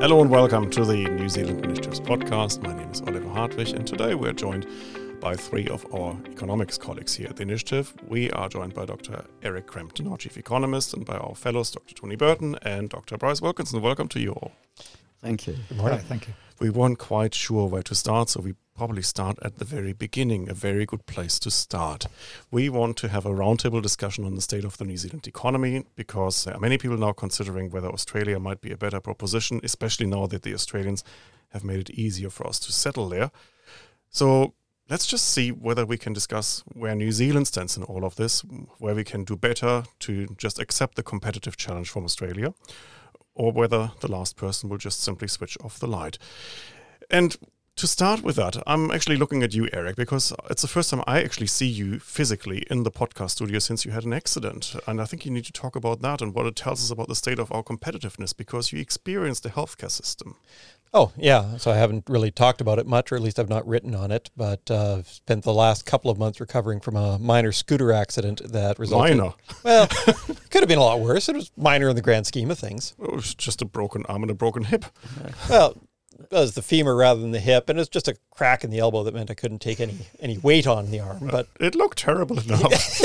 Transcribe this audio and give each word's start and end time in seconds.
Hello 0.00 0.22
and 0.22 0.30
welcome 0.30 0.70
to 0.70 0.86
the 0.86 0.96
New 1.10 1.28
Zealand 1.28 1.62
Initiatives 1.62 2.00
podcast. 2.00 2.62
My 2.62 2.72
name 2.72 2.90
is 2.90 3.02
Oliver 3.02 3.28
Hartwich, 3.28 3.72
and 3.72 3.86
today 3.86 4.14
we're 4.14 4.32
joined 4.32 4.66
by 5.20 5.36
three 5.36 5.68
of 5.68 5.84
our 5.94 6.16
economics 6.30 6.78
colleagues 6.78 7.14
here 7.14 7.28
at 7.28 7.36
the 7.36 7.42
initiative. 7.42 7.92
We 8.08 8.30
are 8.30 8.48
joined 8.48 8.72
by 8.72 8.86
Dr. 8.86 9.26
Eric 9.42 9.66
Crampton, 9.66 10.08
our 10.08 10.16
chief 10.16 10.38
economist, 10.38 10.94
and 10.94 11.04
by 11.04 11.18
our 11.18 11.34
fellows, 11.34 11.70
Dr. 11.70 11.94
Tony 11.94 12.16
Burton 12.16 12.56
and 12.62 12.88
Dr. 12.88 13.18
Bryce 13.18 13.42
Wilkinson. 13.42 13.82
Welcome 13.82 14.08
to 14.08 14.20
you 14.20 14.32
all. 14.32 14.52
Thank 15.20 15.46
you. 15.46 15.56
Good 15.68 15.76
morning. 15.76 15.98
Hi, 15.98 16.04
thank 16.04 16.28
you. 16.28 16.34
We 16.60 16.70
weren't 16.70 16.98
quite 16.98 17.34
sure 17.34 17.68
where 17.68 17.82
to 17.82 17.94
start, 17.94 18.30
so 18.30 18.40
we 18.40 18.54
probably 18.80 19.02
start 19.02 19.38
at 19.42 19.58
the 19.58 19.64
very 19.66 19.92
beginning, 19.92 20.48
a 20.48 20.54
very 20.54 20.86
good 20.86 21.04
place 21.04 21.38
to 21.38 21.50
start. 21.50 22.06
We 22.50 22.70
want 22.70 22.96
to 22.96 23.08
have 23.08 23.26
a 23.26 23.28
roundtable 23.28 23.82
discussion 23.82 24.24
on 24.24 24.36
the 24.36 24.40
state 24.40 24.64
of 24.64 24.78
the 24.78 24.86
New 24.86 24.96
Zealand 24.96 25.26
economy 25.26 25.84
because 25.96 26.44
there 26.44 26.54
are 26.54 26.60
many 26.60 26.78
people 26.78 26.96
now 26.96 27.12
considering 27.12 27.70
whether 27.70 27.90
Australia 27.90 28.40
might 28.40 28.62
be 28.62 28.72
a 28.72 28.78
better 28.78 28.98
proposition, 28.98 29.60
especially 29.62 30.06
now 30.06 30.26
that 30.28 30.44
the 30.44 30.54
Australians 30.54 31.04
have 31.50 31.62
made 31.62 31.80
it 31.80 31.90
easier 31.90 32.30
for 32.30 32.46
us 32.46 32.58
to 32.60 32.72
settle 32.72 33.10
there. 33.10 33.30
So 34.08 34.54
let's 34.88 35.06
just 35.06 35.28
see 35.28 35.52
whether 35.52 35.84
we 35.84 35.98
can 35.98 36.14
discuss 36.14 36.64
where 36.72 36.94
New 36.94 37.12
Zealand 37.12 37.48
stands 37.48 37.76
in 37.76 37.82
all 37.82 38.06
of 38.06 38.16
this, 38.16 38.40
where 38.78 38.94
we 38.94 39.04
can 39.04 39.24
do 39.24 39.36
better 39.36 39.84
to 39.98 40.26
just 40.38 40.58
accept 40.58 40.94
the 40.94 41.02
competitive 41.02 41.58
challenge 41.58 41.90
from 41.90 42.06
Australia, 42.06 42.54
or 43.34 43.52
whether 43.52 43.90
the 44.00 44.10
last 44.10 44.36
person 44.36 44.70
will 44.70 44.78
just 44.78 45.02
simply 45.02 45.28
switch 45.28 45.58
off 45.62 45.78
the 45.78 45.86
light. 45.86 46.16
And 47.10 47.36
to 47.80 47.86
start 47.86 48.22
with 48.22 48.36
that, 48.36 48.62
I'm 48.66 48.90
actually 48.90 49.16
looking 49.16 49.42
at 49.42 49.54
you, 49.54 49.66
Eric, 49.72 49.96
because 49.96 50.34
it's 50.50 50.60
the 50.60 50.68
first 50.68 50.90
time 50.90 51.02
I 51.06 51.22
actually 51.22 51.46
see 51.46 51.66
you 51.66 51.98
physically 51.98 52.66
in 52.70 52.82
the 52.82 52.90
podcast 52.90 53.30
studio 53.30 53.58
since 53.58 53.86
you 53.86 53.90
had 53.90 54.04
an 54.04 54.12
accident. 54.12 54.76
And 54.86 55.00
I 55.00 55.06
think 55.06 55.24
you 55.24 55.30
need 55.30 55.46
to 55.46 55.52
talk 55.52 55.76
about 55.76 56.02
that 56.02 56.20
and 56.20 56.34
what 56.34 56.44
it 56.44 56.56
tells 56.56 56.84
us 56.84 56.90
about 56.90 57.08
the 57.08 57.14
state 57.14 57.38
of 57.38 57.50
our 57.50 57.62
competitiveness 57.62 58.36
because 58.36 58.70
you 58.70 58.80
experienced 58.80 59.44
the 59.44 59.48
healthcare 59.48 59.90
system. 59.90 60.36
Oh, 60.92 61.12
yeah. 61.16 61.56
So 61.56 61.70
I 61.70 61.76
haven't 61.76 62.04
really 62.06 62.30
talked 62.30 62.60
about 62.60 62.78
it 62.78 62.86
much, 62.86 63.12
or 63.12 63.16
at 63.16 63.22
least 63.22 63.38
I've 63.38 63.48
not 63.48 63.66
written 63.66 63.94
on 63.94 64.10
it, 64.10 64.28
but 64.36 64.70
uh, 64.70 65.02
spent 65.04 65.44
the 65.44 65.54
last 65.54 65.86
couple 65.86 66.10
of 66.10 66.18
months 66.18 66.38
recovering 66.38 66.80
from 66.80 66.96
a 66.96 67.18
minor 67.18 67.52
scooter 67.52 67.92
accident 67.92 68.42
that 68.52 68.78
resulted. 68.78 69.16
Minor. 69.16 69.32
Well, 69.64 69.86
could 70.50 70.60
have 70.62 70.68
been 70.68 70.78
a 70.78 70.82
lot 70.82 71.00
worse. 71.00 71.30
It 71.30 71.36
was 71.36 71.50
minor 71.56 71.88
in 71.88 71.96
the 71.96 72.02
grand 72.02 72.26
scheme 72.26 72.50
of 72.50 72.58
things. 72.58 72.94
It 73.00 73.10
was 73.10 73.34
just 73.34 73.62
a 73.62 73.64
broken 73.64 74.04
arm 74.06 74.22
and 74.22 74.30
a 74.30 74.34
broken 74.34 74.64
hip. 74.64 74.84
Well, 75.48 75.76
it 76.30 76.32
was 76.34 76.54
the 76.54 76.62
femur 76.62 76.94
rather 76.94 77.20
than 77.20 77.32
the 77.32 77.40
hip, 77.40 77.68
and 77.68 77.78
it 77.78 77.80
was 77.80 77.88
just 77.88 78.08
a 78.08 78.16
crack 78.30 78.64
in 78.64 78.70
the 78.70 78.78
elbow 78.78 79.02
that 79.04 79.14
meant 79.14 79.30
I 79.30 79.34
couldn't 79.34 79.60
take 79.60 79.80
any 79.80 79.96
any 80.20 80.38
weight 80.38 80.66
on 80.66 80.90
the 80.90 81.00
arm. 81.00 81.28
But 81.30 81.48
It 81.60 81.74
looked 81.74 81.98
terrible 81.98 82.38
enough. 82.38 82.72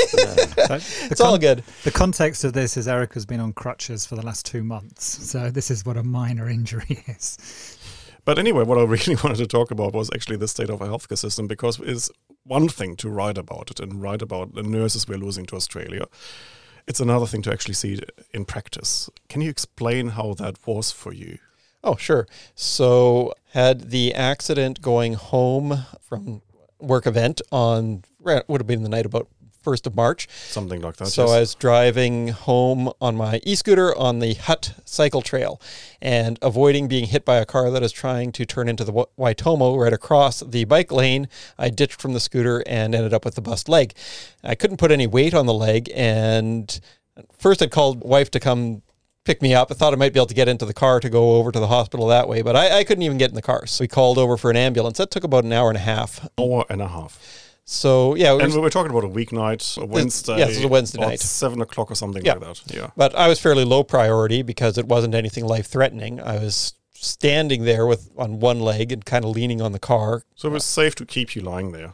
So 0.66 0.74
it's 1.10 1.20
all 1.20 1.38
good. 1.38 1.62
The 1.84 1.90
context 1.90 2.42
of 2.42 2.52
this 2.52 2.76
is 2.76 2.88
Eric 2.88 3.14
has 3.14 3.24
been 3.24 3.40
on 3.40 3.52
crutches 3.52 4.04
for 4.04 4.16
the 4.16 4.24
last 4.24 4.46
two 4.46 4.64
months. 4.64 5.04
So 5.04 5.50
this 5.50 5.70
is 5.70 5.84
what 5.84 5.96
a 5.96 6.02
minor 6.02 6.48
injury 6.48 7.04
is. 7.06 7.78
But 8.24 8.38
anyway, 8.38 8.64
what 8.64 8.78
I 8.78 8.82
really 8.82 9.16
wanted 9.22 9.36
to 9.36 9.46
talk 9.46 9.70
about 9.70 9.92
was 9.92 10.10
actually 10.12 10.38
the 10.38 10.48
state 10.48 10.70
of 10.70 10.82
our 10.82 10.88
healthcare 10.88 11.18
system 11.18 11.46
because 11.46 11.78
it's 11.80 12.10
one 12.42 12.68
thing 12.68 12.96
to 12.96 13.08
write 13.08 13.38
about 13.38 13.70
it 13.70 13.80
and 13.80 14.02
write 14.02 14.22
about 14.22 14.54
the 14.54 14.62
nurses 14.62 15.06
we're 15.06 15.18
losing 15.18 15.46
to 15.46 15.56
Australia. 15.56 16.06
It's 16.88 17.00
another 17.00 17.26
thing 17.26 17.42
to 17.42 17.52
actually 17.52 17.74
see 17.74 17.94
it 17.94 18.10
in 18.32 18.44
practice. 18.44 19.10
Can 19.28 19.42
you 19.42 19.50
explain 19.50 20.10
how 20.10 20.34
that 20.34 20.66
was 20.66 20.90
for 20.90 21.12
you? 21.12 21.38
Oh, 21.86 21.94
sure. 21.94 22.26
So 22.56 23.32
had 23.52 23.90
the 23.90 24.12
accident 24.12 24.82
going 24.82 25.14
home 25.14 25.86
from 26.00 26.42
work 26.80 27.06
event 27.06 27.40
on 27.52 28.02
eh, 28.26 28.42
would 28.48 28.60
have 28.60 28.66
been 28.66 28.82
the 28.82 28.88
night 28.88 29.06
about 29.06 29.28
first 29.62 29.86
of 29.86 29.94
March. 29.94 30.28
Something 30.48 30.80
like 30.80 30.96
that. 30.96 31.06
So 31.06 31.22
yes. 31.22 31.30
I 31.32 31.40
was 31.40 31.54
driving 31.54 32.28
home 32.28 32.92
on 33.00 33.16
my 33.16 33.40
e-scooter 33.44 33.96
on 33.96 34.18
the 34.18 34.34
Hutt 34.34 34.74
cycle 34.84 35.22
trail 35.22 35.60
and 36.02 36.38
avoiding 36.42 36.88
being 36.88 37.06
hit 37.06 37.24
by 37.24 37.36
a 37.36 37.46
car 37.46 37.70
that 37.70 37.84
is 37.84 37.92
trying 37.92 38.32
to 38.32 38.44
turn 38.44 38.68
into 38.68 38.82
the 38.82 38.92
Waitomo 38.92 39.80
right 39.80 39.92
across 39.92 40.40
the 40.40 40.64
bike 40.64 40.90
lane. 40.90 41.28
I 41.56 41.70
ditched 41.70 42.00
from 42.00 42.14
the 42.14 42.20
scooter 42.20 42.64
and 42.66 42.96
ended 42.96 43.14
up 43.14 43.24
with 43.24 43.36
the 43.36 43.42
bust 43.42 43.68
leg. 43.68 43.94
I 44.42 44.56
couldn't 44.56 44.78
put 44.78 44.90
any 44.90 45.06
weight 45.06 45.34
on 45.34 45.46
the 45.46 45.54
leg 45.54 45.88
and 45.94 46.80
first 47.38 47.62
I'd 47.62 47.70
called 47.70 48.02
wife 48.02 48.30
to 48.32 48.40
come 48.40 48.82
pick 49.26 49.42
me 49.42 49.52
up. 49.54 49.70
I 49.70 49.74
thought 49.74 49.92
I 49.92 49.96
might 49.96 50.14
be 50.14 50.18
able 50.18 50.26
to 50.28 50.34
get 50.34 50.48
into 50.48 50.64
the 50.64 50.72
car 50.72 51.00
to 51.00 51.10
go 51.10 51.36
over 51.36 51.52
to 51.52 51.60
the 51.60 51.66
hospital 51.66 52.06
that 52.06 52.28
way, 52.28 52.40
but 52.40 52.56
I, 52.56 52.78
I 52.78 52.84
couldn't 52.84 53.02
even 53.02 53.18
get 53.18 53.28
in 53.28 53.34
the 53.34 53.42
car. 53.42 53.66
So 53.66 53.82
we 53.84 53.88
called 53.88 54.16
over 54.16 54.36
for 54.38 54.50
an 54.50 54.56
ambulance. 54.56 54.96
That 54.98 55.10
took 55.10 55.24
about 55.24 55.44
an 55.44 55.52
hour 55.52 55.68
and 55.68 55.76
a 55.76 55.80
half. 55.80 56.26
hour 56.38 56.64
and 56.70 56.80
a 56.80 56.88
half. 56.88 57.20
So 57.64 58.14
yeah, 58.14 58.34
it 58.34 58.42
And 58.42 58.54
we 58.54 58.60
were 58.60 58.70
talking 58.70 58.90
about 58.92 59.04
a 59.04 59.08
weeknight, 59.08 59.76
a 59.82 59.84
Wednesday. 59.84 60.38
yes, 60.38 60.50
it 60.52 60.56
was 60.58 60.64
a 60.64 60.68
Wednesday 60.68 61.00
night. 61.00 61.20
Seven 61.20 61.60
o'clock 61.60 61.90
or 61.90 61.96
something 61.96 62.24
Yeah. 62.24 62.34
like 62.34 62.42
that. 62.42 62.62
Yeah. 62.74 62.90
But 62.96 63.14
I 63.16 63.26
was 63.28 63.40
fairly 63.40 63.64
low 63.64 63.82
priority 63.82 64.42
because 64.42 64.78
it 64.78 64.86
wasn't 64.86 65.14
anything 65.14 65.44
life 65.44 65.66
threatening. 65.66 66.20
I 66.20 66.38
was 66.38 66.74
standing 66.94 67.64
there 67.64 67.84
with 67.86 68.10
on 68.16 68.38
one 68.40 68.60
leg 68.60 68.92
and 68.92 69.04
kind 69.04 69.24
of 69.24 69.30
leaning 69.32 69.60
on 69.60 69.72
the 69.72 69.78
car. 69.80 70.22
So 70.36 70.48
it 70.48 70.52
was 70.52 70.64
safe 70.64 70.94
to 70.94 71.04
keep 71.04 71.34
you 71.34 71.42
lying 71.42 71.72
there, 71.72 71.92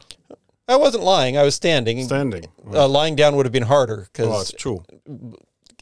I 0.67 0.75
wasn't 0.77 1.03
lying. 1.03 1.37
I 1.37 1.43
was 1.43 1.55
standing. 1.55 2.05
standing. 2.05 2.45
Uh, 2.71 2.87
lying 2.87 3.15
down 3.15 3.35
would 3.35 3.45
have 3.45 3.51
been 3.51 3.63
harder 3.63 4.07
because 4.13 4.49
it's 4.51 4.61
true. 4.61 4.83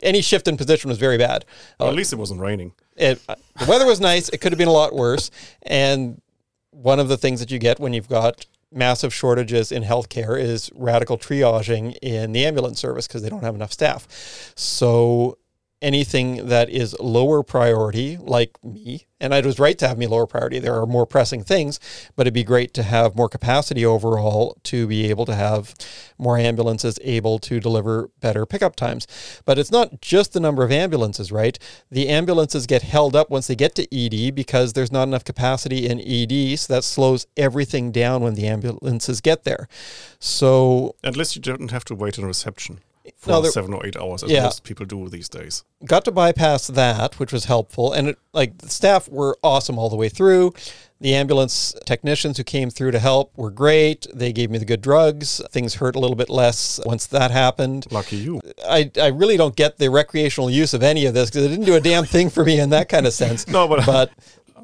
Any 0.02 0.22
shift 0.22 0.48
in 0.48 0.58
position 0.58 0.90
was 0.90 0.98
very 0.98 1.18
bad. 1.18 1.46
Well, 1.80 1.90
Uh, 1.90 1.92
at 1.92 1.98
least 1.98 2.14
it 2.14 2.18
wasn't 2.18 2.40
raining. 2.42 2.74
it, 2.96 3.20
uh, 3.30 3.36
the 3.60 3.66
weather 3.66 3.86
was 3.86 4.00
nice. 4.00 4.30
It 4.30 4.40
could 4.42 4.52
have 4.52 4.60
been 4.60 4.68
a 4.68 4.74
lot 4.74 4.94
worse. 4.94 5.32
And 5.64 6.22
one 6.72 7.00
of 7.00 7.08
the 7.08 7.18
things 7.18 7.40
that 7.40 7.52
you 7.52 7.60
get 7.60 7.80
when 7.80 7.94
you've 7.94 8.08
got 8.10 8.46
massive 8.74 9.14
shortages 9.14 9.72
in 9.72 9.84
healthcare 9.84 10.40
is 10.40 10.70
radical 10.74 11.18
triaging 11.18 11.98
in 12.02 12.32
the 12.32 12.46
ambulance 12.46 12.80
service 12.80 13.06
because 13.08 13.22
they 13.22 13.30
don't 13.30 13.44
have 13.44 13.56
enough 13.56 13.74
staff. 13.74 14.08
So 14.56 15.38
anything 15.82 16.48
that 16.48 16.70
is 16.70 16.96
lower 17.00 17.44
priority, 17.44 18.18
like 18.18 18.52
me, 18.64 19.08
and 19.20 19.34
it 19.34 19.46
was 19.46 19.60
right 19.60 19.78
to 19.78 19.88
have 19.88 19.98
me 19.98 20.08
lower 20.08 20.28
priority. 20.28 20.60
There 20.60 20.80
are 20.80 20.86
more 20.86 21.06
pressing 21.06 21.44
things, 21.44 21.80
but 22.16 22.24
it'd 22.24 22.34
be 22.34 22.44
great 22.44 22.74
to 22.76 22.84
have 22.84 23.16
more 23.16 23.30
capacity 23.30 23.86
overall 23.86 24.58
to 24.64 24.88
be 24.88 25.10
able 25.10 25.26
to 25.26 25.36
have 25.36 25.74
more 26.18 26.38
ambulances 26.38 27.00
able 27.04 27.40
to 27.40 27.60
deliver 27.60 28.10
better 28.20 28.46
pickup 28.46 28.76
times. 28.76 29.08
But 29.46 29.58
it's 29.58 29.72
not 29.72 30.02
just 30.02 30.34
the 30.34 30.40
number 30.40 30.64
of 30.64 30.72
ambulances, 30.72 31.32
right? 31.32 31.58
The 31.90 32.10
ambulances 32.10 32.66
get 32.66 32.82
held 32.82 33.16
up 33.16 33.30
once 33.30 33.48
they 33.48 33.56
get 33.56 33.76
to 33.76 33.88
ED 33.96 34.36
because 34.36 34.74
there's 34.74 34.92
not 34.92 35.08
enough 35.08 35.24
capacity 35.24 35.88
in 35.88 36.00
ED, 36.00 36.60
so 36.60 36.74
that 36.74 36.84
slows 36.84 37.26
everything 37.38 37.92
down 37.92 38.22
when 38.22 38.36
the 38.36 38.48
ambulances 38.48 39.22
get 39.22 39.44
there. 39.44 39.68
So 40.20 40.96
least 41.16 41.36
you 41.36 41.42
don't 41.42 41.72
have 41.72 41.86
to 41.86 41.96
wait 41.96 42.18
in 42.18 42.26
reception 42.26 42.82
for 43.18 43.30
No, 43.32 43.42
there- 43.42 43.52
seven 43.52 43.74
or 43.74 43.86
eight 43.86 43.96
hours, 43.98 44.24
as 44.24 44.30
Yeah. 44.32 44.44
most 44.44 44.64
people 44.64 44.86
do 44.86 45.10
these 45.10 45.30
days. 45.30 45.64
got 45.86 46.06
to 46.06 46.12
bypass 46.12 46.68
that, 46.68 47.20
which 47.20 47.32
was 47.34 47.46
helpful. 47.46 47.92
And 47.94 48.10
it, 48.10 48.18
like 48.34 48.58
the 48.60 48.70
staff 48.70 49.08
were 49.10 49.38
awesome 49.44 49.78
all 49.80 49.90
the 49.90 49.96
way 49.96 50.10
through. 50.10 50.54
The 51.00 51.16
ambulance 51.16 51.74
technicians 51.88 52.38
who 52.38 52.44
came 52.44 52.70
through 52.70 52.92
to 52.92 53.00
help 53.00 53.32
were 53.36 53.50
great. 53.50 54.06
They 54.14 54.32
gave 54.32 54.52
me 54.52 54.60
the 54.60 54.66
good 54.66 54.82
drugs. 54.82 55.42
Things 55.52 55.76
hurt 55.76 55.96
a 55.96 56.00
little 56.00 56.16
bit 56.16 56.30
less 56.30 56.80
once 56.86 57.08
that 57.08 57.32
happened. 57.32 57.88
Lucky 57.92 58.18
you. 58.18 58.40
I, 58.68 58.92
I 59.02 59.08
really 59.08 59.36
don't 59.36 59.56
get 59.56 59.78
the 59.80 59.90
recreational 59.90 60.52
use 60.52 60.76
of 60.76 60.84
any 60.84 61.08
of 61.08 61.16
this 61.16 61.32
because 61.32 61.46
it 61.46 61.50
didn't 61.50 61.66
do 61.66 61.74
a 61.76 61.82
damn 61.82 62.06
thing 62.06 62.30
for 62.30 62.46
me 62.46 62.60
in 62.60 62.70
that 62.70 62.88
kind 62.88 63.08
of 63.08 63.14
sense. 63.14 63.48
No, 63.52 63.68
but, 63.68 63.84
But 63.88 64.12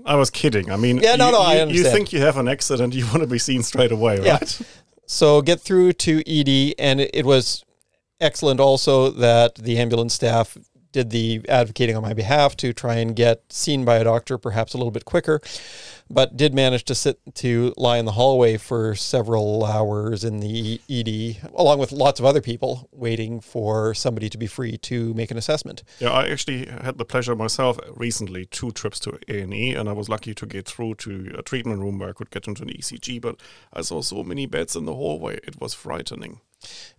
I 0.05 0.15
was 0.15 0.29
kidding. 0.29 0.69
I 0.71 0.75
mean, 0.77 0.97
Yeah, 0.97 1.15
no, 1.15 1.25
you, 1.25 1.31
no, 1.31 1.39
I 1.41 1.63
you- 1.63 1.77
you 1.77 1.83
think 1.85 2.13
you 2.13 2.19
have 2.21 2.37
an 2.37 2.47
accident, 2.47 2.93
you 2.93 3.05
want 3.07 3.21
to 3.21 3.27
be 3.27 3.39
seen 3.39 3.63
straight 3.63 3.91
away, 3.91 4.21
Yeah. 4.23 4.33
right? 4.33 4.61
So 5.07 5.41
get 5.41 5.59
through 5.61 5.93
to 5.93 6.21
ED, 6.27 6.75
and 6.77 7.01
it, 7.01 7.09
it 7.15 7.25
was 7.25 7.63
excellent 8.19 8.59
also 8.59 9.09
that 9.09 9.55
the 9.55 9.77
ambulance 9.77 10.13
staff 10.13 10.57
did 10.91 11.09
the 11.09 11.41
advocating 11.47 11.95
on 11.95 12.01
my 12.01 12.13
behalf 12.13 12.55
to 12.57 12.73
try 12.73 12.95
and 12.95 13.15
get 13.15 13.43
seen 13.51 13.85
by 13.85 13.97
a 13.97 14.03
doctor 14.03 14.37
perhaps 14.37 14.73
a 14.73 14.77
little 14.77 14.91
bit 14.91 15.05
quicker, 15.05 15.39
but 16.09 16.37
did 16.37 16.55
manage 16.55 16.83
to 16.85 16.95
sit 16.95 17.19
to 17.35 17.73
lie 17.77 17.97
in 17.97 18.05
the 18.05 18.13
hallway 18.13 18.57
for 18.57 18.95
several 18.95 19.65
hours 19.65 20.23
in 20.23 20.39
the 20.39 20.81
ED, 20.89 21.49
along 21.53 21.77
with 21.77 21.91
lots 21.91 22.19
of 22.19 22.25
other 22.25 22.41
people 22.41 22.89
waiting 22.91 23.39
for 23.39 23.93
somebody 23.93 24.29
to 24.29 24.37
be 24.37 24.47
free 24.47 24.77
to 24.77 25.13
make 25.13 25.29
an 25.29 25.37
assessment. 25.37 25.83
Yeah, 25.99 26.11
I 26.11 26.29
actually 26.29 26.65
had 26.65 26.97
the 26.97 27.05
pleasure 27.05 27.35
myself 27.35 27.77
recently, 27.95 28.45
two 28.45 28.71
trips 28.71 28.99
to 29.01 29.19
A&E, 29.27 29.75
and 29.75 29.89
I 29.89 29.91
was 29.91 30.09
lucky 30.09 30.33
to 30.33 30.45
get 30.45 30.65
through 30.65 30.95
to 30.95 31.35
a 31.37 31.43
treatment 31.43 31.79
room 31.79 31.99
where 31.99 32.09
I 32.09 32.13
could 32.13 32.31
get 32.31 32.47
into 32.47 32.63
an 32.63 32.69
ECG, 32.69 33.21
but 33.21 33.39
I 33.73 33.81
saw 33.81 34.01
so 34.01 34.23
many 34.23 34.45
beds 34.45 34.75
in 34.75 34.85
the 34.85 34.95
hallway. 34.95 35.39
It 35.43 35.59
was 35.59 35.73
frightening. 35.73 36.39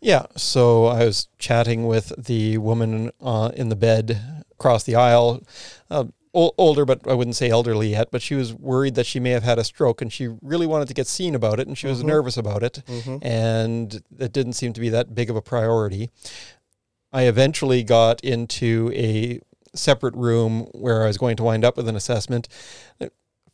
Yeah, 0.01 0.27
so 0.37 0.87
I 0.87 1.05
was 1.05 1.29
chatting 1.39 1.87
with 1.87 2.13
the 2.17 2.59
woman 2.59 3.11
uh, 3.21 3.51
in 3.55 3.69
the 3.69 3.77
bed 3.77 4.45
across 4.53 4.85
the 4.85 4.95
aisle, 4.95 5.43
uh, 5.91 6.05
ol- 6.33 6.55
older, 6.57 6.85
but 6.85 7.07
I 7.09 7.15
wouldn't 7.15 7.37
say 7.37 7.51
elderly 7.51 7.91
yet. 7.91 8.11
But 8.11 8.23
she 8.23 8.35
was 8.35 8.55
worried 8.55 8.95
that 8.95 9.07
she 9.07 9.19
may 9.21 9.31
have 9.31 9.43
had 9.43 9.59
a 9.59 9.65
stroke, 9.65 10.01
and 10.01 10.13
she 10.13 10.29
really 10.43 10.67
wanted 10.67 10.89
to 10.89 10.95
get 10.95 11.07
seen 11.07 11.35
about 11.35 11.59
it, 11.59 11.67
and 11.67 11.77
she 11.77 11.87
was 11.89 12.05
nervous 12.05 12.37
about 12.37 12.63
it, 12.63 12.83
and 13.23 14.03
it 14.19 14.33
didn't 14.33 14.53
seem 14.55 14.73
to 14.73 14.81
be 14.81 14.89
that 14.91 15.15
big 15.15 15.31
of 15.31 15.37
a 15.37 15.43
priority. 15.43 16.11
I 17.13 17.23
eventually 17.23 17.83
got 17.83 18.21
into 18.23 18.93
a 18.95 19.41
separate 19.75 20.15
room 20.15 20.67
where 20.73 21.03
I 21.05 21.07
was 21.07 21.19
going 21.19 21.37
to 21.39 21.43
wind 21.43 21.65
up 21.65 21.77
with 21.77 21.89
an 21.89 21.97
assessment. 21.97 22.49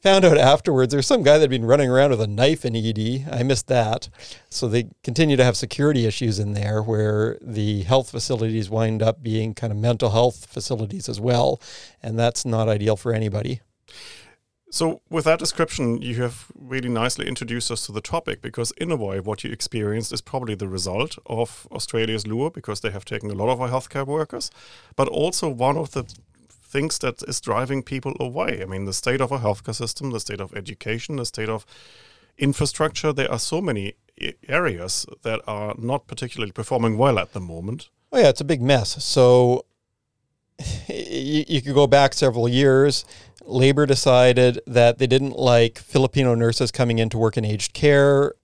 Found 0.04 0.26
out 0.26 0.36
afterwards 0.36 0.92
there's 0.92 1.06
some 1.06 1.22
guy 1.22 1.38
that 1.38 1.44
had 1.44 1.48
been 1.50 1.64
running 1.64 1.88
around 1.88 2.10
with 2.10 2.20
a 2.20 2.26
knife 2.26 2.66
in 2.66 2.76
ED. 2.76 3.26
I 3.32 3.42
missed 3.42 3.68
that. 3.68 4.10
So 4.50 4.68
they 4.68 4.90
continue 5.02 5.34
to 5.38 5.42
have 5.42 5.56
security 5.56 6.04
issues 6.04 6.38
in 6.38 6.52
there 6.52 6.82
where 6.82 7.38
the 7.40 7.84
health 7.84 8.10
facilities 8.10 8.68
wind 8.68 9.02
up 9.02 9.22
being 9.22 9.54
kind 9.54 9.72
of 9.72 9.78
mental 9.78 10.10
health 10.10 10.44
facilities 10.44 11.08
as 11.08 11.22
well. 11.22 11.58
And 12.02 12.18
that's 12.18 12.44
not 12.44 12.68
ideal 12.68 12.96
for 12.98 13.14
anybody. 13.14 13.62
So, 14.70 15.00
with 15.08 15.24
that 15.24 15.38
description, 15.38 16.02
you 16.02 16.16
have 16.16 16.46
really 16.54 16.88
nicely 16.88 17.26
introduced 17.26 17.70
us 17.70 17.86
to 17.86 17.92
the 17.92 18.00
topic 18.00 18.42
because, 18.42 18.72
in 18.72 18.90
a 18.90 18.96
way, 18.96 19.20
what 19.20 19.44
you 19.44 19.52
experienced 19.52 20.12
is 20.12 20.20
probably 20.20 20.56
the 20.56 20.66
result 20.66 21.16
of 21.26 21.68
Australia's 21.70 22.26
lure 22.26 22.50
because 22.50 22.80
they 22.80 22.90
have 22.90 23.04
taken 23.04 23.30
a 23.30 23.34
lot 23.34 23.50
of 23.50 23.60
our 23.60 23.68
healthcare 23.68 24.04
workers, 24.04 24.50
but 24.96 25.06
also 25.06 25.48
one 25.48 25.76
of 25.76 25.92
the 25.92 26.12
things 26.74 26.98
that 26.98 27.22
is 27.30 27.40
driving 27.40 27.82
people 27.82 28.14
away. 28.28 28.60
I 28.62 28.66
mean, 28.66 28.84
the 28.84 28.92
state 28.92 29.20
of 29.20 29.32
our 29.32 29.40
healthcare 29.40 29.74
system, 29.74 30.10
the 30.10 30.20
state 30.20 30.40
of 30.40 30.54
education, 30.54 31.16
the 31.16 31.26
state 31.26 31.48
of 31.48 31.64
infrastructure. 32.36 33.12
There 33.12 33.30
are 33.30 33.38
so 33.38 33.60
many 33.60 33.94
areas 34.48 35.06
that 35.22 35.40
are 35.46 35.74
not 35.78 36.06
particularly 36.06 36.52
performing 36.52 36.98
well 36.98 37.18
at 37.18 37.32
the 37.32 37.40
moment. 37.40 37.88
Oh, 38.12 38.18
yeah, 38.18 38.28
it's 38.28 38.40
a 38.40 38.50
big 38.54 38.62
mess. 38.62 38.88
So, 39.04 39.64
you, 40.88 41.44
you 41.48 41.62
could 41.62 41.74
go 41.74 41.86
back 41.86 42.14
several 42.14 42.48
years 42.48 43.04
Labour 43.46 43.86
decided 43.86 44.60
that 44.66 44.98
they 44.98 45.06
didn't 45.06 45.36
like 45.36 45.78
Filipino 45.78 46.34
nurses 46.34 46.70
coming 46.70 46.98
in 46.98 47.10
to 47.10 47.18
work 47.18 47.36
in 47.36 47.44
aged 47.44 47.72
care, 47.74 48.34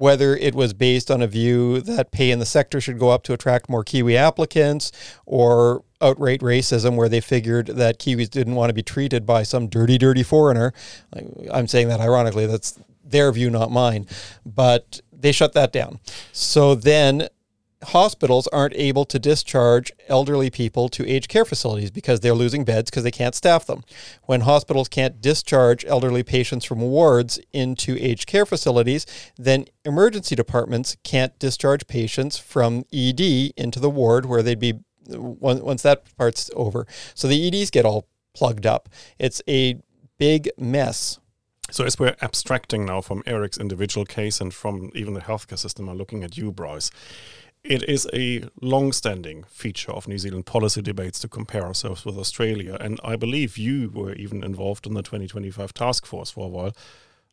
whether 0.00 0.34
it 0.34 0.54
was 0.54 0.72
based 0.72 1.10
on 1.10 1.20
a 1.20 1.26
view 1.26 1.78
that 1.82 2.10
pay 2.10 2.30
in 2.30 2.38
the 2.38 2.46
sector 2.46 2.80
should 2.80 2.98
go 2.98 3.10
up 3.10 3.22
to 3.22 3.34
attract 3.34 3.68
more 3.68 3.84
Kiwi 3.84 4.16
applicants 4.16 4.90
or 5.26 5.84
outright 6.00 6.40
racism 6.40 6.96
where 6.96 7.10
they 7.10 7.20
figured 7.20 7.66
that 7.66 7.98
Kiwis 7.98 8.30
didn't 8.30 8.54
want 8.54 8.70
to 8.70 8.74
be 8.74 8.82
treated 8.82 9.26
by 9.26 9.42
some 9.42 9.68
dirty, 9.68 9.98
dirty 9.98 10.22
foreigner. 10.22 10.72
I'm 11.52 11.68
saying 11.68 11.88
that 11.88 12.00
ironically, 12.00 12.46
that's 12.46 12.80
their 13.04 13.30
view, 13.30 13.50
not 13.50 13.70
mine. 13.70 14.06
But 14.46 15.02
they 15.12 15.32
shut 15.32 15.52
that 15.52 15.70
down. 15.70 16.00
So 16.32 16.74
then 16.74 17.28
hospitals 17.84 18.46
aren't 18.48 18.74
able 18.76 19.04
to 19.06 19.18
discharge 19.18 19.92
elderly 20.08 20.50
people 20.50 20.88
to 20.90 21.06
aged 21.08 21.28
care 21.28 21.44
facilities 21.44 21.90
because 21.90 22.20
they're 22.20 22.34
losing 22.34 22.64
beds 22.64 22.90
because 22.90 23.04
they 23.04 23.10
can't 23.10 23.34
staff 23.34 23.66
them. 23.66 23.82
When 24.24 24.42
hospitals 24.42 24.88
can't 24.88 25.20
discharge 25.20 25.84
elderly 25.86 26.22
patients 26.22 26.64
from 26.64 26.80
wards 26.80 27.40
into 27.52 27.96
aged 27.98 28.26
care 28.26 28.46
facilities, 28.46 29.06
then 29.36 29.66
emergency 29.84 30.34
departments 30.34 30.96
can't 31.04 31.38
discharge 31.38 31.86
patients 31.86 32.36
from 32.36 32.84
ED 32.92 33.20
into 33.56 33.80
the 33.80 33.90
ward 33.90 34.26
where 34.26 34.42
they'd 34.42 34.58
be 34.58 34.80
once 35.08 35.82
that 35.82 36.04
part's 36.16 36.50
over. 36.54 36.86
So 37.14 37.26
the 37.26 37.48
EDs 37.48 37.70
get 37.70 37.84
all 37.84 38.06
plugged 38.34 38.66
up. 38.66 38.88
It's 39.18 39.42
a 39.48 39.80
big 40.18 40.50
mess. 40.58 41.18
So 41.70 41.84
as 41.84 41.98
we're 41.98 42.16
abstracting 42.20 42.84
now 42.84 43.00
from 43.00 43.22
Eric's 43.26 43.56
individual 43.56 44.04
case 44.04 44.40
and 44.40 44.52
from 44.52 44.90
even 44.94 45.14
the 45.14 45.20
healthcare 45.20 45.58
system, 45.58 45.88
are 45.88 45.94
looking 45.94 46.24
at 46.24 46.36
you, 46.36 46.52
Bryce 46.52 46.90
it 47.62 47.82
is 47.88 48.08
a 48.12 48.44
long-standing 48.60 49.44
feature 49.44 49.92
of 49.92 50.08
New 50.08 50.18
Zealand 50.18 50.46
policy 50.46 50.80
debates 50.80 51.20
to 51.20 51.28
compare 51.28 51.64
ourselves 51.64 52.04
with 52.04 52.18
Australia, 52.18 52.76
and 52.80 52.98
I 53.04 53.16
believe 53.16 53.58
you 53.58 53.90
were 53.92 54.14
even 54.14 54.42
involved 54.42 54.86
in 54.86 54.94
the 54.94 55.02
2025 55.02 55.74
task 55.74 56.06
force 56.06 56.30
for 56.30 56.46
a 56.46 56.48
while, 56.48 56.72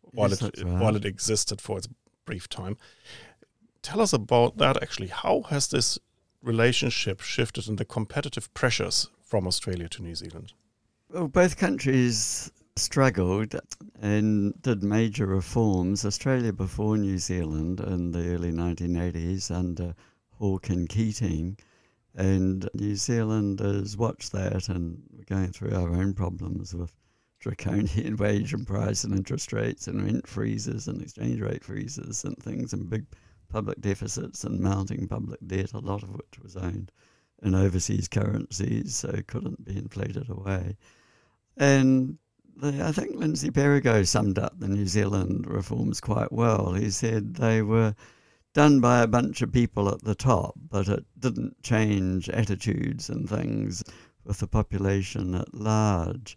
while 0.02 0.30
yes, 0.30 0.42
it 0.42 0.64
right. 0.64 0.82
while 0.82 0.96
it 0.96 1.06
existed 1.06 1.62
for 1.62 1.78
its 1.78 1.88
brief 2.26 2.50
time. 2.50 2.78
Tell 3.82 4.02
us 4.02 4.12
about 4.12 4.58
that. 4.58 4.82
Actually, 4.82 5.08
how 5.08 5.44
has 5.50 5.68
this 5.68 5.98
relationship 6.42 7.22
shifted 7.22 7.68
in 7.68 7.78
the 7.78 7.86
competitive 7.86 8.54
pressures 8.54 9.10
from 9.22 9.48
Australia 9.48 9.88
to 9.90 10.04
New 10.04 10.16
Zealand? 10.16 10.54
Well, 11.10 11.30
both 11.30 11.56
countries 11.56 12.52
struggled 12.76 13.56
and 14.02 14.62
did 14.62 14.84
major 14.84 15.26
reforms. 15.26 16.06
Australia 16.06 16.54
before 16.54 16.98
New 16.98 17.18
Zealand 17.18 17.80
in 17.80 18.12
the 18.12 18.34
early 18.34 18.52
1980s 18.52 19.50
under 19.52 19.96
Hawke 20.40 20.70
and 20.70 20.88
Keating. 20.88 21.58
And 22.16 22.68
New 22.74 22.96
Zealanders 22.96 23.96
watched 23.96 24.32
that 24.32 24.70
and 24.70 25.04
we're 25.12 25.24
going 25.26 25.52
through 25.52 25.76
our 25.76 25.94
own 25.96 26.14
problems 26.14 26.74
with 26.74 26.92
draconian 27.40 28.18
wage 28.18 28.54
and 28.54 28.66
price 28.66 29.04
and 29.04 29.14
interest 29.14 29.54
rates 29.54 29.88
and 29.88 30.04
rent 30.04 30.28
freezes 30.28 30.88
and 30.88 31.02
exchange 31.02 31.40
rate 31.40 31.64
freezes 31.64 32.24
and 32.24 32.38
things 32.38 32.74
and 32.74 32.90
big 32.90 33.06
public 33.50 33.80
deficits 33.80 34.44
and 34.44 34.60
mounting 34.60 35.08
public 35.08 35.40
debt, 35.46 35.74
a 35.74 35.80
lot 35.80 36.04
of 36.04 36.10
which 36.10 36.40
was 36.42 36.58
owned 36.58 36.92
in 37.44 37.54
overseas 37.54 38.08
currencies, 38.08 38.96
so 38.96 39.14
couldn't 39.28 39.64
be 39.64 39.78
inflated 39.78 40.30
away. 40.30 40.76
And 41.56 42.18
the, 42.56 42.84
I 42.84 42.92
think 42.92 43.16
Lindsay 43.16 43.52
Perigo 43.52 44.06
summed 44.06 44.40
up 44.40 44.60
the 44.60 44.68
New 44.68 44.88
Zealand 44.88 45.46
reforms 45.48 46.02
quite 46.02 46.32
well. 46.32 46.74
He 46.74 46.90
said 46.90 47.36
they 47.36 47.62
were 47.62 47.96
done 48.58 48.80
by 48.80 49.04
a 49.04 49.08
bunch 49.08 49.44
of 49.44 49.52
people 49.52 49.88
at 49.88 50.02
the 50.02 50.16
top, 50.16 50.56
but 50.72 50.88
it 50.88 51.06
didn't 51.20 51.62
change 51.62 52.28
attitudes 52.28 53.08
and 53.08 53.30
things 53.30 53.84
with 54.24 54.40
the 54.40 54.48
population 54.48 55.36
at 55.36 55.54
large. 55.54 56.36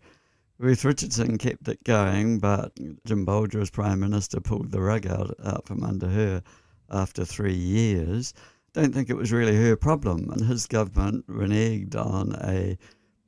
Ruth 0.58 0.84
Richardson 0.84 1.38
kept 1.38 1.66
it 1.66 1.82
going, 1.82 2.38
but 2.38 2.76
Jim 3.06 3.24
Bolger, 3.24 3.62
as 3.62 3.70
Prime 3.70 4.00
Minister, 4.00 4.38
pulled 4.38 4.70
the 4.70 4.82
rug 4.82 5.06
out, 5.06 5.34
out 5.42 5.66
from 5.66 5.82
under 5.82 6.08
her 6.08 6.42
after 6.90 7.24
three 7.24 7.54
years. 7.54 8.34
Don't 8.74 8.92
think 8.92 9.08
it 9.08 9.16
was 9.16 9.32
really 9.32 9.56
her 9.56 9.74
problem, 9.74 10.28
and 10.28 10.44
his 10.44 10.66
government 10.66 11.26
reneged 11.26 11.96
on 11.96 12.36
a 12.44 12.76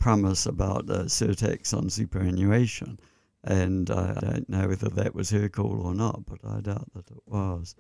promise 0.00 0.44
about 0.44 0.90
a 0.90 1.04
surtax 1.04 1.74
on 1.74 1.88
superannuation. 1.88 3.00
And 3.42 3.90
I 3.90 4.18
don't 4.20 4.50
know 4.50 4.68
whether 4.68 4.90
that 4.90 5.14
was 5.14 5.30
her 5.30 5.48
call 5.48 5.80
or 5.80 5.94
not, 5.94 6.26
but 6.26 6.40
I 6.44 6.60
doubt 6.60 6.92
that 6.92 7.10
it 7.10 7.22
was. 7.24 7.74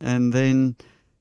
And 0.00 0.32
then, 0.32 0.76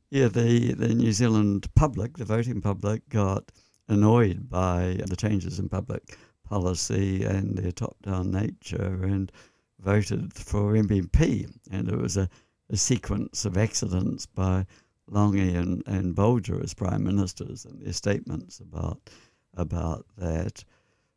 yeah, 0.10 0.28
the, 0.28 0.74
the 0.74 0.94
New 0.94 1.12
Zealand 1.12 1.68
public, 1.76 2.18
the 2.18 2.26
voting 2.26 2.62
public, 2.62 3.08
got 3.10 3.52
annoyed 3.88 4.50
by 4.50 5.00
the 5.06 5.16
changes 5.16 5.60
in 5.60 5.70
public 5.70 6.18
policy 6.44 7.24
and 7.24 7.58
their 7.58 7.72
top 7.72 7.98
down 8.02 8.32
nature 8.32 9.00
and 9.04 9.32
voted 9.80 10.34
for 10.34 10.74
MMP. 10.74 11.50
And 11.72 11.90
it 11.90 11.98
was 11.98 12.18
a, 12.18 12.30
a 12.70 12.78
sequence 12.78 13.46
of 13.46 13.58
accidents 13.58 14.26
by 14.26 14.66
Lange 15.10 15.56
and, 15.56 15.84
and 15.88 16.16
Bolger 16.16 16.62
as 16.62 16.74
prime 16.74 17.04
ministers 17.04 17.66
and 17.66 17.82
their 17.82 17.94
statements 17.94 18.60
about 18.60 19.10
about 19.56 20.06
that, 20.18 20.64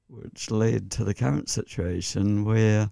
which 0.09 0.51
led 0.51 0.91
to 0.91 1.05
the 1.05 1.13
current 1.13 1.49
situation 1.51 2.45
where 2.45 2.89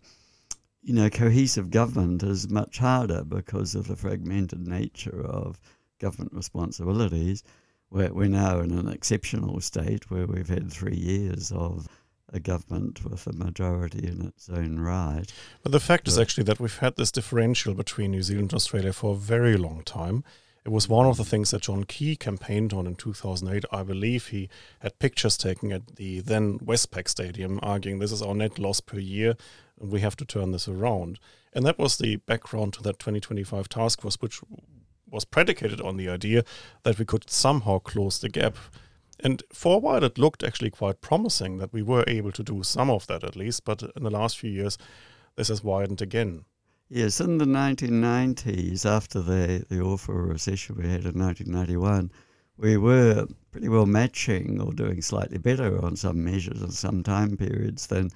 you 0.82 0.94
know, 0.94 1.10
cohesive 1.10 1.70
government 1.70 2.22
is 2.22 2.48
much 2.48 2.78
harder 2.78 3.24
because 3.24 3.74
of 3.74 3.88
the 3.88 3.96
fragmented 3.96 4.66
nature 4.66 5.24
of 5.24 5.60
government 5.98 6.32
responsibilities. 6.32 7.42
We're, 7.90 8.12
we're 8.12 8.28
now 8.28 8.60
in 8.60 8.70
an 8.70 8.88
exceptional 8.88 9.60
state 9.60 10.10
where 10.10 10.26
we've 10.26 10.48
had 10.48 10.70
three 10.72 10.96
years 10.96 11.50
of 11.52 11.88
a 12.32 12.38
government 12.38 13.04
with 13.04 13.26
a 13.26 13.32
majority 13.32 14.06
in 14.06 14.26
its 14.26 14.48
own 14.50 14.78
right. 14.78 15.24
But 15.62 15.72
the 15.72 15.80
fact 15.80 16.04
but, 16.04 16.12
is 16.12 16.18
actually 16.18 16.44
that 16.44 16.60
we've 16.60 16.78
had 16.78 16.96
this 16.96 17.10
differential 17.10 17.74
between 17.74 18.10
New 18.10 18.22
Zealand 18.22 18.52
and 18.52 18.54
Australia 18.54 18.92
for 18.92 19.12
a 19.12 19.18
very 19.18 19.56
long 19.56 19.82
time. 19.82 20.24
It 20.64 20.70
was 20.70 20.88
one 20.88 21.06
of 21.06 21.16
the 21.16 21.24
things 21.24 21.50
that 21.52 21.62
John 21.62 21.84
Key 21.84 22.14
campaigned 22.14 22.74
on 22.74 22.86
in 22.86 22.94
2008. 22.94 23.64
I 23.72 23.82
believe 23.82 24.26
he 24.26 24.50
had 24.80 24.98
pictures 24.98 25.38
taken 25.38 25.72
at 25.72 25.96
the 25.96 26.20
then 26.20 26.58
Westpac 26.58 27.08
Stadium 27.08 27.58
arguing 27.62 27.98
this 27.98 28.12
is 28.12 28.20
our 28.20 28.34
net 28.34 28.58
loss 28.58 28.80
per 28.80 28.98
year 28.98 29.34
and 29.80 29.90
we 29.90 30.00
have 30.00 30.16
to 30.16 30.24
turn 30.24 30.52
this 30.52 30.68
around. 30.68 31.18
And 31.52 31.64
that 31.66 31.78
was 31.78 31.96
the 31.96 32.16
background 32.16 32.74
to 32.74 32.82
that 32.82 32.98
2025 32.98 33.68
task 33.68 34.00
force, 34.00 34.16
which 34.20 34.40
was 35.10 35.24
predicated 35.24 35.80
on 35.80 35.96
the 35.96 36.08
idea 36.08 36.44
that 36.82 36.98
we 36.98 37.04
could 37.04 37.30
somehow 37.30 37.78
close 37.78 38.18
the 38.18 38.28
gap. 38.28 38.56
And 39.20 39.42
for 39.52 39.76
a 39.76 39.78
while, 39.78 40.04
it 40.04 40.18
looked 40.18 40.44
actually 40.44 40.70
quite 40.70 41.00
promising 41.00 41.58
that 41.58 41.72
we 41.72 41.82
were 41.82 42.04
able 42.06 42.32
to 42.32 42.42
do 42.42 42.62
some 42.62 42.90
of 42.90 43.06
that 43.06 43.24
at 43.24 43.36
least. 43.36 43.64
But 43.64 43.82
in 43.96 44.04
the 44.04 44.10
last 44.10 44.38
few 44.38 44.50
years, 44.50 44.78
this 45.36 45.48
has 45.48 45.64
widened 45.64 46.02
again. 46.02 46.44
Yes, 46.90 47.20
in 47.20 47.38
the 47.38 47.44
1990s, 47.44 48.86
after 48.86 49.20
the, 49.20 49.64
the 49.68 49.80
awful 49.80 50.14
recession 50.14 50.76
we 50.76 50.84
had 50.84 51.04
in 51.04 51.18
1991, 51.18 52.10
we 52.56 52.76
were 52.76 53.26
pretty 53.50 53.68
well 53.68 53.86
matching 53.86 54.60
or 54.60 54.72
doing 54.72 55.02
slightly 55.02 55.38
better 55.38 55.84
on 55.84 55.96
some 55.96 56.24
measures 56.24 56.62
in 56.62 56.70
some 56.70 57.02
time 57.02 57.36
periods 57.36 57.86
than 57.88 58.10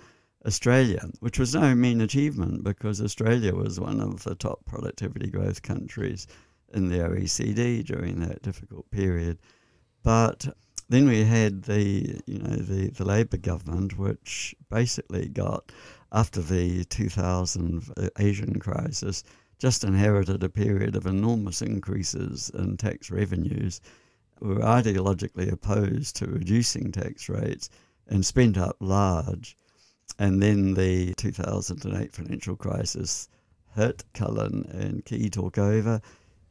Australia, 0.45 1.09
which 1.21 1.39
was 1.39 1.55
no 1.55 1.75
mean 1.75 2.01
achievement 2.01 2.65
because 2.65 3.01
Australia 3.01 3.55
was 3.55 3.79
one 3.79 4.01
of 4.01 4.25
the 4.25 4.35
top 4.35 4.65
productivity 4.65 5.31
growth 5.31 5.63
countries 5.63 6.27
in 6.75 6.89
the 6.89 6.99
OECD 6.99 7.85
during 7.85 8.19
that 8.21 8.43
difficult 8.43 8.91
period. 8.91 9.39
But 10.03 10.49
then 10.89 11.07
we 11.07 11.23
had 11.23 11.63
the 11.63 12.21
you 12.27 12.39
know 12.39 12.57
the, 12.57 12.91
the 12.91 13.05
Labour 13.05 13.37
government, 13.37 13.97
which 13.97 14.55
basically 14.69 15.29
got 15.29 15.71
after 16.11 16.43
the 16.43 16.85
2000 16.87 18.11
Asian 18.19 18.59
crisis, 18.59 19.23
just 19.59 19.85
inherited 19.85 20.43
a 20.43 20.49
period 20.49 20.97
of 20.97 21.07
enormous 21.07 21.63
increases 21.63 22.51
in 22.55 22.77
tax 22.77 23.11
revenues. 23.11 23.81
Were 24.41 24.57
ideologically 24.57 25.53
opposed 25.53 26.17
to 26.17 26.27
reducing 26.27 26.91
tax 26.91 27.29
rates 27.29 27.71
and 28.09 28.27
spent 28.27 28.59
up 28.59 28.77
large 28.81 29.57
and 30.23 30.41
then 30.41 30.75
the 30.75 31.13
2008 31.15 32.13
financial 32.13 32.55
crisis 32.55 33.29
hit. 33.75 34.05
Cullen 34.15 34.65
and 34.73 35.05
Key 35.05 35.29
took 35.29 35.59
over, 35.59 36.01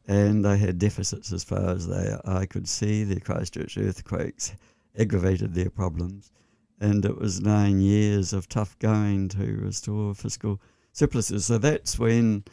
and 0.05 0.43
they 0.43 0.57
had 0.57 0.77
deficits 0.77 1.31
as 1.31 1.45
far 1.45 1.69
as 1.69 1.87
they 1.87 2.17
I 2.25 2.45
could 2.45 2.67
see. 2.67 3.05
The 3.05 3.21
Christchurch 3.21 3.77
earthquakes 3.77 4.53
aggravated 4.99 5.53
their 5.53 5.69
problems, 5.69 6.33
and 6.81 7.05
it 7.05 7.17
was 7.17 7.39
nine 7.39 7.79
years 7.79 8.33
of 8.33 8.49
tough 8.49 8.77
going 8.79 9.29
to 9.29 9.61
restore 9.61 10.13
fiscal 10.15 10.59
surpluses. 10.91 11.45
So 11.45 11.57
that's 11.57 11.97
when, 11.97 12.43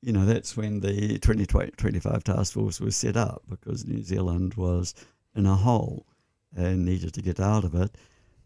you 0.00 0.12
know, 0.12 0.26
that's 0.26 0.56
when 0.56 0.78
the 0.78 1.18
2025 1.18 2.22
task 2.22 2.52
force 2.52 2.78
was 2.78 2.94
set 2.94 3.16
up 3.16 3.42
because 3.48 3.84
New 3.84 4.04
Zealand 4.04 4.54
was 4.54 4.94
in 5.34 5.44
a 5.44 5.56
hole 5.56 6.06
and 6.54 6.84
needed 6.84 7.14
to 7.14 7.20
get 7.20 7.40
out 7.40 7.64
of 7.64 7.74
it. 7.74 7.96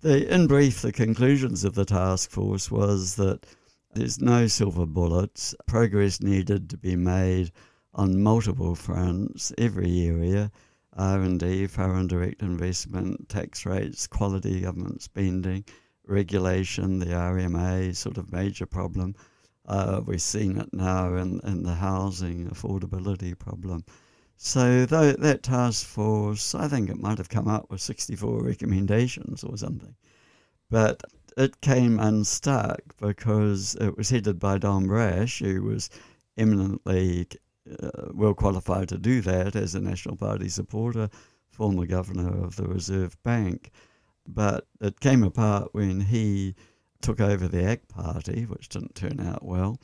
The, 0.03 0.35
in 0.35 0.49
brief, 0.49 0.83
the 0.83 0.91
conclusions 0.91 1.63
of 1.63 1.75
the 1.75 1.85
task 1.85 2.29
force 2.29 2.73
was 2.73 3.15
that 3.15 3.47
there's 3.95 4.21
no 4.21 4.49
silver 4.49 4.85
bullets. 4.85 5.55
Progress 5.69 6.21
needed 6.21 6.69
to 6.71 6.77
be 6.77 6.97
made 6.97 7.53
on 7.95 8.21
multiple 8.21 8.75
fronts, 8.75 9.53
every 9.59 10.01
area. 10.09 10.51
R&D, 10.97 11.69
foreign 11.69 12.09
direct 12.09 12.43
investment, 12.43 13.29
tax 13.29 13.65
rates, 13.65 14.09
quality 14.09 14.63
government 14.63 15.03
spending, 15.03 15.65
regulation, 16.05 16.99
the 16.99 17.07
RMA 17.07 17.95
sort 17.95 18.19
of 18.19 18.33
major 18.33 18.67
problem. 18.67 19.15
Uh, 19.67 20.01
we've 20.05 20.21
seen 20.21 20.59
it 20.59 20.75
now 20.75 21.15
in, 21.15 21.41
in 21.45 21.63
the 21.63 21.75
housing 21.75 22.49
affordability 22.49 23.39
problem. 23.39 23.85
So 24.45 24.87
th- 24.87 25.19
that 25.19 25.45
task 25.45 25.87
force, 25.87 26.53
I 26.53 26.67
think 26.67 26.91
it 26.91 26.99
might 27.01 27.19
have 27.19 27.29
come 27.29 27.47
up 27.47 27.71
with 27.71 27.81
64 27.81 28.43
recommendations 28.43 29.45
or 29.45 29.57
something. 29.57 29.95
But 30.69 31.05
it 31.37 31.61
came 31.61 32.01
unstuck 32.01 32.81
because 33.01 33.77
it 33.77 33.97
was 33.97 34.11
headed 34.11 34.41
by 34.41 34.59
Don 34.59 34.89
Brash, 34.89 35.39
who 35.39 35.63
was 35.63 35.91
eminently 36.37 37.29
uh, 37.81 38.09
well 38.13 38.35
qualified 38.35 38.89
to 38.89 38.99
do 38.99 39.21
that 39.21 39.55
as 39.55 39.77
a 39.77 39.81
National 39.81 40.17
Party 40.17 40.49
supporter, 40.49 41.09
former 41.49 41.87
governor 41.87 42.43
of 42.45 42.57
the 42.57 42.67
Reserve 42.67 43.17
Bank. 43.23 43.71
But 44.27 44.67
it 44.81 44.99
came 44.99 45.23
apart 45.23 45.69
when 45.71 46.01
he 46.01 46.57
took 47.01 47.21
over 47.21 47.47
the 47.47 47.63
ACT 47.63 47.89
Party, 47.91 48.43
which 48.47 48.71
didn't 48.71 48.97
turn 48.97 49.21
out 49.21 49.45
well, 49.45 49.79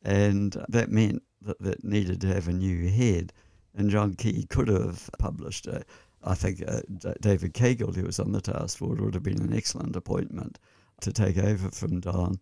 and 0.00 0.56
that 0.68 0.92
meant 0.92 1.24
that 1.42 1.58
that 1.58 1.82
needed 1.82 2.20
to 2.20 2.28
have 2.28 2.46
a 2.46 2.52
new 2.52 2.88
head. 2.88 3.32
And 3.76 3.90
John 3.90 4.14
Key 4.14 4.46
could 4.48 4.68
have 4.68 5.10
published 5.18 5.66
it. 5.66 5.86
I 6.24 6.34
think 6.34 6.64
uh, 6.66 6.80
David 7.20 7.54
Caygill, 7.54 7.94
who 7.94 8.04
was 8.04 8.18
on 8.18 8.32
the 8.32 8.40
task 8.40 8.78
force, 8.78 8.98
would 8.98 9.14
have 9.14 9.22
been 9.22 9.42
an 9.42 9.54
excellent 9.54 9.94
appointment 9.94 10.58
to 11.02 11.12
take 11.12 11.38
over 11.38 11.70
from 11.70 12.00
Don. 12.00 12.40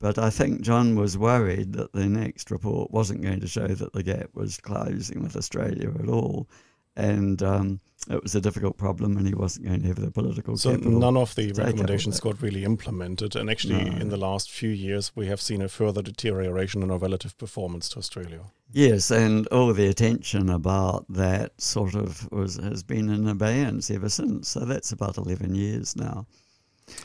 But 0.00 0.18
I 0.18 0.30
think 0.30 0.62
John 0.62 0.96
was 0.96 1.18
worried 1.18 1.74
that 1.74 1.92
the 1.92 2.08
next 2.08 2.50
report 2.50 2.90
wasn't 2.90 3.22
going 3.22 3.40
to 3.40 3.46
show 3.46 3.68
that 3.68 3.92
the 3.92 4.02
gap 4.02 4.30
was 4.34 4.56
closing 4.56 5.22
with 5.22 5.36
Australia 5.36 5.92
at 6.02 6.08
all. 6.08 6.48
And 6.96 7.42
um, 7.42 7.80
it 8.08 8.22
was 8.22 8.34
a 8.34 8.40
difficult 8.40 8.76
problem, 8.76 9.16
and 9.16 9.26
he 9.26 9.34
wasn't 9.34 9.66
going 9.66 9.82
to 9.82 9.88
have 9.88 10.00
the 10.00 10.10
political 10.10 10.56
so 10.56 10.74
none 10.76 11.16
of 11.16 11.34
the 11.34 11.52
recommendations 11.52 12.18
got 12.18 12.42
really 12.42 12.64
implemented, 12.64 13.36
and 13.36 13.48
actually, 13.48 13.84
No. 13.84 13.96
in 13.98 14.08
the 14.08 14.16
last 14.16 14.50
few 14.50 14.70
years, 14.70 15.12
we 15.14 15.26
have 15.26 15.40
seen 15.40 15.62
a 15.62 15.68
further 15.68 16.02
deterioration 16.02 16.82
in 16.82 16.90
our 16.90 16.98
relative 16.98 17.36
performance 17.38 17.88
to 17.90 17.98
Australia. 17.98 18.40
Yes, 18.72 19.10
and 19.10 19.46
all 19.48 19.72
the 19.72 19.86
attention 19.86 20.48
about 20.50 21.04
that 21.08 21.60
sort 21.60 21.94
of 21.94 22.30
was 22.32 22.56
has 22.56 22.82
been 22.82 23.08
in 23.08 23.28
abeyance 23.28 23.90
ever 23.90 24.08
since. 24.08 24.48
So 24.48 24.60
that's 24.60 24.92
about 24.92 25.16
11 25.16 25.54
years 25.54 25.94
now. 25.96 26.26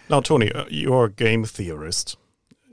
Now, 0.09 0.21
Tony, 0.21 0.51
uh, 0.51 0.65
you're 0.69 1.05
a 1.05 1.11
game 1.11 1.45
theorist. 1.45 2.17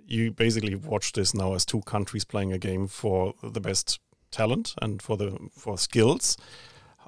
You 0.07 0.31
basically 0.31 0.75
watch 0.75 1.13
this 1.13 1.35
now 1.35 1.55
as 1.55 1.65
two 1.65 1.81
countries 1.83 2.25
playing 2.25 2.53
a 2.53 2.59
game 2.59 2.87
for 2.87 3.35
the 3.43 3.61
best 3.61 3.99
talent 4.31 4.75
and 4.81 5.03
for 5.03 5.17
the 5.17 5.37
for 5.57 5.77
skills. 5.79 6.37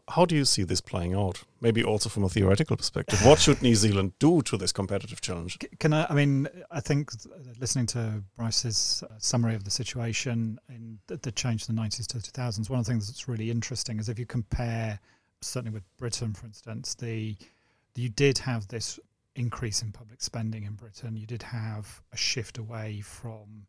How 0.08 0.26
do 0.26 0.36
you 0.36 0.44
see 0.44 0.64
this 0.64 0.82
playing 0.82 1.14
out? 1.14 1.44
Maybe 1.62 1.82
also 1.82 2.10
from 2.10 2.24
a 2.24 2.28
theoretical 2.28 2.76
perspective. 2.76 3.24
What 3.24 3.38
should 3.38 3.62
New 3.62 3.74
Zealand 3.74 4.12
do 4.18 4.42
to 4.42 4.58
this 4.58 4.70
competitive 4.70 5.22
challenge? 5.22 5.58
Can 5.80 5.94
I? 5.94 6.06
I 6.10 6.14
mean, 6.14 6.46
I 6.70 6.80
think 6.80 7.10
listening 7.58 7.86
to 7.86 8.22
Bryce's 8.36 9.02
uh, 9.02 9.14
summary 9.18 9.54
of 9.54 9.64
the 9.64 9.70
situation 9.70 10.58
in 10.68 10.98
the, 11.06 11.16
the 11.16 11.32
change 11.32 11.64
from 11.64 11.76
the 11.76 11.82
90s 11.82 12.06
to 12.08 12.18
the 12.18 12.22
2000s, 12.22 12.68
one 12.68 12.80
of 12.80 12.84
the 12.84 12.92
things 12.92 13.06
that's 13.06 13.28
really 13.28 13.50
interesting 13.50 13.98
is 13.98 14.10
if 14.10 14.18
you 14.18 14.26
compare, 14.26 15.00
certainly 15.40 15.72
with 15.72 15.84
Britain, 15.96 16.34
for 16.34 16.44
instance, 16.44 16.94
the 16.94 17.34
you 17.96 18.08
did 18.08 18.38
have 18.38 18.68
this 18.68 18.98
increase 19.36 19.82
in 19.82 19.92
public 19.92 20.20
spending 20.20 20.64
in 20.64 20.74
Britain. 20.74 21.16
You 21.16 21.26
did 21.26 21.42
have 21.42 22.02
a 22.12 22.16
shift 22.16 22.58
away 22.58 23.00
from 23.00 23.66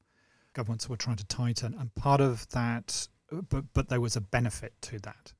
governments 0.54 0.86
who 0.86 0.94
were 0.94 0.98
trying 0.98 1.18
to 1.18 1.26
tighten, 1.28 1.76
and 1.80 1.94
part 1.96 2.22
of 2.22 2.48
that, 2.50 3.08
uh, 3.32 3.42
but 3.42 3.66
but 3.74 3.88
there 3.88 4.02
was 4.02 4.16
a 4.16 4.22
benefit 4.22 4.74
to 4.82 5.00
that. 5.00 5.34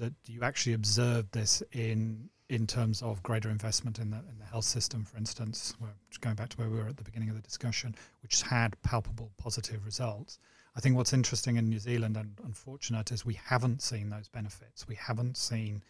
That 0.00 0.14
you 0.26 0.42
actually 0.42 0.72
observed 0.72 1.32
this 1.32 1.62
in 1.72 2.28
in 2.48 2.66
terms 2.66 3.00
of 3.00 3.22
greater 3.22 3.48
investment 3.48 3.98
in 3.98 4.10
the 4.10 4.16
in 4.16 4.38
the 4.38 4.44
health 4.44 4.64
system, 4.64 5.04
for 5.04 5.16
instance, 5.16 5.72
where, 5.78 5.92
going 6.20 6.36
back 6.36 6.48
to 6.50 6.56
where 6.56 6.68
we 6.68 6.78
were 6.78 6.88
at 6.88 6.96
the 6.96 7.04
beginning 7.04 7.30
of 7.30 7.36
the 7.36 7.42
discussion, 7.42 7.94
which 8.22 8.42
had 8.42 8.80
palpable 8.82 9.30
positive 9.38 9.84
results. 9.84 10.38
I 10.76 10.80
think 10.80 10.96
what's 10.96 11.12
interesting 11.12 11.56
in 11.56 11.68
New 11.68 11.78
Zealand 11.78 12.16
and 12.16 12.38
unfortunate 12.44 13.10
is 13.12 13.24
we 13.24 13.34
haven't 13.34 13.82
seen 13.82 14.10
those 14.10 14.28
benefits. 14.28 14.86
We 14.86 14.94
haven't 14.94 15.36
seen 15.36 15.82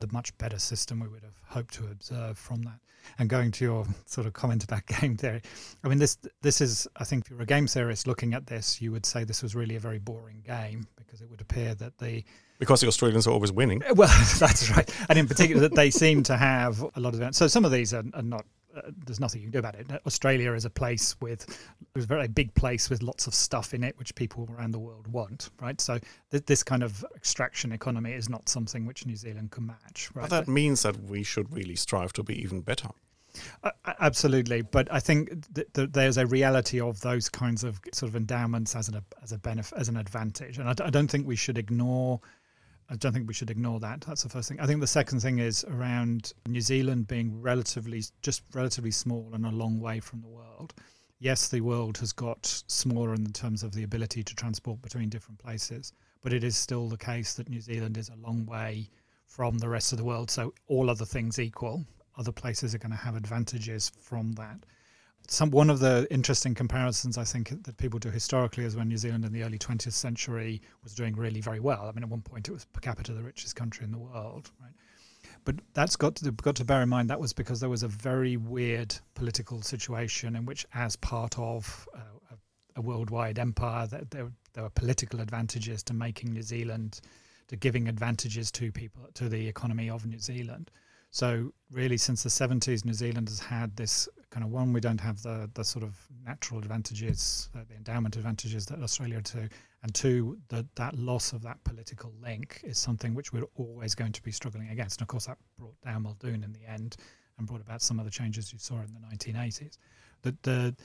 the 0.00 0.08
much 0.12 0.36
better 0.38 0.58
system 0.58 1.00
we 1.00 1.08
would 1.08 1.22
have 1.22 1.36
hoped 1.46 1.74
to 1.74 1.84
observe 1.84 2.38
from 2.38 2.62
that. 2.62 2.80
And 3.18 3.28
going 3.28 3.50
to 3.52 3.64
your 3.64 3.86
sort 4.06 4.26
of 4.26 4.32
comment 4.32 4.64
about 4.64 4.86
game 5.00 5.16
theory, 5.16 5.42
I 5.84 5.88
mean 5.88 5.98
this 5.98 6.18
this 6.42 6.60
is 6.60 6.88
I 6.96 7.04
think 7.04 7.24
if 7.24 7.30
you're 7.30 7.42
a 7.42 7.46
game 7.46 7.66
theorist 7.66 8.06
looking 8.06 8.34
at 8.34 8.46
this, 8.46 8.80
you 8.80 8.92
would 8.92 9.06
say 9.06 9.24
this 9.24 9.42
was 9.42 9.54
really 9.54 9.76
a 9.76 9.80
very 9.80 9.98
boring 9.98 10.42
game 10.44 10.86
because 10.96 11.20
it 11.20 11.30
would 11.30 11.40
appear 11.40 11.74
that 11.76 11.98
the 11.98 12.24
Because 12.60 12.80
the 12.80 12.86
Australians 12.86 13.26
are 13.26 13.32
always 13.32 13.50
winning. 13.50 13.82
well, 13.96 14.08
that's 14.38 14.70
right, 14.70 14.88
and 15.08 15.18
in 15.18 15.26
particular 15.26 15.60
that 15.62 15.74
they 15.74 15.90
seem 15.90 16.22
to 16.24 16.36
have 16.36 16.80
a 16.94 17.00
lot 17.00 17.14
of. 17.14 17.34
So 17.34 17.48
some 17.48 17.64
of 17.64 17.72
these 17.72 17.92
are, 17.92 18.04
are 18.14 18.22
not. 18.22 18.44
Uh, 18.76 18.82
there's 19.04 19.18
nothing 19.18 19.40
you 19.40 19.46
can 19.48 19.52
do 19.52 19.58
about 19.58 19.74
it. 19.74 19.90
Australia 20.06 20.52
is 20.52 20.64
a 20.64 20.70
place 20.70 21.16
with, 21.20 21.44
is 21.96 22.04
a 22.04 22.06
very 22.06 22.28
big 22.28 22.54
place 22.54 22.88
with 22.88 23.02
lots 23.02 23.26
of 23.26 23.34
stuff 23.34 23.74
in 23.74 23.82
it, 23.82 23.98
which 23.98 24.14
people 24.14 24.48
around 24.56 24.70
the 24.70 24.78
world 24.78 25.08
want, 25.08 25.50
right? 25.60 25.80
So 25.80 25.98
th- 26.30 26.46
this 26.46 26.62
kind 26.62 26.84
of 26.84 27.04
extraction 27.16 27.72
economy 27.72 28.12
is 28.12 28.28
not 28.28 28.48
something 28.48 28.86
which 28.86 29.04
New 29.06 29.16
Zealand 29.16 29.50
can 29.50 29.66
match, 29.66 30.08
right? 30.14 30.28
But 30.28 30.30
that 30.30 30.48
means 30.48 30.82
that 30.82 31.02
we 31.02 31.24
should 31.24 31.52
really 31.52 31.74
strive 31.74 32.12
to 32.12 32.22
be 32.22 32.40
even 32.40 32.60
better. 32.60 32.90
Uh, 33.64 33.70
absolutely, 34.00 34.62
but 34.62 34.86
I 34.92 35.00
think 35.00 35.52
th- 35.54 35.66
th- 35.72 35.90
there's 35.92 36.16
a 36.16 36.26
reality 36.26 36.80
of 36.80 37.00
those 37.00 37.28
kinds 37.28 37.64
of 37.64 37.80
sort 37.92 38.10
of 38.10 38.16
endowments 38.16 38.74
as 38.76 38.88
an 38.88 39.00
as 39.22 39.32
a 39.32 39.38
benefit 39.38 39.78
as 39.78 39.88
an 39.88 39.96
advantage, 39.96 40.58
and 40.58 40.68
I, 40.68 40.72
d- 40.74 40.84
I 40.84 40.90
don't 40.90 41.08
think 41.10 41.26
we 41.26 41.36
should 41.36 41.58
ignore. 41.58 42.20
I 42.90 42.96
don't 42.96 43.12
think 43.12 43.28
we 43.28 43.34
should 43.34 43.50
ignore 43.50 43.78
that. 43.80 44.00
That's 44.00 44.24
the 44.24 44.28
first 44.28 44.48
thing. 44.48 44.58
I 44.58 44.66
think 44.66 44.80
the 44.80 44.86
second 44.86 45.20
thing 45.20 45.38
is 45.38 45.64
around 45.64 46.32
New 46.48 46.60
Zealand 46.60 47.06
being 47.06 47.40
relatively 47.40 48.02
just 48.20 48.42
relatively 48.52 48.90
small 48.90 49.30
and 49.32 49.46
a 49.46 49.50
long 49.50 49.78
way 49.78 50.00
from 50.00 50.20
the 50.22 50.28
world. 50.28 50.74
Yes, 51.20 51.48
the 51.48 51.60
world 51.60 51.98
has 51.98 52.12
got 52.12 52.44
smaller 52.66 53.14
in 53.14 53.24
terms 53.32 53.62
of 53.62 53.72
the 53.72 53.84
ability 53.84 54.24
to 54.24 54.34
transport 54.34 54.82
between 54.82 55.08
different 55.08 55.38
places, 55.38 55.92
but 56.22 56.32
it 56.32 56.42
is 56.42 56.56
still 56.56 56.88
the 56.88 56.96
case 56.96 57.34
that 57.34 57.48
New 57.48 57.60
Zealand 57.60 57.96
is 57.96 58.08
a 58.08 58.26
long 58.26 58.44
way 58.44 58.90
from 59.26 59.58
the 59.58 59.68
rest 59.68 59.92
of 59.92 59.98
the 59.98 60.04
world. 60.04 60.28
So 60.28 60.52
all 60.66 60.90
other 60.90 61.04
things 61.04 61.38
equal, 61.38 61.84
other 62.18 62.32
places 62.32 62.74
are 62.74 62.78
going 62.78 62.90
to 62.90 62.96
have 62.96 63.14
advantages 63.14 63.92
from 64.00 64.32
that. 64.32 64.66
Some 65.32 65.52
one 65.52 65.70
of 65.70 65.78
the 65.78 66.08
interesting 66.10 66.56
comparisons 66.56 67.16
I 67.16 67.22
think 67.22 67.62
that 67.62 67.76
people 67.76 68.00
do 68.00 68.10
historically 68.10 68.64
is 68.64 68.74
when 68.74 68.88
New 68.88 68.96
Zealand 68.96 69.24
in 69.24 69.32
the 69.32 69.44
early 69.44 69.58
20th 69.58 69.92
century 69.92 70.60
was 70.82 70.92
doing 70.92 71.14
really 71.14 71.40
very 71.40 71.60
well. 71.60 71.82
I 71.86 71.92
mean, 71.92 72.02
at 72.02 72.08
one 72.08 72.20
point 72.20 72.48
it 72.48 72.52
was 72.52 72.64
per 72.64 72.80
capita 72.80 73.12
the 73.12 73.22
richest 73.22 73.54
country 73.54 73.84
in 73.84 73.92
the 73.92 73.98
world, 73.98 74.50
right? 74.60 74.72
But 75.44 75.60
that's 75.72 75.94
got 75.94 76.16
to 76.16 76.32
got 76.32 76.56
to 76.56 76.64
bear 76.64 76.82
in 76.82 76.88
mind 76.88 77.10
that 77.10 77.20
was 77.20 77.32
because 77.32 77.60
there 77.60 77.70
was 77.70 77.84
a 77.84 77.88
very 77.88 78.38
weird 78.38 78.92
political 79.14 79.62
situation 79.62 80.34
in 80.34 80.46
which, 80.46 80.66
as 80.74 80.96
part 80.96 81.38
of 81.38 81.88
uh, 81.94 82.00
a, 82.32 82.80
a 82.80 82.82
worldwide 82.82 83.38
empire, 83.38 83.86
that 83.86 84.10
there 84.10 84.32
there 84.54 84.64
were 84.64 84.70
political 84.70 85.20
advantages 85.20 85.84
to 85.84 85.94
making 85.94 86.32
New 86.32 86.42
Zealand, 86.42 87.00
to 87.46 87.54
giving 87.54 87.86
advantages 87.86 88.50
to 88.50 88.72
people 88.72 89.06
to 89.14 89.28
the 89.28 89.46
economy 89.46 89.90
of 89.90 90.06
New 90.06 90.18
Zealand. 90.18 90.72
So 91.10 91.52
really, 91.72 91.96
since 91.96 92.22
the 92.22 92.28
70s, 92.28 92.84
New 92.84 92.92
Zealand 92.92 93.28
has 93.28 93.40
had 93.40 93.76
this 93.76 94.08
kind 94.30 94.44
of 94.44 94.50
one. 94.50 94.72
We 94.72 94.80
don't 94.80 95.00
have 95.00 95.22
the 95.22 95.50
the 95.54 95.64
sort 95.64 95.84
of 95.84 95.96
natural 96.24 96.60
advantages, 96.60 97.50
uh, 97.54 97.60
the 97.68 97.74
endowment 97.74 98.16
advantages 98.16 98.64
that 98.66 98.80
Australia 98.80 99.20
do, 99.20 99.48
and 99.82 99.94
two, 99.94 100.38
that 100.48 100.66
that 100.76 100.96
loss 100.96 101.32
of 101.32 101.42
that 101.42 101.62
political 101.64 102.12
link 102.22 102.60
is 102.62 102.78
something 102.78 103.14
which 103.14 103.32
we're 103.32 103.48
always 103.56 103.94
going 103.94 104.12
to 104.12 104.22
be 104.22 104.30
struggling 104.30 104.68
against. 104.68 105.00
And 105.00 105.02
of 105.02 105.08
course, 105.08 105.26
that 105.26 105.38
brought 105.58 105.80
down 105.82 106.02
Muldoon 106.02 106.44
in 106.44 106.52
the 106.52 106.64
end, 106.64 106.96
and 107.38 107.46
brought 107.46 107.60
about 107.60 107.82
some 107.82 107.98
of 107.98 108.04
the 108.04 108.10
changes 108.10 108.52
you 108.52 108.58
saw 108.60 108.76
in 108.76 108.94
the 108.94 109.00
1980s. 109.16 109.78
The, 110.22 110.36
the 110.42 110.76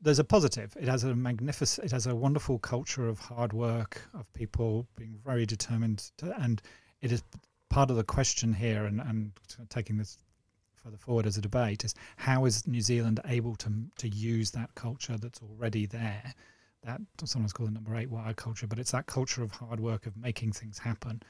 there's 0.00 0.18
a 0.18 0.24
positive. 0.24 0.74
It 0.80 0.88
has 0.88 1.04
a 1.04 1.14
magnificent. 1.14 1.86
It 1.86 1.92
has 1.92 2.06
a 2.06 2.14
wonderful 2.14 2.58
culture 2.58 3.08
of 3.08 3.18
hard 3.18 3.52
work, 3.52 4.02
of 4.14 4.32
people 4.32 4.86
being 4.96 5.18
very 5.24 5.44
determined, 5.44 6.10
to, 6.18 6.34
and 6.40 6.62
it 7.02 7.12
is 7.12 7.22
part 7.70 7.90
of 7.90 7.96
the 7.96 8.04
question 8.04 8.52
here. 8.52 8.84
And, 8.84 9.00
and 9.00 9.32
taking 9.70 9.96
this 9.96 10.18
further 10.74 10.98
forward 10.98 11.26
as 11.26 11.36
a 11.36 11.40
debate 11.40 11.84
is 11.84 11.94
how 12.16 12.44
is 12.44 12.66
New 12.66 12.80
Zealand 12.80 13.20
able 13.26 13.54
to 13.56 13.70
to 13.98 14.08
use 14.08 14.50
that 14.52 14.74
culture 14.74 15.16
that's 15.16 15.40
already 15.42 15.86
there? 15.86 16.34
That 16.82 17.00
sometimes 17.24 17.52
called 17.52 17.70
the 17.70 17.74
number 17.74 17.94
eight 17.96 18.10
wire 18.10 18.34
culture, 18.34 18.66
but 18.66 18.78
it's 18.78 18.92
that 18.92 19.06
culture 19.06 19.42
of 19.42 19.52
hard 19.52 19.80
work 19.80 20.06
of 20.06 20.16
making 20.16 20.52
things 20.52 20.78
happen. 20.78 21.22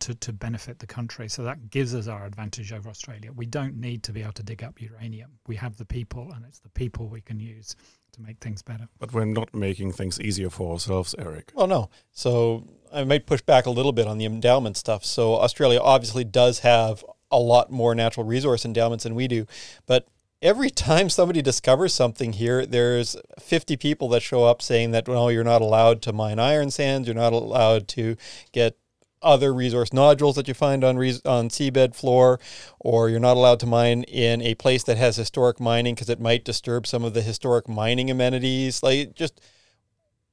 To, 0.00 0.14
to 0.14 0.32
benefit 0.32 0.78
the 0.78 0.86
country. 0.86 1.28
So 1.28 1.42
that 1.44 1.70
gives 1.70 1.94
us 1.94 2.08
our 2.08 2.26
advantage 2.26 2.72
over 2.72 2.88
Australia. 2.88 3.30
We 3.32 3.46
don't 3.46 3.76
need 3.76 4.02
to 4.04 4.12
be 4.12 4.22
able 4.22 4.32
to 4.34 4.42
dig 4.42 4.62
up 4.62 4.80
uranium. 4.80 5.32
We 5.46 5.56
have 5.56 5.76
the 5.76 5.84
people, 5.84 6.30
and 6.34 6.44
it's 6.44 6.58
the 6.58 6.68
people 6.70 7.08
we 7.08 7.20
can 7.20 7.40
use 7.40 7.74
to 8.12 8.22
make 8.22 8.38
things 8.38 8.62
better. 8.62 8.88
But 8.98 9.12
we're 9.12 9.24
not 9.24 9.54
making 9.54 9.92
things 9.92 10.20
easier 10.20 10.50
for 10.50 10.72
ourselves, 10.72 11.14
Eric. 11.18 11.52
Well, 11.54 11.66
no. 11.66 11.90
So 12.12 12.66
I 12.92 13.04
might 13.04 13.26
push 13.26 13.42
back 13.42 13.66
a 13.66 13.70
little 13.70 13.92
bit 13.92 14.06
on 14.06 14.18
the 14.18 14.24
endowment 14.24 14.76
stuff. 14.76 15.04
So 15.04 15.36
Australia 15.36 15.80
obviously 15.80 16.24
does 16.24 16.60
have 16.60 17.04
a 17.30 17.38
lot 17.38 17.70
more 17.70 17.94
natural 17.94 18.24
resource 18.24 18.64
endowments 18.64 19.04
than 19.04 19.14
we 19.14 19.26
do, 19.26 19.46
but 19.86 20.06
every 20.40 20.70
time 20.88 21.08
somebody 21.08 21.42
discovers 21.42 21.92
something 21.92 22.34
here, 22.34 22.64
there's 22.64 23.16
50 23.40 23.76
people 23.76 24.08
that 24.10 24.22
show 24.22 24.44
up 24.44 24.62
saying 24.62 24.92
that, 24.92 25.08
well, 25.08 25.32
you're 25.32 25.42
not 25.42 25.62
allowed 25.62 26.02
to 26.02 26.12
mine 26.12 26.38
iron 26.38 26.70
sands, 26.70 27.08
you're 27.08 27.16
not 27.16 27.32
allowed 27.32 27.88
to 27.88 28.16
get 28.52 28.76
other 29.24 29.52
resource 29.52 29.92
nodules 29.92 30.36
that 30.36 30.46
you 30.46 30.54
find 30.54 30.84
on 30.84 30.96
res- 30.96 31.22
on 31.24 31.48
seabed 31.48 31.94
floor, 31.94 32.38
or 32.78 33.08
you're 33.08 33.20
not 33.20 33.36
allowed 33.36 33.60
to 33.60 33.66
mine 33.66 34.04
in 34.04 34.42
a 34.42 34.54
place 34.54 34.84
that 34.84 34.96
has 34.96 35.16
historic 35.16 35.58
mining 35.58 35.94
because 35.94 36.10
it 36.10 36.20
might 36.20 36.44
disturb 36.44 36.86
some 36.86 37.04
of 37.04 37.14
the 37.14 37.22
historic 37.22 37.68
mining 37.68 38.10
amenities. 38.10 38.82
Like 38.82 39.14
just 39.14 39.40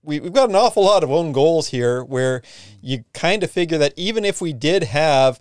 we, 0.04 0.20
we've 0.20 0.34
got 0.34 0.50
an 0.50 0.56
awful 0.56 0.84
lot 0.84 1.04
of 1.04 1.12
own 1.12 1.32
goals 1.32 1.68
here 1.68 2.04
where 2.04 2.42
you 2.82 3.04
kind 3.14 3.44
of 3.44 3.52
figure 3.52 3.78
that 3.78 3.94
even 3.96 4.26
if 4.26 4.42
we 4.42 4.54
did 4.54 4.84
have 4.84 5.40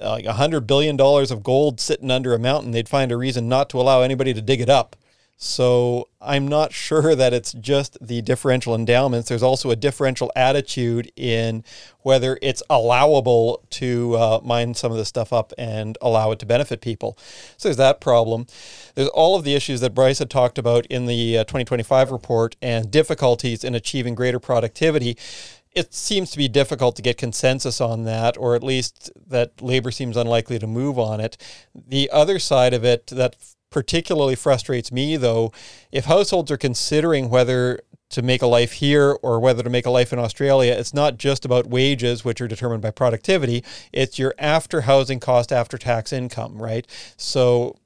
uh, 0.00 0.10
like 0.10 0.26
a 0.26 0.34
hundred 0.34 0.66
billion 0.66 0.96
dollars 0.96 1.30
of 1.30 1.42
gold 1.42 1.80
sitting 1.80 2.10
under 2.10 2.34
a 2.34 2.38
mountain, 2.38 2.70
they'd 2.70 2.88
find 2.88 3.10
a 3.10 3.16
reason 3.16 3.48
not 3.48 3.68
to 3.70 3.80
allow 3.80 4.02
anybody 4.02 4.32
to 4.34 4.42
dig 4.42 4.60
it 4.60 4.68
up. 4.68 4.96
So 5.40 6.08
I'm 6.20 6.48
not 6.48 6.72
sure 6.72 7.14
that 7.14 7.32
it's 7.32 7.52
just 7.52 7.96
the 8.04 8.20
differential 8.22 8.74
endowments. 8.74 9.28
There's 9.28 9.42
also 9.42 9.70
a 9.70 9.76
differential 9.76 10.32
attitude 10.34 11.12
in 11.14 11.62
whether 12.00 12.40
it's 12.42 12.60
allowable 12.68 13.62
to 13.70 14.16
uh, 14.16 14.40
mine 14.42 14.74
some 14.74 14.90
of 14.90 14.98
this 14.98 15.06
stuff 15.06 15.32
up 15.32 15.52
and 15.56 15.96
allow 16.02 16.32
it 16.32 16.40
to 16.40 16.46
benefit 16.46 16.80
people. 16.80 17.16
So 17.56 17.68
there's 17.68 17.76
that 17.76 18.00
problem. 18.00 18.48
There's 18.96 19.08
all 19.10 19.36
of 19.36 19.44
the 19.44 19.54
issues 19.54 19.80
that 19.80 19.94
Bryce 19.94 20.18
had 20.18 20.28
talked 20.28 20.58
about 20.58 20.86
in 20.86 21.06
the 21.06 21.38
uh, 21.38 21.44
2025 21.44 22.10
report 22.10 22.56
and 22.60 22.90
difficulties 22.90 23.62
in 23.62 23.76
achieving 23.76 24.16
greater 24.16 24.40
productivity 24.40 25.16
it 25.74 25.94
seems 25.94 26.30
to 26.30 26.38
be 26.38 26.48
difficult 26.48 26.96
to 26.96 27.02
get 27.02 27.18
consensus 27.18 27.80
on 27.80 28.02
that, 28.02 28.36
or 28.36 28.56
at 28.56 28.64
least 28.64 29.12
that 29.28 29.62
labor 29.62 29.92
seems 29.92 30.16
unlikely 30.16 30.58
to 30.58 30.66
move 30.66 30.98
on 30.98 31.20
it. 31.20 31.36
The 31.74 32.10
other 32.10 32.40
side 32.40 32.74
of 32.74 32.84
it 32.84 33.06
that 33.08 33.36
particularly 33.70 34.34
frustrates 34.34 34.90
me, 34.90 35.16
though, 35.16 35.52
if 35.92 36.06
households 36.06 36.50
are 36.50 36.56
considering 36.56 37.28
whether 37.28 37.80
to 38.10 38.22
make 38.22 38.40
a 38.40 38.46
life 38.46 38.72
here 38.72 39.18
or 39.22 39.38
whether 39.38 39.62
to 39.62 39.70
make 39.70 39.84
a 39.84 39.90
life 39.90 40.12
in 40.12 40.18
Australia, 40.18 40.72
it's 40.72 40.94
not 40.94 41.18
just 41.18 41.44
about 41.44 41.66
wages, 41.66 42.24
which 42.24 42.40
are 42.40 42.48
determined 42.48 42.82
by 42.82 42.90
productivity. 42.90 43.62
It's 43.92 44.18
your 44.18 44.34
after 44.38 44.82
housing 44.82 45.20
cost, 45.20 45.52
after 45.52 45.76
tax 45.76 46.12
income, 46.12 46.60
right? 46.60 46.86
So, 47.16 47.76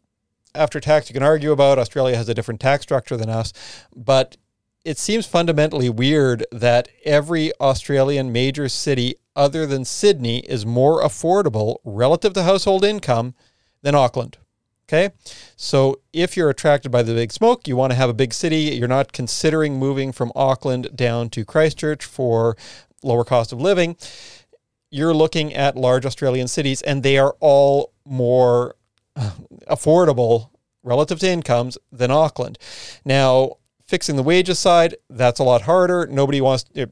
after 0.55 0.81
tax, 0.81 1.09
you 1.09 1.15
can 1.15 1.23
argue 1.23 1.51
about. 1.51 1.79
Australia 1.79 2.17
has 2.17 2.29
a 2.29 2.35
different 2.35 2.61
tax 2.61 2.83
structure 2.83 3.17
than 3.17 3.31
us, 3.31 3.53
but 3.97 4.37
it 4.85 4.99
seems 4.99 5.27
fundamentally 5.27 5.89
weird 5.89 6.45
that 6.53 6.89
every 7.05 7.53
Australian 7.61 8.33
major 8.33 8.69
city 8.69 9.15
other 9.35 9.67
than 9.67 9.85
Sydney 9.85 10.41
is 10.41 10.67
more 10.67 11.03
affordable 11.03 11.77
relative 11.85 12.35
to 12.35 12.43
household 12.43 12.85
income 12.85 13.35
than 13.83 13.95
Auckland. 13.95 14.39
Okay. 14.89 15.11
So 15.57 16.01
if 16.12 16.37
you're 16.37 16.51
attracted 16.51 16.91
by 16.91 17.03
the 17.03 17.15
big 17.15 17.33
smoke, 17.33 17.67
you 17.67 17.77
want 17.77 17.93
to 17.93 17.97
have 17.97 18.11
a 18.11 18.15
big 18.15 18.35
city, 18.35 18.77
you're 18.77 18.89
not 18.89 19.12
considering 19.12 19.79
moving 19.79 20.12
from 20.12 20.33
Auckland 20.35 20.95
down 20.95 21.31
to 21.31 21.45
Christchurch 21.45 22.05
for 22.05 22.57
lower 23.03 23.25
cost 23.25 23.53
of 23.53 23.61
living, 23.61 23.97
you're 24.91 25.15
looking 25.15 25.55
at 25.55 25.77
large 25.77 26.05
Australian 26.05 26.47
cities 26.47 26.83
and 26.83 27.03
they 27.03 27.17
are 27.17 27.35
all 27.41 27.93
more 28.05 28.77
uh, 29.17 29.33
affordable 29.71 30.51
relative 30.83 31.19
to 31.21 31.29
incomes 31.29 31.79
than 31.91 32.11
Auckland. 32.11 32.59
Now, 33.05 33.57
fixing 33.87 34.17
the 34.17 34.23
wages 34.23 34.59
side, 34.59 34.97
that's 35.09 35.41
a 35.41 35.45
lot 35.45 35.63
harder. 35.63 36.06
Nobody 36.06 36.41
wants 36.41 36.65
to, 36.65 36.91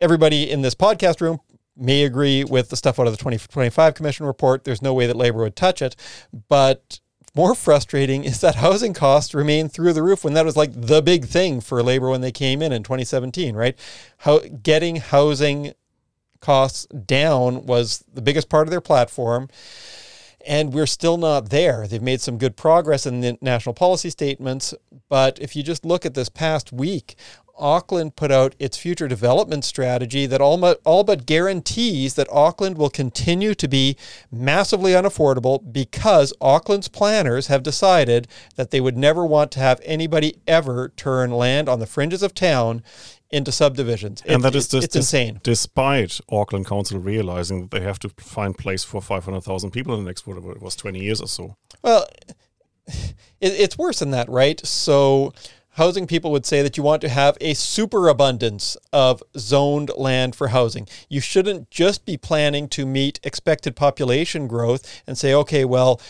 everybody 0.00 0.50
in 0.50 0.62
this 0.62 0.74
podcast 0.74 1.20
room 1.20 1.40
may 1.76 2.04
agree 2.04 2.44
with 2.44 2.68
the 2.68 2.76
stuff 2.76 2.98
out 2.98 3.06
of 3.06 3.12
the 3.12 3.18
2025 3.18 3.94
Commission 3.94 4.26
report. 4.26 4.64
There's 4.64 4.82
no 4.82 4.94
way 4.94 5.06
that 5.06 5.16
labor 5.16 5.38
would 5.38 5.56
touch 5.56 5.82
it. 5.82 5.96
But 6.48 7.00
more 7.34 7.54
frustrating 7.54 8.24
is 8.24 8.40
that 8.40 8.56
housing 8.56 8.94
costs 8.94 9.34
remain 9.34 9.68
through 9.68 9.92
the 9.92 10.02
roof 10.02 10.24
when 10.24 10.34
that 10.34 10.44
was 10.44 10.56
like 10.56 10.72
the 10.74 11.02
big 11.02 11.26
thing 11.26 11.60
for 11.60 11.82
labor 11.82 12.10
when 12.10 12.20
they 12.20 12.32
came 12.32 12.62
in 12.62 12.72
in 12.72 12.82
2017, 12.82 13.54
right? 13.54 13.78
How 14.18 14.40
getting 14.62 14.96
housing 14.96 15.72
costs 16.40 16.86
down 16.86 17.66
was 17.66 18.04
the 18.12 18.22
biggest 18.22 18.48
part 18.48 18.66
of 18.66 18.70
their 18.70 18.80
platform 18.80 19.48
and 20.46 20.72
we're 20.72 20.86
still 20.86 21.16
not 21.16 21.50
there. 21.50 21.86
They've 21.86 22.02
made 22.02 22.20
some 22.20 22.38
good 22.38 22.56
progress 22.56 23.06
in 23.06 23.20
the 23.20 23.38
national 23.40 23.74
policy 23.74 24.10
statements, 24.10 24.74
but 25.08 25.38
if 25.40 25.54
you 25.56 25.62
just 25.62 25.84
look 25.84 26.04
at 26.04 26.14
this 26.14 26.28
past 26.28 26.72
week, 26.72 27.16
Auckland 27.58 28.16
put 28.16 28.30
out 28.30 28.54
its 28.58 28.76
future 28.76 29.08
development 29.08 29.64
strategy 29.64 30.26
that 30.26 30.40
all, 30.40 30.58
but, 30.58 30.80
all 30.84 31.04
but 31.04 31.26
guarantees 31.26 32.14
that 32.14 32.28
Auckland 32.30 32.78
will 32.78 32.90
continue 32.90 33.54
to 33.54 33.68
be 33.68 33.96
massively 34.30 34.92
unaffordable 34.92 35.72
because 35.72 36.32
Auckland's 36.40 36.88
planners 36.88 37.46
have 37.46 37.62
decided 37.62 38.26
that 38.56 38.70
they 38.70 38.80
would 38.80 38.96
never 38.96 39.24
want 39.24 39.50
to 39.52 39.60
have 39.60 39.80
anybody 39.84 40.36
ever 40.46 40.90
turn 40.96 41.30
land 41.30 41.68
on 41.68 41.78
the 41.78 41.86
fringes 41.86 42.22
of 42.22 42.34
town 42.34 42.82
into 43.30 43.50
subdivisions. 43.50 44.22
And 44.26 44.40
it, 44.40 44.42
that 44.42 44.54
is 44.54 44.68
just 44.68 44.84
it's 44.84 44.96
insane. 44.96 45.40
Despite 45.42 46.20
Auckland 46.30 46.66
Council 46.66 47.00
realizing 47.00 47.62
that 47.62 47.70
they 47.70 47.80
have 47.80 47.98
to 48.00 48.10
find 48.10 48.56
place 48.56 48.84
for 48.84 49.00
500,000 49.00 49.70
people 49.70 49.94
in 49.94 50.04
the 50.04 50.08
next, 50.08 50.26
whatever 50.26 50.52
it 50.52 50.60
was, 50.60 50.76
20 50.76 51.00
years 51.00 51.20
or 51.20 51.28
so. 51.28 51.56
Well, 51.82 52.06
it, 52.86 53.14
it's 53.40 53.78
worse 53.78 54.00
than 54.00 54.10
that, 54.10 54.28
right? 54.28 54.64
So 54.66 55.32
housing 55.72 56.06
people 56.06 56.30
would 56.30 56.46
say 56.46 56.62
that 56.62 56.76
you 56.76 56.82
want 56.82 57.00
to 57.02 57.08
have 57.08 57.36
a 57.40 57.54
superabundance 57.54 58.76
of 58.92 59.22
zoned 59.38 59.90
land 59.96 60.34
for 60.34 60.48
housing. 60.48 60.86
You 61.08 61.20
shouldn't 61.20 61.70
just 61.70 62.04
be 62.04 62.16
planning 62.16 62.68
to 62.68 62.84
meet 62.84 63.20
expected 63.22 63.74
population 63.74 64.46
growth 64.46 65.02
and 65.06 65.16
say, 65.16 65.32
okay, 65.34 65.64
well, 65.64 66.00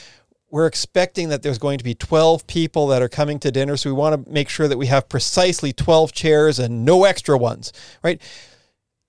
we're 0.50 0.66
expecting 0.66 1.30
that 1.30 1.42
there's 1.42 1.58
going 1.58 1.78
to 1.78 1.84
be 1.84 1.94
12 1.94 2.46
people 2.46 2.86
that 2.88 3.00
are 3.00 3.08
coming 3.08 3.38
to 3.38 3.50
dinner. 3.50 3.76
So 3.76 3.88
we 3.88 3.94
want 3.94 4.24
to 4.24 4.30
make 4.30 4.48
sure 4.48 4.68
that 4.68 4.76
we 4.76 4.86
have 4.86 5.08
precisely 5.08 5.72
12 5.72 6.12
chairs 6.12 6.58
and 6.58 6.84
no 6.84 7.04
extra 7.04 7.38
ones, 7.38 7.72
right? 8.02 8.20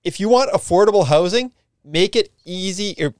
If 0.02 0.20
you 0.20 0.28
want 0.28 0.52
affordable 0.52 1.06
housing, 1.06 1.52
make 1.84 2.16
it 2.16 2.32
easy 2.44 2.94
or 2.98 3.14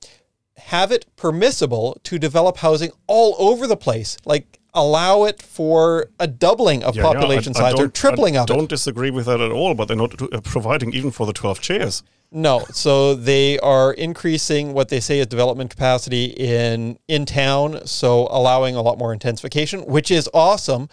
have 0.57 0.93
it 0.93 1.05
permissible 1.17 2.01
to 2.05 2.19
develop 2.19 2.59
housing 2.59 2.93
all 3.07 3.35
over 3.39 3.67
the 3.67 3.77
place. 3.77 4.17
Like 4.25 4.59
allow 4.75 5.25
it 5.25 5.41
for 5.41 6.07
a 6.19 6.27
doubling 6.27 6.83
of 6.83 6.97
yeah, 6.97 7.03
population 7.03 7.53
yeah, 7.55 7.63
I, 7.63 7.71
size 7.71 7.81
I 7.81 7.85
or 7.85 7.89
tripling 7.89 8.37
I 8.37 8.43
of 8.43 8.51
it. 8.51 8.53
don't 8.53 8.69
disagree 8.69 9.11
with 9.11 9.27
that 9.27 9.41
at 9.41 9.53
all, 9.53 9.75
but 9.75 9.87
they're 9.87 9.97
not 9.97 10.21
uh, 10.21 10.41
providing 10.41 10.93
even 10.93 11.11
for 11.11 11.27
the 11.27 11.33
12 11.33 11.61
chairs. 11.61 12.03
No, 12.37 12.65
so 12.73 13.15
they 13.15 13.61
are 13.61 13.93
increasing 13.93 14.73
what 14.73 14.89
they 14.89 14.99
say 14.99 15.21
is 15.21 15.29
development 15.29 15.71
capacity 15.71 16.25
in 16.25 16.99
in 17.07 17.27
town, 17.27 17.87
so 17.87 18.27
allowing 18.29 18.75
a 18.75 18.83
lot 18.83 18.99
more 18.99 19.13
intensification, 19.13 19.87
which 19.87 20.11
is 20.11 20.29
awesome, 20.35 20.89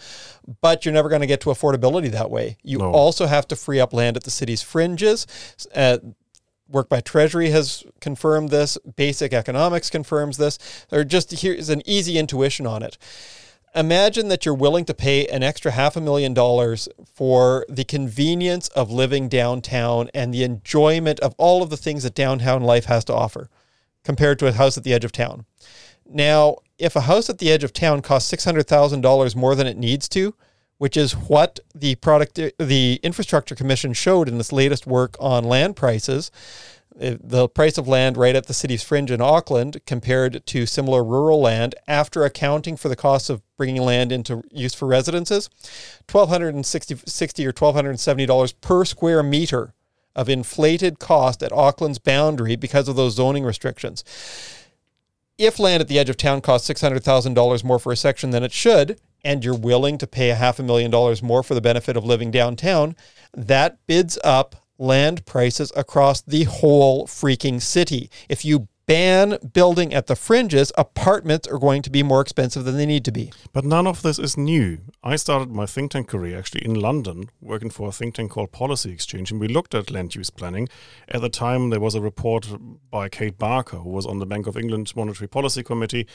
but 0.60 0.84
you're 0.84 0.94
never 0.94 1.08
going 1.08 1.20
to 1.20 1.26
get 1.26 1.40
to 1.40 1.48
affordability 1.48 2.12
that 2.12 2.30
way. 2.30 2.58
You 2.62 2.78
no. 2.78 2.92
also 2.92 3.26
have 3.26 3.48
to 3.48 3.56
free 3.56 3.80
up 3.80 3.92
land 3.92 4.16
at 4.16 4.22
the 4.22 4.30
city's 4.30 4.62
fringes. 4.62 5.26
Uh, 5.74 5.98
work 6.68 6.88
by 6.88 7.00
Treasury 7.00 7.50
has 7.50 7.84
confirmed 8.00 8.50
this. 8.50 8.78
Basic 8.96 9.32
economics 9.32 9.90
confirms 9.90 10.36
this. 10.36 10.58
Or 10.92 11.02
just 11.02 11.32
here's 11.32 11.68
an 11.68 11.82
easy 11.84 12.18
intuition 12.18 12.68
on 12.68 12.84
it 12.84 12.98
imagine 13.74 14.28
that 14.28 14.44
you're 14.44 14.54
willing 14.54 14.84
to 14.84 14.94
pay 14.94 15.26
an 15.26 15.42
extra 15.42 15.70
half 15.70 15.96
a 15.96 16.00
million 16.00 16.34
dollars 16.34 16.88
for 17.14 17.64
the 17.68 17.84
convenience 17.84 18.68
of 18.68 18.90
living 18.90 19.28
downtown 19.28 20.10
and 20.14 20.32
the 20.32 20.44
enjoyment 20.44 21.20
of 21.20 21.34
all 21.38 21.62
of 21.62 21.70
the 21.70 21.76
things 21.76 22.02
that 22.02 22.14
downtown 22.14 22.62
life 22.62 22.84
has 22.86 23.04
to 23.04 23.14
offer 23.14 23.48
compared 24.04 24.38
to 24.38 24.46
a 24.46 24.52
house 24.52 24.76
at 24.76 24.84
the 24.84 24.92
edge 24.92 25.04
of 25.04 25.12
town. 25.12 25.46
Now, 26.08 26.56
if 26.78 26.96
a 26.96 27.02
house 27.02 27.30
at 27.30 27.38
the 27.38 27.50
edge 27.50 27.64
of 27.64 27.72
town 27.72 28.02
costs 28.02 28.30
$600,000 28.32 29.36
more 29.36 29.54
than 29.54 29.66
it 29.66 29.76
needs 29.76 30.08
to, 30.10 30.34
which 30.78 30.96
is 30.96 31.12
what 31.12 31.60
the 31.74 31.94
product 31.96 32.40
the 32.58 32.98
infrastructure 33.04 33.54
commission 33.54 33.92
showed 33.92 34.28
in 34.28 34.38
this 34.38 34.52
latest 34.52 34.84
work 34.86 35.16
on 35.20 35.44
land 35.44 35.76
prices, 35.76 36.30
the 36.94 37.48
price 37.48 37.78
of 37.78 37.88
land 37.88 38.16
right 38.16 38.36
at 38.36 38.46
the 38.46 38.54
city's 38.54 38.82
fringe 38.82 39.10
in 39.10 39.20
Auckland 39.20 39.80
compared 39.86 40.44
to 40.46 40.66
similar 40.66 41.02
rural 41.02 41.40
land 41.40 41.74
after 41.86 42.24
accounting 42.24 42.76
for 42.76 42.88
the 42.88 42.96
cost 42.96 43.30
of 43.30 43.42
bringing 43.56 43.82
land 43.82 44.12
into 44.12 44.42
use 44.50 44.74
for 44.74 44.86
residences, 44.86 45.48
$1,260 46.08 47.46
or 47.46 47.52
$1,270 47.52 48.54
per 48.60 48.84
square 48.84 49.22
meter 49.22 49.74
of 50.14 50.28
inflated 50.28 50.98
cost 50.98 51.42
at 51.42 51.52
Auckland's 51.52 51.98
boundary 51.98 52.56
because 52.56 52.88
of 52.88 52.96
those 52.96 53.14
zoning 53.14 53.44
restrictions. 53.44 54.04
If 55.38 55.58
land 55.58 55.80
at 55.80 55.88
the 55.88 55.98
edge 55.98 56.10
of 56.10 56.16
town 56.16 56.42
costs 56.42 56.68
$600,000 56.68 57.64
more 57.64 57.78
for 57.78 57.92
a 57.92 57.96
section 57.96 58.30
than 58.30 58.42
it 58.42 58.52
should, 58.52 59.00
and 59.24 59.44
you're 59.44 59.54
willing 59.54 59.98
to 59.98 60.06
pay 60.06 60.30
a 60.30 60.34
half 60.34 60.58
a 60.58 60.62
million 60.62 60.90
dollars 60.90 61.22
more 61.22 61.42
for 61.42 61.54
the 61.54 61.60
benefit 61.60 61.96
of 61.96 62.04
living 62.04 62.30
downtown, 62.30 62.94
that 63.32 63.78
bids 63.86 64.18
up 64.22 64.56
land 64.78 65.24
prices 65.26 65.72
across 65.76 66.22
the 66.22 66.44
whole 66.44 67.06
freaking 67.06 67.60
city. 67.60 68.10
If 68.28 68.44
you 68.44 68.68
ban 68.86 69.38
building 69.52 69.94
at 69.94 70.06
the 70.06 70.16
fringes, 70.16 70.72
apartments 70.76 71.46
are 71.48 71.58
going 71.58 71.82
to 71.82 71.90
be 71.90 72.02
more 72.02 72.20
expensive 72.20 72.64
than 72.64 72.76
they 72.76 72.86
need 72.86 73.04
to 73.04 73.12
be. 73.12 73.32
But 73.52 73.64
none 73.64 73.86
of 73.86 74.02
this 74.02 74.18
is 74.18 74.36
new. 74.36 74.78
I 75.02 75.16
started 75.16 75.50
my 75.50 75.66
think 75.66 75.92
tank 75.92 76.08
career 76.08 76.38
actually 76.38 76.64
in 76.64 76.74
London, 76.74 77.30
working 77.40 77.70
for 77.70 77.88
a 77.88 77.92
think 77.92 78.16
tank 78.16 78.32
called 78.32 78.52
Policy 78.52 78.90
Exchange, 78.90 79.30
and 79.30 79.40
we 79.40 79.48
looked 79.48 79.74
at 79.74 79.90
land 79.90 80.14
use 80.14 80.30
planning. 80.30 80.68
At 81.08 81.20
the 81.20 81.28
time, 81.28 81.70
there 81.70 81.80
was 81.80 81.94
a 81.94 82.00
report 82.00 82.48
by 82.90 83.08
Kate 83.08 83.38
Barker, 83.38 83.78
who 83.78 83.90
was 83.90 84.06
on 84.06 84.18
the 84.18 84.26
Bank 84.26 84.46
of 84.46 84.56
England 84.56 84.92
Monetary 84.96 85.28
Policy 85.28 85.62
Committee, 85.62 86.06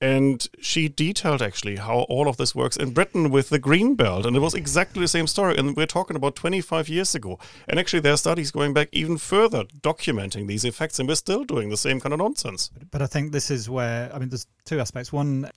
and 0.00 0.48
she 0.60 0.88
detailed 0.88 1.42
actually 1.42 1.76
how 1.76 2.00
all 2.08 2.26
of 2.26 2.38
this 2.38 2.54
works 2.54 2.76
in 2.76 2.92
Britain 2.92 3.30
with 3.30 3.50
the 3.50 3.58
Green 3.58 3.94
Belt. 3.94 4.24
And 4.24 4.34
it 4.34 4.40
was 4.40 4.54
exactly 4.54 5.02
the 5.02 5.08
same 5.08 5.26
story. 5.26 5.58
And 5.58 5.76
we're 5.76 5.84
talking 5.86 6.16
about 6.16 6.36
25 6.36 6.88
years 6.88 7.14
ago. 7.14 7.38
And 7.68 7.78
actually, 7.78 8.00
there 8.00 8.14
are 8.14 8.18
studies 8.18 8.50
going 8.50 8.72
back 8.72 8.88
even 8.92 9.18
further 9.18 9.64
documenting 9.64 10.46
these 10.46 10.64
effects. 10.64 10.98
And 10.98 11.06
we're 11.06 11.16
still 11.16 11.44
doing 11.44 11.68
the 11.68 11.76
same 11.76 12.00
kind 12.00 12.14
of 12.14 12.18
nonsense. 12.18 12.70
But 12.90 13.02
I 13.02 13.06
think 13.06 13.32
this 13.32 13.50
is 13.50 13.68
where, 13.68 14.10
I 14.14 14.18
mean, 14.18 14.30
there's 14.30 14.46
two 14.64 14.80
aspects. 14.80 15.12
One, 15.12 15.50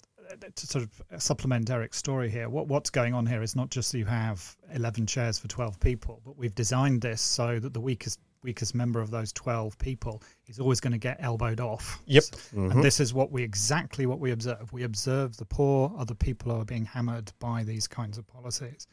to 0.56 0.68
sort 0.68 0.84
of 0.84 1.22
supplement 1.22 1.70
Eric's 1.70 1.98
story 1.98 2.30
here, 2.30 2.50
what, 2.50 2.68
what's 2.68 2.90
going 2.90 3.14
on 3.14 3.26
here 3.26 3.44
is 3.44 3.56
not 3.56 3.70
just 3.70 3.94
you 3.94 4.06
have 4.06 4.58
11 4.74 5.06
chairs 5.06 5.40
for 5.40 5.48
12 5.48 5.80
people, 5.80 6.22
but 6.26 6.38
we've 6.38 6.56
designed 6.56 7.02
this 7.02 7.22
so 7.22 7.60
that 7.60 7.74
the 7.74 7.82
weakest 7.82 8.20
weakest 8.44 8.76
member 8.76 9.00
of 9.00 9.12
those 9.12 9.32
12 9.34 9.78
people 9.78 10.22
is 10.48 10.60
always 10.60 10.80
going 10.80 10.94
to 10.94 11.00
get 11.00 11.18
elbowed 11.20 11.60
off. 11.60 12.02
Yep. 12.06 12.24
Mm-hmm. 12.24 12.72
And 12.72 12.84
this 12.84 13.00
is 13.00 13.14
what 13.14 13.32
we 13.32 13.44
exactly 13.44 14.06
what 14.06 14.20
we 14.20 14.32
observe. 14.32 14.72
We 14.74 14.84
observe 14.84 15.38
the 15.38 15.46
poor 15.46 15.92
are 15.98 16.06
the 16.06 16.16
people 16.16 16.54
who 16.54 16.62
are 16.62 16.66
being 16.66 16.86
hammered 16.86 17.32
by 17.40 17.64
these 17.64 17.88
kinds 17.88 18.18
of 18.18 18.28
policies. 18.28 18.88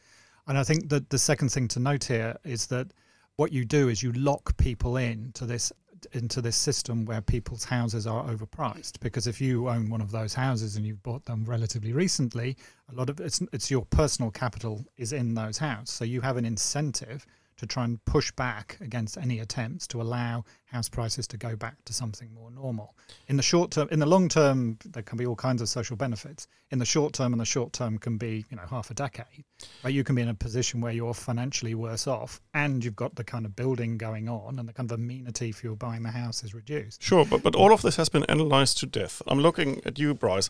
And 0.46 0.56
I 0.58 0.64
think 0.64 0.88
that 0.88 1.10
the 1.10 1.18
second 1.18 1.50
thing 1.50 1.68
to 1.68 1.80
note 1.80 2.04
here 2.04 2.36
is 2.44 2.66
that 2.68 2.92
what 3.36 3.52
you 3.52 3.64
do 3.64 3.88
is 3.88 4.02
you 4.02 4.12
lock 4.12 4.56
people 4.56 4.96
in 4.96 5.32
to 5.32 5.46
this 5.46 5.72
into 6.12 6.40
this 6.40 6.56
system 6.56 7.04
where 7.04 7.20
people's 7.20 7.64
houses 7.64 8.06
are 8.06 8.24
overpriced 8.24 8.98
because 9.00 9.26
if 9.26 9.40
you 9.40 9.68
own 9.68 9.90
one 9.90 10.00
of 10.00 10.10
those 10.10 10.32
houses 10.32 10.76
and 10.76 10.86
you've 10.86 11.02
bought 11.02 11.24
them 11.26 11.44
relatively 11.44 11.92
recently 11.92 12.56
a 12.90 12.94
lot 12.94 13.10
of 13.10 13.20
it's 13.20 13.42
it's 13.52 13.70
your 13.70 13.84
personal 13.86 14.30
capital 14.30 14.84
is 14.96 15.12
in 15.12 15.34
those 15.34 15.58
houses 15.58 15.90
so 15.90 16.04
you 16.04 16.20
have 16.20 16.36
an 16.36 16.46
incentive 16.46 17.26
to 17.60 17.66
try 17.66 17.84
and 17.84 18.02
push 18.06 18.32
back 18.32 18.78
against 18.80 19.18
any 19.18 19.38
attempts 19.38 19.86
to 19.86 20.00
allow 20.00 20.44
house 20.70 20.88
prices 20.88 21.26
to 21.28 21.36
go 21.36 21.56
back 21.56 21.76
to 21.84 21.92
something 21.92 22.32
more 22.32 22.50
normal. 22.50 22.94
In 23.28 23.36
the 23.36 23.42
short 23.42 23.70
term, 23.70 23.88
in 23.90 23.98
the 23.98 24.06
long 24.06 24.28
term, 24.28 24.78
there 24.84 25.02
can 25.02 25.18
be 25.18 25.26
all 25.26 25.36
kinds 25.36 25.60
of 25.60 25.68
social 25.68 25.96
benefits. 25.96 26.46
In 26.70 26.78
the 26.78 26.84
short 26.84 27.12
term, 27.12 27.32
and 27.32 27.40
the 27.40 27.44
short 27.44 27.72
term 27.72 27.98
can 27.98 28.16
be, 28.16 28.44
you 28.48 28.56
know, 28.56 28.62
half 28.68 28.90
a 28.90 28.94
decade. 28.94 29.44
Right, 29.82 29.92
you 29.92 30.04
can 30.04 30.14
be 30.14 30.22
in 30.22 30.28
a 30.28 30.34
position 30.34 30.80
where 30.80 30.92
you're 30.92 31.14
financially 31.14 31.74
worse 31.74 32.06
off, 32.06 32.40
and 32.54 32.84
you've 32.84 32.94
got 32.94 33.16
the 33.16 33.24
kind 33.24 33.44
of 33.44 33.56
building 33.56 33.98
going 33.98 34.28
on, 34.28 34.58
and 34.58 34.68
the 34.68 34.72
kind 34.72 34.90
of 34.90 34.98
amenity 34.98 35.50
for 35.50 35.66
your 35.66 35.76
buying 35.76 36.04
the 36.04 36.10
house 36.10 36.44
is 36.44 36.54
reduced. 36.54 37.02
Sure, 37.02 37.24
but 37.24 37.42
but 37.42 37.56
all 37.56 37.72
of 37.72 37.82
this 37.82 37.96
has 37.96 38.08
been 38.08 38.24
analyzed 38.24 38.78
to 38.78 38.86
death. 38.86 39.20
I'm 39.26 39.40
looking 39.40 39.82
at 39.84 39.98
you, 39.98 40.14
Bryce. 40.14 40.48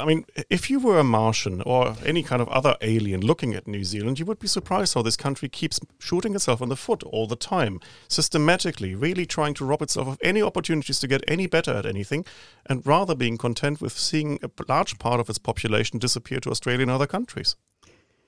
I 0.00 0.04
mean, 0.04 0.26
if 0.50 0.68
you 0.68 0.80
were 0.80 0.98
a 0.98 1.04
Martian 1.04 1.62
or 1.62 1.94
any 2.04 2.24
kind 2.24 2.42
of 2.42 2.48
other 2.48 2.76
alien 2.80 3.20
looking 3.20 3.54
at 3.54 3.68
New 3.68 3.84
Zealand, 3.84 4.18
you 4.18 4.26
would 4.26 4.40
be 4.40 4.48
surprised 4.48 4.94
how 4.94 5.02
this 5.02 5.16
country 5.16 5.48
keeps 5.48 5.78
shooting 6.00 6.34
itself 6.34 6.60
in 6.60 6.68
the 6.68 6.76
foot 6.76 7.04
all 7.04 7.28
the 7.28 7.36
time, 7.36 7.78
systematically, 8.08 8.96
really 8.96 9.26
trying 9.26 9.51
trying 9.52 9.66
to 9.66 9.70
rob 9.70 9.82
itself 9.82 10.08
of 10.08 10.18
any 10.22 10.42
opportunities 10.42 10.98
to 11.00 11.08
get 11.08 11.22
any 11.28 11.46
better 11.46 11.72
at 11.72 11.86
anything, 11.86 12.24
and 12.66 12.86
rather 12.86 13.14
being 13.14 13.38
content 13.38 13.80
with 13.80 13.92
seeing 13.92 14.38
a 14.42 14.50
large 14.68 14.98
part 14.98 15.20
of 15.20 15.28
its 15.28 15.38
population 15.38 15.98
disappear 15.98 16.40
to 16.40 16.50
Australia 16.50 16.82
and 16.82 16.90
other 16.90 17.06
countries. 17.06 17.56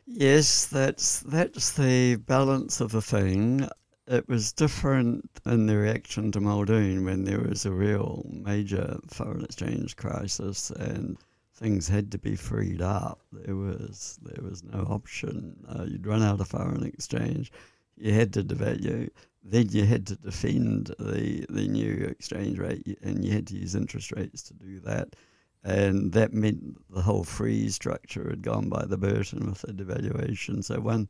Yes, 0.07 0.67
that's 0.67 1.21
that's 1.21 1.73
the 1.73 2.17
balance 2.17 2.81
of 2.81 2.93
the 2.93 3.01
thing. 3.01 3.69
It 4.07 4.29
was 4.29 4.53
different 4.53 5.31
in 5.47 5.67
the 5.67 5.79
reaction 5.79 6.31
to 6.33 6.41
Muldoon 6.41 7.07
when 7.07 7.25
there 7.25 7.41
was 7.41 7.65
a 7.65 7.73
real 7.73 8.23
major 8.29 8.99
foreign 9.09 9.45
exchange 9.45 9.97
crisis 9.97 10.71
and 10.71 11.17
things 11.57 11.89
had 11.89 12.13
to 12.13 12.19
be 12.19 12.37
freed 12.37 12.83
up. 12.83 13.21
There 13.33 13.57
was 13.57 14.19
there 14.21 14.45
was 14.45 14.63
no 14.63 14.81
option. 14.81 15.57
Uh, 15.67 15.85
you'd 15.85 16.07
run 16.07 16.23
out 16.23 16.41
of 16.41 16.49
foreign 16.49 16.85
exchange. 16.85 17.51
You 17.97 18.13
had 18.13 18.35
to 18.35 18.45
devalue 18.45 19.09
then 19.45 19.69
you 19.71 19.85
had 19.85 20.07
to 20.07 20.17
defend 20.17 20.95
the, 20.99 21.45
the 21.51 21.69
new 21.69 22.07
exchange 22.11 22.59
rate 22.59 22.99
and 23.03 23.25
you 23.25 23.33
had 23.33 23.47
to 23.49 23.57
use 23.57 23.75
interest 23.75 24.11
rates 24.13 24.43
to 24.45 24.55
do 24.55 24.81
that. 24.81 25.15
And 25.63 26.13
that 26.13 26.33
meant 26.33 26.77
the 26.91 27.03
whole 27.03 27.25
freeze 27.25 27.75
structure 27.75 28.29
had 28.31 28.43
gone 28.43 28.69
by 28.69 28.85
the 28.87 28.97
Burton 28.97 29.47
with 29.51 29.61
the 29.63 29.73
devaluation. 29.73 30.65
So 30.65 30.81
when, 30.81 31.09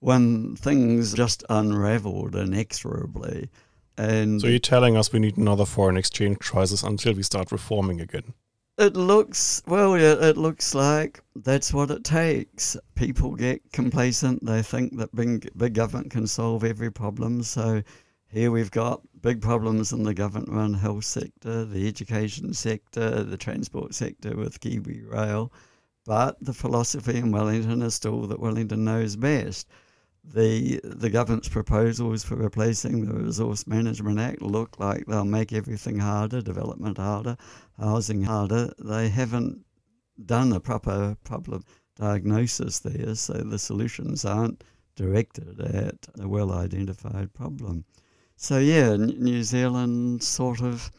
one 0.00 0.56
things 0.56 1.14
just 1.14 1.44
unraveled 1.48 2.34
inexorably. 2.34 3.50
And 3.96 4.40
so 4.40 4.48
you're 4.48 4.58
telling 4.58 4.96
us 4.96 5.12
we 5.12 5.20
need 5.20 5.36
another 5.36 5.64
foreign 5.64 5.96
exchange 5.96 6.38
crisis 6.40 6.82
until 6.82 7.14
we 7.14 7.22
start 7.22 7.52
reforming 7.52 8.00
again? 8.00 8.34
It 8.78 8.96
looks 8.96 9.62
well. 9.66 9.94
It 9.94 10.38
looks 10.38 10.74
like 10.74 11.22
that's 11.36 11.74
what 11.74 11.90
it 11.90 12.04
takes. 12.04 12.76
People 12.94 13.34
get 13.34 13.60
complacent. 13.72 14.44
They 14.44 14.62
think 14.62 14.96
that 14.96 15.14
big, 15.14 15.50
big 15.56 15.74
government 15.74 16.10
can 16.10 16.26
solve 16.26 16.64
every 16.64 16.90
problem. 16.90 17.42
So 17.42 17.82
here 18.28 18.50
we've 18.50 18.70
got 18.70 19.02
big 19.20 19.42
problems 19.42 19.92
in 19.92 20.04
the 20.04 20.14
government-run 20.14 20.72
health 20.72 21.04
sector, 21.04 21.66
the 21.66 21.86
education 21.86 22.54
sector, 22.54 23.22
the 23.22 23.36
transport 23.36 23.94
sector 23.94 24.34
with 24.36 24.58
Kiwi 24.58 25.02
Rail. 25.02 25.52
But 26.06 26.42
the 26.42 26.54
philosophy 26.54 27.18
in 27.18 27.30
Wellington 27.30 27.82
is 27.82 27.94
still 27.94 28.22
that 28.22 28.40
Wellington 28.40 28.84
knows 28.84 29.16
best 29.16 29.68
the 30.24 30.80
the 30.84 31.10
government's 31.10 31.48
proposals 31.48 32.22
for 32.22 32.36
replacing 32.36 33.04
the 33.04 33.14
Resource 33.14 33.66
Management 33.66 34.20
Act 34.20 34.40
look 34.40 34.78
like 34.78 35.06
they'll 35.06 35.24
make 35.24 35.52
everything 35.52 35.98
harder, 35.98 36.40
development 36.40 36.98
harder, 36.98 37.36
housing 37.78 38.22
harder. 38.22 38.72
They 38.78 39.08
haven't 39.08 39.64
done 40.24 40.52
a 40.52 40.60
proper 40.60 41.16
problem 41.24 41.64
diagnosis 41.96 42.78
there, 42.78 43.14
so 43.14 43.34
the 43.34 43.58
solutions 43.58 44.24
aren't 44.24 44.62
directed 44.94 45.60
at 45.60 46.06
a 46.20 46.28
well 46.28 46.52
identified 46.52 47.34
problem. 47.34 47.84
So 48.36 48.58
yeah, 48.58 48.96
New 48.96 49.42
Zealand 49.42 50.22
sort 50.22 50.60
of 50.60 50.90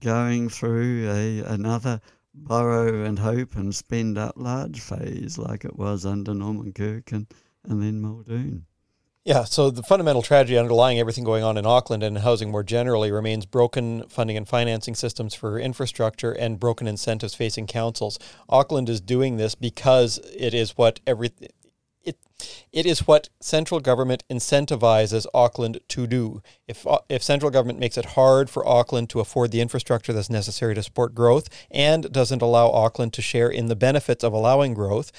going 0.00 0.48
through 0.48 1.08
a 1.10 1.40
another 1.40 2.00
borrow 2.34 3.04
and 3.04 3.18
hope 3.18 3.56
and 3.56 3.74
spend 3.74 4.18
up 4.18 4.34
large 4.36 4.80
phase 4.80 5.38
like 5.38 5.64
it 5.64 5.76
was 5.76 6.06
under 6.06 6.34
Norman 6.34 6.72
Kirk 6.72 7.12
and 7.12 7.26
and 7.64 7.82
then 7.82 8.00
Muldoon. 8.00 8.66
Yeah, 9.24 9.44
so 9.44 9.70
the 9.70 9.84
fundamental 9.84 10.22
tragedy 10.22 10.58
underlying 10.58 10.98
everything 10.98 11.22
going 11.22 11.44
on 11.44 11.56
in 11.56 11.64
Auckland 11.64 12.02
and 12.02 12.18
housing 12.18 12.50
more 12.50 12.64
generally 12.64 13.12
remains 13.12 13.46
broken 13.46 14.08
funding 14.08 14.36
and 14.36 14.48
financing 14.48 14.96
systems 14.96 15.32
for 15.32 15.60
infrastructure 15.60 16.32
and 16.32 16.58
broken 16.58 16.88
incentives 16.88 17.32
facing 17.32 17.68
councils. 17.68 18.18
Auckland 18.48 18.88
is 18.88 19.00
doing 19.00 19.36
this 19.36 19.54
because 19.54 20.18
it 20.36 20.54
is 20.54 20.76
what 20.76 20.98
every 21.06 21.30
it 22.02 22.16
it 22.72 22.84
is 22.84 23.06
what 23.06 23.28
central 23.40 23.78
government 23.78 24.24
incentivizes 24.28 25.24
Auckland 25.32 25.78
to 25.86 26.08
do. 26.08 26.42
If 26.66 26.84
if 27.08 27.22
central 27.22 27.52
government 27.52 27.78
makes 27.78 27.96
it 27.96 28.16
hard 28.16 28.50
for 28.50 28.66
Auckland 28.66 29.08
to 29.10 29.20
afford 29.20 29.52
the 29.52 29.60
infrastructure 29.60 30.12
that's 30.12 30.30
necessary 30.30 30.74
to 30.74 30.82
support 30.82 31.14
growth 31.14 31.48
and 31.70 32.10
doesn't 32.12 32.42
allow 32.42 32.70
Auckland 32.70 33.12
to 33.12 33.22
share 33.22 33.48
in 33.48 33.66
the 33.66 33.76
benefits 33.76 34.24
of 34.24 34.32
allowing 34.32 34.74
growth, 34.74 35.12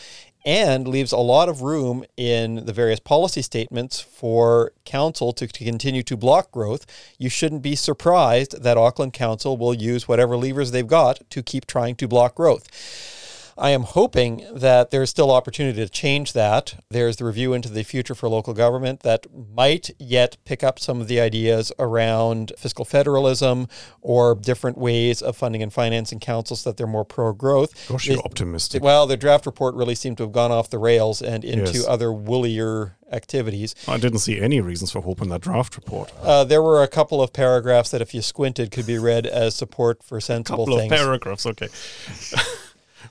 and 0.45 0.87
leaves 0.87 1.11
a 1.11 1.17
lot 1.17 1.47
of 1.49 1.61
room 1.61 2.03
in 2.17 2.65
the 2.65 2.73
various 2.73 2.99
policy 2.99 3.41
statements 3.41 3.99
for 3.99 4.73
council 4.85 5.31
to, 5.33 5.47
to, 5.47 5.63
continue 5.63 6.03
to 6.03 6.17
block 6.17 6.51
growth, 6.51 6.85
you 7.17 7.29
shouldn't 7.29 7.61
be 7.61 7.75
surprised 7.75 8.61
that 8.61 8.77
Auckland 8.77 9.13
Council 9.13 9.57
will 9.57 9.73
use 9.73 10.07
whatever 10.07 10.35
levers 10.35 10.71
they've 10.71 10.85
got 10.85 11.21
to 11.29 11.41
keep 11.41 11.65
trying 11.65 11.95
to 11.95 12.07
block 12.07 12.35
growth. 12.35 13.22
I 13.57 13.71
am 13.71 13.83
hoping 13.83 14.45
that 14.53 14.91
there's 14.91 15.09
still 15.09 15.31
opportunity 15.31 15.83
to 15.83 15.89
change 15.89 16.33
that. 16.33 16.75
There's 16.89 17.17
the 17.17 17.25
review 17.25 17.53
into 17.53 17.69
the 17.69 17.83
future 17.83 18.15
for 18.15 18.27
local 18.29 18.53
government 18.53 19.01
that 19.01 19.27
might 19.33 19.91
yet 19.99 20.37
pick 20.45 20.63
up 20.63 20.79
some 20.79 21.01
of 21.01 21.07
the 21.07 21.19
ideas 21.19 21.71
around 21.77 22.51
fiscal 22.57 22.85
federalism 22.85 23.67
or 24.01 24.35
different 24.35 24.77
ways 24.77 25.21
of 25.21 25.37
funding 25.37 25.61
and 25.61 25.71
financing 25.71 26.19
councils 26.19 26.63
that 26.63 26.77
they're 26.77 26.87
more 26.87 27.05
pro 27.05 27.33
growth. 27.33 27.87
Gosh, 27.87 28.07
you're 28.07 28.19
optimistic. 28.19 28.83
Well, 28.83 29.07
the 29.07 29.17
draft 29.17 29.45
report 29.45 29.75
really 29.75 29.95
seemed 29.95 30.17
to 30.17 30.23
have 30.23 30.31
gone 30.31 30.51
off 30.51 30.69
the 30.69 30.79
rails 30.79 31.21
and 31.21 31.43
into 31.43 31.73
yes. 31.73 31.87
other 31.87 32.11
woollier 32.11 32.97
activities. 33.11 33.75
I 33.87 33.97
didn't 33.97 34.19
see 34.19 34.39
any 34.39 34.59
reasons 34.59 34.91
for 34.91 35.01
hope 35.01 35.21
in 35.21 35.29
that 35.29 35.41
draft 35.41 35.75
report. 35.75 36.11
Uh, 36.21 36.43
there 36.43 36.61
were 36.61 36.81
a 36.81 36.87
couple 36.87 37.21
of 37.21 37.31
paragraphs 37.31 37.91
that, 37.91 38.01
if 38.01 38.13
you 38.13 38.21
squinted, 38.21 38.71
could 38.71 38.87
be 38.87 38.97
read 38.97 39.25
as 39.25 39.55
support 39.55 40.03
for 40.03 40.19
sensible 40.19 40.63
a 40.63 40.65
couple 40.65 40.79
things. 40.79 40.91
Of 40.91 40.97
paragraphs, 40.97 41.45
okay. 41.45 41.69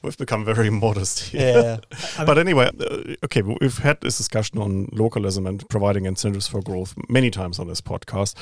we've 0.03 0.19
become 0.19 0.45
very 0.45 0.71
modest 0.85 1.21
here. 1.21 1.81
Yeah. 1.91 2.25
but 2.25 2.39
anyway, 2.39 2.71
uh, 2.79 3.15
okay, 3.25 3.43
we've 3.43 3.79
had 3.79 4.01
this 4.01 4.19
discussion 4.19 4.59
on 4.59 4.89
localism 4.93 5.47
and 5.47 5.67
providing 5.69 6.07
incentives 6.07 6.49
for 6.49 6.61
growth 6.61 6.95
many 7.09 7.31
times 7.31 7.59
on 7.59 7.69
this 7.69 7.81
podcast. 7.81 8.35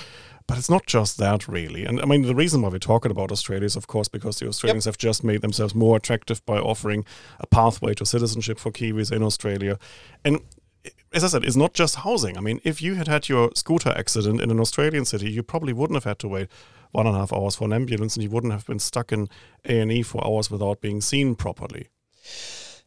But 0.47 0.59
it's 0.59 0.71
not 0.71 0.87
just 0.87 1.17
that, 1.19 1.47
really. 1.47 1.85
And 1.85 2.01
I 2.01 2.07
mean, 2.07 2.23
the 2.23 2.35
reason 2.35 2.63
why 2.63 2.71
we're 2.71 2.79
talking 2.79 3.13
about 3.13 3.31
Australia 3.31 3.67
is, 3.67 3.77
of 3.77 3.87
course, 3.87 4.09
because 4.09 4.41
the 4.41 4.49
Australians 4.49 4.85
yep. 4.85 4.95
have 4.95 4.99
just 4.99 5.23
made 5.23 5.43
themselves 5.43 5.77
more 5.77 5.97
attractive 5.97 6.45
by 6.45 6.59
offering 6.59 7.05
a 7.39 7.47
pathway 7.47 7.95
to 7.95 8.05
citizenship 8.05 8.59
for 8.59 8.73
Kiwis 8.73 9.13
in 9.13 9.23
Australia. 9.23 9.79
And 10.25 10.41
as 11.13 11.25
I 11.25 11.29
said, 11.29 11.45
it's 11.45 11.57
not 11.57 11.75
just 11.75 11.97
housing. 11.97 12.37
I 12.37 12.41
mean, 12.41 12.61
if 12.65 12.81
you 12.83 12.95
had 12.95 13.07
had 13.07 13.29
your 13.29 13.51
scooter 13.55 13.91
accident 13.91 14.41
in 14.41 14.51
an 14.51 14.61
Australian 14.61 15.05
city, 15.05 15.31
you 15.31 15.43
probably 15.43 15.73
wouldn't 15.73 15.97
have 15.97 16.05
had 16.05 16.19
to 16.21 16.29
wait 16.29 16.49
one 16.93 17.07
and 17.07 17.17
a 17.17 17.19
half 17.21 17.33
hours 17.33 17.57
for 17.57 17.65
an 17.65 17.73
ambulance, 17.73 18.17
and 18.17 18.23
you 18.23 18.31
wouldn't 18.31 18.53
have 18.53 18.67
been 18.67 18.79
stuck 18.79 19.13
in 19.13 19.29
A 19.65 19.81
and 19.81 19.93
E 19.93 20.03
for 20.03 20.25
hours 20.27 20.51
without 20.51 20.81
being 20.81 21.01
seen 21.01 21.35
properly. 21.35 21.89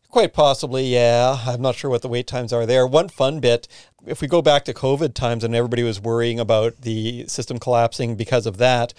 Quite 0.10 0.34
possibly, 0.34 0.86
yeah. 0.86 1.40
I'm 1.48 1.62
not 1.62 1.76
sure 1.76 1.90
what 1.90 2.04
the 2.04 2.08
wait 2.08 2.28
times 2.28 2.54
are 2.54 2.68
there. 2.68 2.86
One 2.86 3.10
fun 3.10 3.40
bit 3.40 3.68
if 4.06 4.22
we 4.22 4.28
go 4.28 4.42
back 4.42 4.66
to 4.66 4.74
COVID 4.74 5.14
times 5.14 5.44
and 5.44 5.56
everybody 5.56 5.84
was 5.84 6.00
worrying 6.00 6.40
about 6.40 6.82
the 6.82 7.26
system 7.28 7.58
collapsing 7.58 8.16
because 8.16 8.46
of 8.46 8.58
that, 8.58 8.94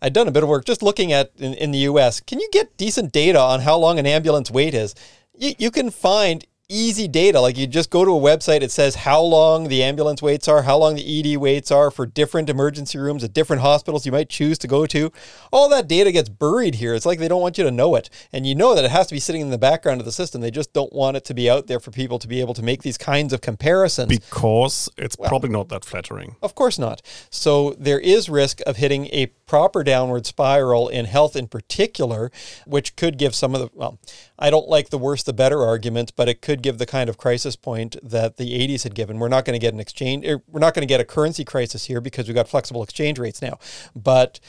I'd 0.00 0.12
done 0.12 0.28
a 0.28 0.32
bit 0.32 0.42
of 0.42 0.48
work 0.48 0.64
just 0.64 0.82
looking 0.82 1.12
at 1.12 1.32
in, 1.36 1.54
in 1.54 1.70
the 1.70 1.78
US. 1.78 2.20
Can 2.20 2.40
you 2.40 2.48
get 2.52 2.76
decent 2.76 3.12
data 3.12 3.40
on 3.40 3.60
how 3.60 3.76
long 3.76 3.98
an 3.98 4.06
ambulance 4.06 4.50
wait 4.50 4.74
is? 4.74 4.94
You, 5.36 5.54
you 5.58 5.70
can 5.70 5.90
find 5.90 6.44
easy 6.68 7.08
data. 7.08 7.40
Like 7.40 7.58
you 7.58 7.66
just 7.66 7.90
go 7.90 8.04
to 8.04 8.10
a 8.10 8.20
website, 8.20 8.62
it 8.62 8.70
says 8.70 8.94
how 8.94 9.20
long 9.20 9.68
the 9.68 9.82
ambulance 9.82 10.22
waits 10.22 10.48
are, 10.48 10.62
how 10.62 10.78
long 10.78 10.94
the 10.94 11.34
ED 11.34 11.36
waits 11.36 11.70
are 11.70 11.90
for 11.90 12.06
different 12.06 12.48
emergency 12.48 12.98
rooms 12.98 13.22
at 13.22 13.32
different 13.32 13.62
hospitals 13.62 14.06
you 14.06 14.12
might 14.12 14.28
choose 14.28 14.58
to 14.58 14.68
go 14.68 14.86
to. 14.86 15.12
All 15.52 15.68
that 15.68 15.88
data 15.88 16.12
gets 16.12 16.28
buried 16.28 16.76
here. 16.76 16.94
It's 16.94 17.06
like 17.06 17.18
they 17.18 17.28
don't 17.28 17.42
want 17.42 17.58
you 17.58 17.64
to 17.64 17.70
know 17.70 17.94
it. 17.94 18.08
And 18.32 18.46
you 18.46 18.54
know 18.54 18.74
that 18.74 18.84
it 18.84 18.90
has 18.90 19.06
to 19.08 19.14
be 19.14 19.20
sitting 19.20 19.40
in 19.40 19.50
the 19.50 19.58
background 19.58 20.00
of 20.00 20.04
the 20.04 20.12
system. 20.12 20.40
They 20.40 20.50
just 20.50 20.72
don't 20.72 20.92
want 20.92 21.16
it 21.16 21.24
to 21.26 21.34
be 21.34 21.50
out 21.50 21.66
there 21.66 21.80
for 21.80 21.90
people 21.90 22.18
to 22.18 22.28
be 22.28 22.40
able 22.40 22.54
to 22.54 22.62
make 22.62 22.82
these 22.82 22.98
kinds 22.98 23.32
of 23.32 23.40
comparisons. 23.40 24.08
Because 24.08 24.88
it's 24.96 25.18
well, 25.18 25.28
probably 25.28 25.50
not 25.50 25.68
that 25.68 25.84
flattering. 25.84 26.36
Of 26.42 26.54
course 26.54 26.78
not. 26.78 27.02
So 27.30 27.74
there 27.78 28.00
is 28.00 28.28
risk 28.28 28.60
of 28.66 28.76
hitting 28.76 29.06
a 29.06 29.26
proper 29.46 29.84
downward 29.84 30.26
spiral 30.26 30.88
in 30.88 31.04
health 31.04 31.36
in 31.36 31.46
particular, 31.46 32.30
which 32.66 32.96
could 32.96 33.18
give 33.18 33.34
some 33.34 33.54
of 33.54 33.60
the, 33.60 33.70
well, 33.74 33.98
I 34.38 34.50
don't 34.50 34.68
like 34.68 34.90
the 34.90 34.98
worse 34.98 35.22
the 35.22 35.32
better 35.32 35.62
argument, 35.62 36.12
but 36.16 36.28
it 36.28 36.40
could 36.40 36.53
give 36.62 36.78
the 36.78 36.86
kind 36.86 37.08
of 37.08 37.18
crisis 37.18 37.56
point 37.56 37.96
that 38.02 38.36
the 38.36 38.58
80s 38.58 38.82
had 38.82 38.94
given. 38.94 39.18
We're 39.18 39.28
not 39.28 39.44
going 39.44 39.58
to 39.58 39.64
get 39.64 39.74
an 39.74 39.80
exchange, 39.80 40.26
er, 40.26 40.42
we're 40.48 40.60
not 40.60 40.74
going 40.74 40.86
to 40.86 40.92
get 40.92 41.00
a 41.00 41.04
currency 41.04 41.44
crisis 41.44 41.86
here 41.86 42.00
because 42.00 42.26
we've 42.26 42.34
got 42.34 42.48
flexible 42.48 42.82
exchange 42.82 43.18
rates 43.18 43.42
now. 43.42 43.58
But 43.94 44.40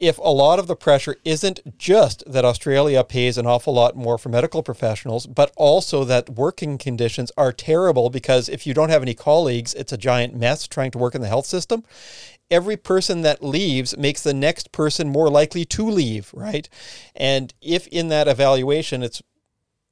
if 0.00 0.18
a 0.18 0.22
lot 0.22 0.58
of 0.58 0.66
the 0.66 0.76
pressure 0.76 1.16
isn't 1.24 1.78
just 1.78 2.24
that 2.26 2.44
Australia 2.44 3.04
pays 3.04 3.38
an 3.38 3.46
awful 3.46 3.72
lot 3.72 3.96
more 3.96 4.18
for 4.18 4.28
medical 4.28 4.62
professionals, 4.62 5.26
but 5.26 5.52
also 5.56 6.04
that 6.04 6.30
working 6.30 6.78
conditions 6.78 7.30
are 7.36 7.52
terrible 7.52 8.10
because 8.10 8.48
if 8.48 8.66
you 8.66 8.74
don't 8.74 8.90
have 8.90 9.02
any 9.02 9.14
colleagues, 9.14 9.72
it's 9.74 9.92
a 9.92 9.96
giant 9.96 10.34
mess 10.34 10.66
trying 10.66 10.90
to 10.90 10.98
work 10.98 11.14
in 11.14 11.22
the 11.22 11.28
health 11.28 11.46
system 11.46 11.84
every 12.50 12.76
person 12.76 13.22
that 13.22 13.42
leaves 13.42 13.96
makes 13.96 14.22
the 14.22 14.34
next 14.34 14.72
person 14.72 15.08
more 15.08 15.28
likely 15.28 15.64
to 15.64 15.88
leave, 15.88 16.30
right? 16.34 16.68
And 17.14 17.52
if 17.60 17.86
in 17.88 18.08
that 18.08 18.28
evaluation 18.28 19.02
it's 19.02 19.22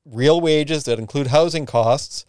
real 0.04 0.40
wages 0.40 0.84
that 0.84 0.98
include 0.98 1.28
housing 1.28 1.66
costs, 1.66 2.24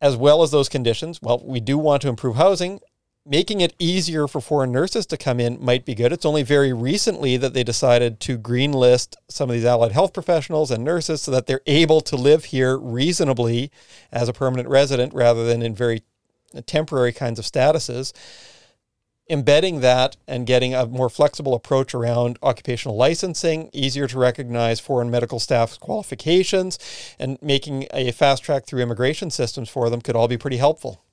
as 0.00 0.16
well 0.16 0.42
as 0.42 0.50
those 0.50 0.68
conditions, 0.68 1.20
well, 1.20 1.42
we 1.44 1.60
do 1.60 1.76
want 1.76 2.02
to 2.02 2.08
improve 2.08 2.36
housing. 2.36 2.80
Making 3.26 3.60
it 3.60 3.74
easier 3.78 4.26
for 4.26 4.40
foreign 4.40 4.72
nurses 4.72 5.04
to 5.06 5.18
come 5.18 5.40
in 5.40 5.62
might 5.62 5.84
be 5.84 5.94
good. 5.94 6.10
It's 6.10 6.24
only 6.24 6.42
very 6.42 6.72
recently 6.72 7.36
that 7.36 7.52
they 7.52 7.62
decided 7.62 8.18
to 8.20 8.38
greenlist 8.38 9.14
some 9.28 9.50
of 9.50 9.54
these 9.54 9.64
allied 9.64 9.92
health 9.92 10.14
professionals 10.14 10.70
and 10.70 10.82
nurses 10.82 11.20
so 11.20 11.30
that 11.30 11.46
they're 11.46 11.60
able 11.66 12.00
to 12.00 12.16
live 12.16 12.46
here 12.46 12.78
reasonably 12.78 13.70
as 14.10 14.28
a 14.28 14.32
permanent 14.32 14.70
resident 14.70 15.12
rather 15.12 15.44
than 15.44 15.60
in 15.60 15.74
very 15.74 16.02
temporary 16.64 17.12
kinds 17.12 17.38
of 17.38 17.44
statuses 17.44 18.14
embedding 19.30 19.80
that 19.80 20.16
and 20.26 20.46
getting 20.46 20.74
a 20.74 20.84
more 20.84 21.08
flexible 21.08 21.54
approach 21.54 21.94
around 21.94 22.38
occupational 22.42 22.96
licensing, 22.96 23.70
easier 23.72 24.08
to 24.08 24.18
recognize 24.18 24.80
foreign 24.80 25.10
medical 25.10 25.38
staff's 25.38 25.78
qualifications, 25.78 26.78
and 27.18 27.38
making 27.40 27.86
a 27.92 28.10
fast 28.10 28.42
track 28.42 28.66
through 28.66 28.82
immigration 28.82 29.30
systems 29.30 29.70
for 29.70 29.88
them 29.88 30.00
could 30.00 30.16
all 30.16 30.28
be 30.28 30.36
pretty 30.36 30.56
helpful. 30.56 31.04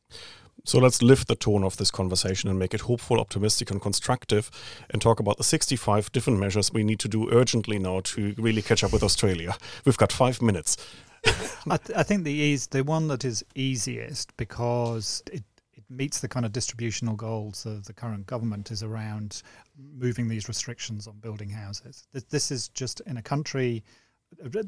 So 0.65 0.80
let's 0.80 1.01
lift 1.01 1.30
the 1.30 1.36
tone 1.36 1.63
of 1.63 1.77
this 1.77 1.91
conversation 1.91 2.49
and 2.49 2.60
make 2.60 2.73
it 2.73 2.82
hopeful, 2.82 3.21
optimistic, 3.21 3.71
and 3.71 3.82
constructive, 3.82 4.51
and 4.89 5.01
talk 5.01 5.19
about 5.19 5.38
the 5.38 5.43
65 5.43 6.12
different 6.12 6.39
measures 6.39 6.73
we 6.73 6.84
need 6.84 6.99
to 6.99 7.08
do 7.08 7.32
urgently 7.32 7.80
now 7.80 8.01
to 8.01 8.34
really 8.38 8.62
catch 8.62 8.84
up 8.84 8.91
with 8.91 9.03
Australia. 9.03 9.56
We've 9.86 9.95
got 9.95 10.12
five 10.12 10.41
minutes. 10.41 10.75
I, 11.69 11.77
th- 11.77 11.97
I, 11.97 12.03
think 12.03 12.25
the 12.25 12.34
ease, 12.34 12.67
the 12.67 12.84
one 12.84 13.08
that 13.08 13.23
is 13.23 13.45
easiest 13.56 14.36
because 14.36 15.23
it 15.32 15.43
meets 15.89 16.19
the 16.19 16.28
kind 16.28 16.45
of 16.45 16.52
distributional 16.52 17.15
goals 17.15 17.65
of 17.65 17.86
the 17.86 17.93
current 17.93 18.26
government 18.26 18.71
is 18.71 18.84
around 18.84 19.41
moving 19.78 20.28
these 20.28 20.47
restrictions 20.47 21.08
on 21.08 21.17
building 21.19 21.50
houses. 21.50 22.08
This 22.30 22.52
is 22.52 22.69
just 22.69 23.02
in 23.02 23.17
a 23.17 23.21
country. 23.21 23.84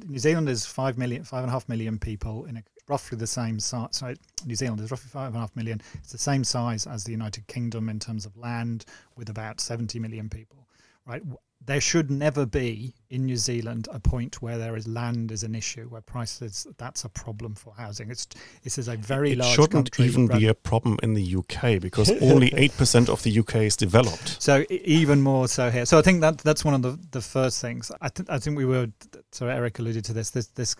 New 0.07 0.19
Zealand 0.19 0.47
is 0.47 0.65
five 0.65 0.97
million, 0.97 1.23
five 1.23 1.43
and 1.43 1.49
a 1.49 1.51
half 1.51 1.67
million 1.67 1.99
people 1.99 2.45
in 2.45 2.57
a, 2.57 2.63
roughly 2.87 3.17
the 3.17 3.27
same 3.27 3.59
size. 3.59 3.97
Sorry, 3.97 4.15
New 4.45 4.55
Zealand 4.55 4.79
is 4.79 4.89
roughly 4.89 5.09
five 5.09 5.27
and 5.27 5.35
a 5.35 5.39
half 5.39 5.53
million. 5.55 5.81
It's 5.95 6.13
the 6.13 6.17
same 6.17 6.45
size 6.45 6.87
as 6.87 7.03
the 7.03 7.11
United 7.11 7.45
Kingdom 7.47 7.89
in 7.89 7.99
terms 7.99 8.25
of 8.25 8.37
land, 8.37 8.85
with 9.17 9.29
about 9.29 9.59
seventy 9.59 9.99
million 9.99 10.29
people. 10.29 10.65
Right, 11.05 11.21
there 11.65 11.81
should 11.81 12.09
never 12.09 12.45
be 12.45 12.93
in 13.09 13.25
New 13.25 13.35
Zealand 13.35 13.87
a 13.91 13.99
point 13.99 14.41
where 14.41 14.57
there 14.57 14.75
is 14.75 14.87
land 14.87 15.31
is 15.31 15.43
an 15.43 15.55
issue, 15.55 15.85
where 15.89 16.01
prices 16.01 16.65
that's 16.77 17.03
a 17.03 17.09
problem 17.09 17.53
for 17.53 17.73
housing. 17.73 18.09
It's 18.09 18.27
this 18.63 18.77
is 18.77 18.87
a 18.87 18.95
very 18.95 19.33
it 19.33 19.39
large. 19.39 19.51
It 19.51 19.61
shouldn't 19.61 19.99
even 19.99 20.27
be 20.27 20.47
a 20.47 20.53
problem 20.53 20.97
in 21.03 21.13
the 21.13 21.35
UK 21.35 21.81
because 21.81 22.11
only 22.21 22.53
eight 22.57 22.75
percent 22.77 23.09
of 23.09 23.21
the 23.23 23.39
UK 23.39 23.55
is 23.57 23.75
developed. 23.75 24.41
So 24.41 24.65
even 24.69 25.21
more 25.21 25.47
so 25.47 25.69
here. 25.69 25.85
So 25.85 25.99
I 25.99 26.01
think 26.01 26.21
that 26.21 26.37
that's 26.39 26.63
one 26.63 26.73
of 26.73 26.81
the, 26.81 26.97
the 27.11 27.21
first 27.21 27.61
things. 27.61 27.91
I, 28.01 28.09
th- 28.09 28.29
I 28.29 28.39
think 28.39 28.57
we 28.57 28.65
were. 28.65 28.87
So 29.31 29.47
Eric 29.47 29.79
alluded 29.79 30.05
to 30.05 30.13
this. 30.13 30.29
This 30.29 30.47
this. 30.47 30.75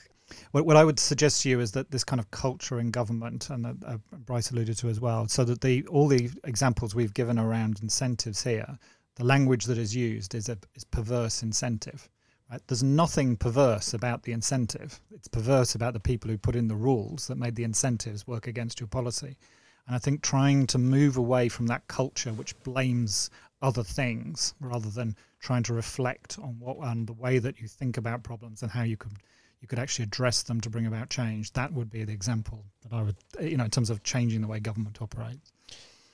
What, 0.52 0.64
what 0.64 0.78
I 0.78 0.84
would 0.84 1.00
suggest 1.00 1.42
to 1.42 1.50
you 1.50 1.60
is 1.60 1.72
that 1.72 1.90
this 1.90 2.04
kind 2.04 2.20
of 2.20 2.30
culture 2.30 2.80
in 2.80 2.92
government, 2.92 3.50
and 3.50 3.66
uh, 3.66 3.98
Bryce 4.12 4.52
alluded 4.52 4.78
to 4.78 4.88
as 4.88 5.00
well, 5.00 5.28
so 5.28 5.44
that 5.44 5.62
the 5.62 5.86
all 5.88 6.08
the 6.08 6.30
examples 6.44 6.94
we've 6.94 7.14
given 7.14 7.40
around 7.40 7.80
incentives 7.82 8.44
here 8.44 8.78
the 9.16 9.26
language 9.26 9.66
that 9.66 9.78
is 9.78 9.96
used 9.96 10.36
is 10.36 10.50
a 10.50 10.58
is 10.76 10.84
perverse 10.84 11.44
incentive. 11.44 12.10
Right? 12.50 12.62
There's 12.68 12.84
nothing 12.84 13.38
perverse 13.38 13.94
about 13.94 14.24
the 14.24 14.32
incentive. 14.32 15.00
It's 15.12 15.28
perverse 15.28 15.76
about 15.76 15.94
the 15.94 16.00
people 16.00 16.32
who 16.32 16.38
put 16.38 16.56
in 16.56 16.68
the 16.68 16.76
rules 16.76 17.28
that 17.28 17.38
made 17.38 17.56
the 17.56 17.64
incentives 17.64 18.26
work 18.26 18.48
against 18.48 18.80
your 18.80 18.88
policy. 18.88 19.38
And 19.86 19.96
I 19.96 20.00
think 20.00 20.22
trying 20.22 20.68
to 20.68 20.78
move 20.78 21.18
away 21.18 21.50
from 21.50 21.68
that 21.68 21.88
culture 21.88 22.34
which 22.34 22.58
blames 22.64 23.30
other 23.62 23.84
things 23.84 24.54
rather 24.60 24.90
than 24.90 25.16
trying 25.40 25.64
to 25.64 25.74
reflect 25.74 26.40
on 26.40 26.60
what 26.60 26.78
and 26.88 27.08
the 27.08 27.14
way 27.14 27.40
that 27.40 27.60
you 27.60 27.68
think 27.68 27.98
about 27.98 28.24
problems 28.24 28.62
and 28.62 28.72
how 28.72 28.84
you 28.84 28.98
could 28.98 29.14
you 29.62 29.68
could 29.68 29.80
actually 29.80 30.04
address 30.04 30.44
them 30.44 30.62
to 30.62 30.70
bring 30.70 30.86
about 30.86 31.10
change. 31.10 31.52
That 31.54 31.74
would 31.74 31.90
be 31.90 32.06
the 32.06 32.14
example 32.14 32.64
that 32.82 32.94
I 32.94 33.02
would, 33.02 33.18
you 33.42 33.58
know, 33.58 33.66
in 33.66 33.70
terms 33.70 33.90
of 33.90 34.04
changing 34.04 34.42
the 34.42 34.48
way 34.48 34.60
government 34.60 35.02
operates. 35.02 35.52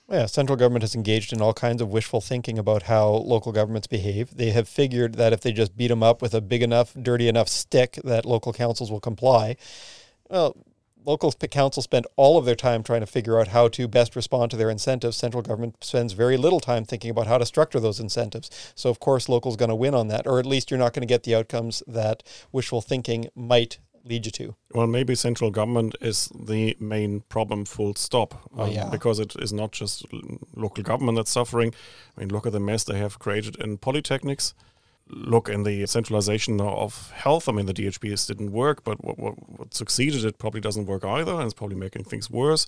Yeah, 0.08 0.28
central 0.28 0.56
government 0.56 0.84
has 0.84 0.94
engaged 0.94 1.34
in 1.34 1.42
all 1.42 1.54
kinds 1.54 1.82
of 1.82 1.90
wishful 1.90 2.22
thinking 2.22 2.60
about 2.60 2.84
how 2.84 3.08
local 3.08 3.52
governments 3.52 3.88
behave. 3.88 4.36
They 4.36 4.52
have 4.52 4.70
figured 4.70 5.16
that 5.16 5.34
if 5.34 5.42
they 5.42 5.52
just 5.52 5.76
beat 5.76 5.88
them 5.88 6.04
up 6.04 6.22
with 6.22 6.36
a 6.36 6.42
big 6.42 6.62
enough, 6.62 6.94
dirty 6.94 7.28
enough 7.28 7.50
stick, 7.50 8.00
that 8.04 8.24
local 8.24 8.54
councils 8.54 8.92
will 8.92 9.00
comply. 9.00 9.56
Well, 10.30 10.56
local 11.04 11.32
councils 11.32 11.86
spend 11.86 12.06
all 12.18 12.38
of 12.38 12.46
their 12.46 12.56
time 12.56 12.84
trying 12.84 13.02
to 13.02 13.08
figure 13.08 13.40
out 13.40 13.48
how 13.48 13.68
to 13.70 13.88
best 13.88 14.16
respond 14.16 14.52
to 14.52 14.58
their 14.58 14.70
incentives. 14.70 15.18
Central 15.18 15.42
government 15.42 15.84
spends 15.84 16.14
very 16.14 16.38
little 16.38 16.60
time 16.60 16.86
thinking 16.86 17.10
about 17.10 17.26
how 17.26 17.40
to 17.40 17.46
structure 17.46 17.80
those 17.80 18.00
incentives. 18.00 18.52
So, 18.76 18.92
of 18.92 19.00
course, 19.00 19.28
local's 19.28 19.56
going 19.56 19.70
to 19.70 19.76
win 19.76 19.96
on 19.96 20.08
that, 20.10 20.28
or 20.28 20.38
at 20.38 20.46
least 20.46 20.70
you're 20.70 20.80
not 20.80 20.94
going 20.94 21.02
to 21.02 21.12
get 21.12 21.24
the 21.24 21.34
outcomes 21.34 21.82
that 21.88 22.22
wishful 22.52 22.82
thinking 22.82 23.30
might 23.36 23.80
lead 24.06 24.26
you 24.26 24.32
to? 24.32 24.56
Well, 24.74 24.88
maybe 24.88 25.16
central 25.16 25.52
government 25.52 25.96
is 26.00 26.30
the 26.34 26.78
main 26.80 27.22
problem, 27.22 27.66
full 27.66 27.96
stop. 27.96 28.50
Um, 28.58 28.72
yeah. 28.72 28.90
Because 28.90 29.20
it 29.20 29.36
is 29.38 29.52
not 29.52 29.72
just 29.72 30.06
local 30.56 30.84
government 30.84 31.18
that's 31.18 31.32
suffering. 31.32 31.74
I 32.16 32.20
mean, 32.20 32.30
look 32.30 32.46
at 32.46 32.54
the 32.54 32.60
mess 32.60 32.84
they 32.84 33.00
have 33.00 33.20
created 33.20 33.56
in 33.58 33.78
polytechnics. 33.78 34.54
Look 35.08 35.50
in 35.50 35.64
the 35.64 35.86
centralization 35.86 36.62
of 36.62 37.12
health. 37.12 37.50
I 37.50 37.52
mean, 37.52 37.66
the 37.66 37.74
DHBs 37.74 38.28
didn't 38.28 38.52
work, 38.52 38.84
but 38.84 39.04
what, 39.04 39.20
what, 39.20 39.36
what 39.60 39.74
succeeded, 39.74 40.26
it 40.26 40.38
probably 40.38 40.62
doesn't 40.62 40.88
work 40.88 41.04
either, 41.04 41.34
and 41.34 41.44
it's 41.44 41.54
probably 41.54 41.76
making 41.76 42.06
things 42.06 42.30
worse. 42.30 42.66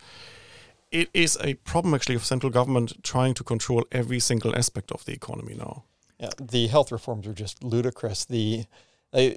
It 0.91 1.09
is 1.13 1.37
a 1.43 1.55
problem, 1.55 1.93
actually, 1.93 2.15
of 2.15 2.23
central 2.23 2.51
government 2.51 3.03
trying 3.03 3.33
to 3.35 3.43
control 3.43 3.85
every 3.91 4.19
single 4.19 4.55
aspect 4.55 4.91
of 4.91 5.03
the 5.05 5.13
economy 5.13 5.55
now. 5.55 5.83
Yeah, 6.19 6.29
the 6.39 6.67
health 6.67 6.91
reforms 6.91 7.27
are 7.27 7.33
just 7.33 7.63
ludicrous. 7.63 8.25
The 8.25 8.65
uh, 9.13 9.31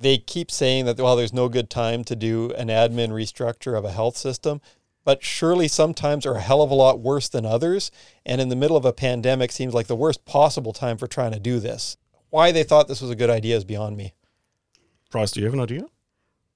they 0.00 0.18
keep 0.18 0.50
saying 0.50 0.86
that 0.86 0.98
well 0.98 1.14
there's 1.14 1.32
no 1.32 1.48
good 1.48 1.70
time 1.70 2.02
to 2.04 2.16
do 2.16 2.50
an 2.52 2.68
admin 2.68 3.10
restructure 3.10 3.78
of 3.78 3.84
a 3.84 3.92
health 3.92 4.16
system 4.16 4.60
but 5.04 5.24
surely 5.24 5.68
sometimes 5.68 6.26
are 6.26 6.34
a 6.34 6.40
hell 6.40 6.62
of 6.62 6.70
a 6.70 6.74
lot 6.74 7.00
worse 7.00 7.28
than 7.28 7.46
others. 7.46 7.90
And 8.26 8.40
in 8.40 8.48
the 8.48 8.56
middle 8.56 8.76
of 8.76 8.84
a 8.84 8.92
pandemic 8.92 9.50
seems 9.50 9.74
like 9.74 9.86
the 9.86 9.96
worst 9.96 10.24
possible 10.24 10.72
time 10.72 10.98
for 10.98 11.06
trying 11.06 11.32
to 11.32 11.40
do 11.40 11.58
this. 11.58 11.96
Why 12.28 12.52
they 12.52 12.62
thought 12.62 12.86
this 12.86 13.00
was 13.00 13.10
a 13.10 13.16
good 13.16 13.30
idea 13.30 13.56
is 13.56 13.64
beyond 13.64 13.96
me. 13.96 14.12
Bryce, 15.10 15.32
do 15.32 15.40
you 15.40 15.46
have 15.46 15.54
an 15.54 15.60
idea? 15.60 15.86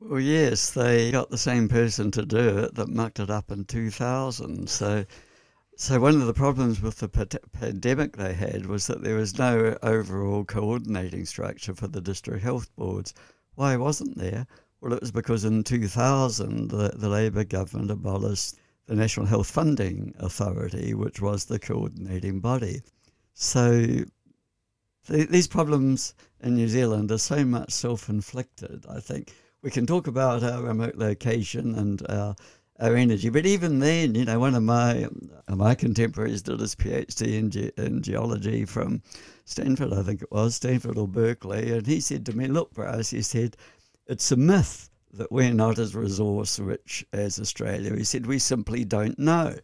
Well 0.00 0.20
yes 0.20 0.70
they 0.70 1.10
got 1.10 1.30
the 1.30 1.38
same 1.38 1.68
person 1.68 2.10
to 2.12 2.26
do 2.26 2.58
it 2.58 2.74
that 2.74 2.88
mucked 2.88 3.20
it 3.20 3.30
up 3.30 3.50
in 3.50 3.64
2000 3.64 4.68
so 4.68 5.06
so 5.76 6.00
one 6.00 6.20
of 6.20 6.26
the 6.26 6.34
problems 6.34 6.80
with 6.80 6.98
the 6.98 7.08
pandemic 7.08 8.16
they 8.16 8.32
had 8.32 8.66
was 8.66 8.86
that 8.86 9.02
there 9.02 9.16
was 9.16 9.38
no 9.38 9.76
overall 9.82 10.44
coordinating 10.44 11.24
structure 11.24 11.74
for 11.74 11.88
the 11.88 12.00
district 12.00 12.42
health 12.42 12.74
boards 12.76 13.14
why 13.54 13.76
wasn't 13.76 14.18
there? 14.18 14.46
Well, 14.80 14.92
it 14.92 15.00
was 15.00 15.12
because 15.12 15.44
in 15.44 15.62
2000 15.62 16.70
the, 16.70 16.92
the 16.94 17.08
Labour 17.08 17.44
government 17.44 17.90
abolished 17.90 18.56
the 18.86 18.94
National 18.94 19.26
Health 19.26 19.48
Funding 19.48 20.14
Authority, 20.18 20.92
which 20.92 21.20
was 21.20 21.44
the 21.44 21.58
coordinating 21.58 22.40
body. 22.40 22.82
So 23.32 24.04
th- 25.06 25.28
these 25.28 25.46
problems 25.46 26.14
in 26.40 26.56
New 26.56 26.68
Zealand 26.68 27.10
are 27.12 27.18
so 27.18 27.44
much 27.44 27.70
self 27.70 28.08
inflicted, 28.08 28.84
I 28.88 29.00
think. 29.00 29.32
We 29.62 29.70
can 29.70 29.86
talk 29.86 30.06
about 30.06 30.42
our 30.42 30.62
remote 30.62 30.96
location 30.96 31.74
and 31.76 32.02
our, 32.10 32.36
our 32.80 32.96
energy, 32.96 33.28
but 33.28 33.46
even 33.46 33.78
then, 33.78 34.14
you 34.14 34.24
know, 34.24 34.38
one 34.38 34.54
of 34.54 34.62
my 34.62 35.04
uh, 35.48 35.56
my 35.56 35.74
contemporaries 35.74 36.42
did 36.42 36.60
his 36.60 36.74
PhD 36.74 37.38
in, 37.38 37.50
ge- 37.50 37.72
in 37.78 38.02
geology 38.02 38.64
from 38.64 39.02
Stanford, 39.44 39.92
I 39.92 40.02
think 40.02 40.22
it 40.22 40.32
was, 40.32 40.56
Stanford 40.56 40.98
or 40.98 41.06
Berkeley, 41.06 41.70
and 41.70 41.86
he 41.86 42.00
said 42.00 42.26
to 42.26 42.36
me, 42.36 42.46
Look, 42.46 42.72
Bryce, 42.72 43.10
he 43.10 43.22
said, 43.22 43.56
it's 44.06 44.32
a 44.32 44.36
myth 44.36 44.90
that 45.12 45.30
we're 45.30 45.54
not 45.54 45.78
as 45.78 45.94
resource 45.94 46.58
rich 46.58 47.06
as 47.12 47.38
Australia. 47.38 47.94
He 47.94 48.04
said, 48.04 48.26
We 48.26 48.38
simply 48.38 48.84
don't 48.84 49.18
know. 49.18 49.56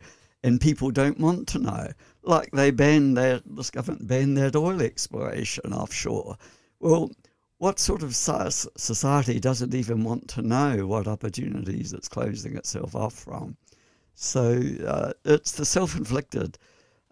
And 0.43 0.61
people 0.61 0.91
don't 0.91 1.21
want 1.21 1.49
to 1.49 1.59
know. 1.59 1.89
Like 2.23 2.51
they 2.53 2.71
banned 2.71 3.17
their, 3.17 3.41
this 3.45 3.71
government 3.71 4.09
banned 4.09 4.39
that 4.39 4.57
oil 4.57 4.81
exploration 4.81 5.73
offshore. 5.73 6.37
Well, 6.79 7.11
what 7.61 7.79
sort 7.79 8.03
of 8.03 8.17
society 8.17 9.39
doesn't 9.39 9.75
even 9.75 10.03
want 10.03 10.27
to 10.27 10.41
know 10.41 10.87
what 10.87 11.07
opportunities 11.07 11.93
it's 11.93 12.09
closing 12.09 12.57
itself 12.57 12.97
off 12.97 13.13
from? 13.13 13.55
So 14.15 14.63
uh, 14.87 15.13
it's 15.27 15.53
the 15.53 15.67
self 15.67 15.95
inflicted 15.95 16.57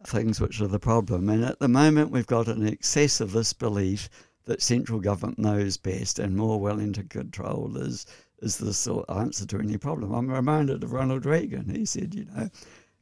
things 0.07 0.41
which 0.41 0.63
are 0.63 0.67
the 0.67 0.79
problem. 0.79 1.29
And 1.29 1.45
at 1.45 1.59
the 1.59 1.69
moment, 1.69 2.11
we've 2.11 2.27
got 2.27 2.49
an 2.49 2.67
excess 2.67 3.21
of 3.21 3.33
this 3.33 3.53
belief 3.53 4.09
that 4.47 4.63
central 4.63 5.01
government 5.01 5.39
knows 5.39 5.77
best 5.77 6.19
and 6.19 6.35
more 6.35 6.59
willing 6.59 6.95
to 6.95 7.05
control 7.05 7.77
is 7.77 8.07
is 8.41 8.57
the 8.57 8.73
sort 8.73 9.05
answer 9.11 9.45
to 9.45 9.59
any 9.59 9.77
problem. 9.77 10.15
I'm 10.15 10.31
reminded 10.31 10.83
of 10.83 10.93
Ronald 10.93 11.27
Reagan. 11.27 11.69
He 11.69 11.85
said, 11.85 12.15
you 12.15 12.25
know, 12.25 12.49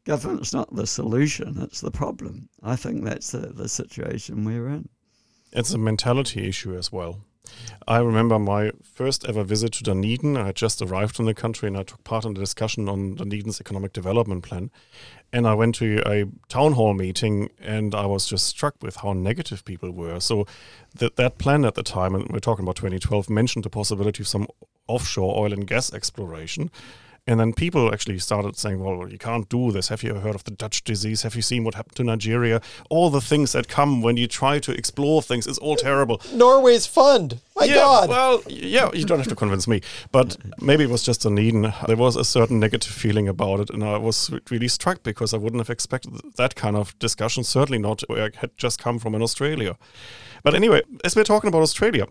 government's 0.04 0.52
not 0.52 0.74
the 0.74 0.86
solution, 0.88 1.62
it's 1.62 1.80
the 1.80 1.92
problem. 1.92 2.48
I 2.60 2.74
think 2.74 3.04
that's 3.04 3.30
the, 3.30 3.38
the 3.38 3.68
situation 3.68 4.44
we're 4.44 4.66
in. 4.66 4.88
It's 5.52 5.72
a 5.72 5.78
mentality 5.78 6.48
issue 6.48 6.76
as 6.76 6.90
well. 6.90 7.20
I 7.88 7.98
remember 7.98 8.38
my 8.38 8.72
first 8.82 9.28
ever 9.28 9.44
visit 9.44 9.72
to 9.74 9.84
Dunedin. 9.84 10.36
I 10.36 10.46
had 10.46 10.56
just 10.56 10.82
arrived 10.82 11.20
in 11.20 11.26
the 11.26 11.34
country 11.34 11.68
and 11.68 11.76
I 11.76 11.82
took 11.82 12.02
part 12.04 12.24
in 12.24 12.34
the 12.34 12.40
discussion 12.40 12.88
on 12.88 13.14
Dunedin's 13.14 13.60
economic 13.60 13.92
development 13.92 14.42
plan. 14.42 14.70
And 15.32 15.46
I 15.46 15.54
went 15.54 15.74
to 15.76 16.02
a 16.06 16.24
town 16.48 16.72
hall 16.72 16.94
meeting 16.94 17.50
and 17.60 17.94
I 17.94 18.06
was 18.06 18.26
just 18.26 18.46
struck 18.46 18.74
with 18.82 18.96
how 18.96 19.12
negative 19.12 19.64
people 19.64 19.90
were. 19.90 20.20
So 20.20 20.46
that 20.96 21.16
that 21.16 21.38
plan 21.38 21.64
at 21.64 21.74
the 21.74 21.82
time, 21.82 22.14
and 22.14 22.28
we're 22.28 22.40
talking 22.40 22.64
about 22.64 22.76
2012, 22.76 23.30
mentioned 23.30 23.64
the 23.64 23.70
possibility 23.70 24.22
of 24.22 24.28
some 24.28 24.46
offshore 24.88 25.38
oil 25.38 25.52
and 25.52 25.66
gas 25.66 25.92
exploration. 25.92 26.70
And 27.28 27.40
then 27.40 27.52
people 27.52 27.92
actually 27.92 28.20
started 28.20 28.56
saying, 28.56 28.78
well, 28.78 29.08
you 29.08 29.18
can't 29.18 29.48
do 29.48 29.72
this. 29.72 29.88
Have 29.88 30.04
you 30.04 30.10
ever 30.10 30.20
heard 30.20 30.36
of 30.36 30.44
the 30.44 30.52
Dutch 30.52 30.84
disease? 30.84 31.22
Have 31.22 31.34
you 31.34 31.42
seen 31.42 31.64
what 31.64 31.74
happened 31.74 31.96
to 31.96 32.04
Nigeria? 32.04 32.60
All 32.88 33.10
the 33.10 33.20
things 33.20 33.50
that 33.52 33.66
come 33.66 34.00
when 34.00 34.16
you 34.16 34.28
try 34.28 34.60
to 34.60 34.70
explore 34.70 35.22
things 35.22 35.48
is 35.48 35.58
all 35.58 35.74
terrible. 35.74 36.20
Norway's 36.32 36.86
fund. 36.86 37.40
My 37.56 37.64
yeah, 37.64 37.74
God. 37.74 38.08
Well, 38.08 38.42
yeah, 38.46 38.90
you 38.92 39.04
don't 39.04 39.18
have 39.18 39.28
to 39.28 39.34
convince 39.34 39.66
me. 39.66 39.80
But 40.12 40.36
maybe 40.60 40.84
it 40.84 40.90
was 40.90 41.02
just 41.02 41.22
Dunedin. 41.22 41.72
There 41.88 41.96
was 41.96 42.14
a 42.14 42.24
certain 42.24 42.60
negative 42.60 42.92
feeling 42.92 43.26
about 43.26 43.58
it. 43.58 43.70
And 43.70 43.82
I 43.82 43.98
was 43.98 44.30
really 44.48 44.68
struck 44.68 45.02
because 45.02 45.34
I 45.34 45.38
wouldn't 45.38 45.60
have 45.60 45.70
expected 45.70 46.12
that 46.36 46.54
kind 46.54 46.76
of 46.76 46.96
discussion, 47.00 47.42
certainly 47.42 47.78
not 47.78 48.02
where 48.08 48.26
I 48.26 48.30
had 48.36 48.56
just 48.56 48.80
come 48.80 49.00
from 49.00 49.16
in 49.16 49.22
Australia. 49.22 49.76
But 50.44 50.54
anyway, 50.54 50.82
as 51.02 51.16
we're 51.16 51.24
talking 51.24 51.48
about 51.48 51.62
Australia, 51.62 52.06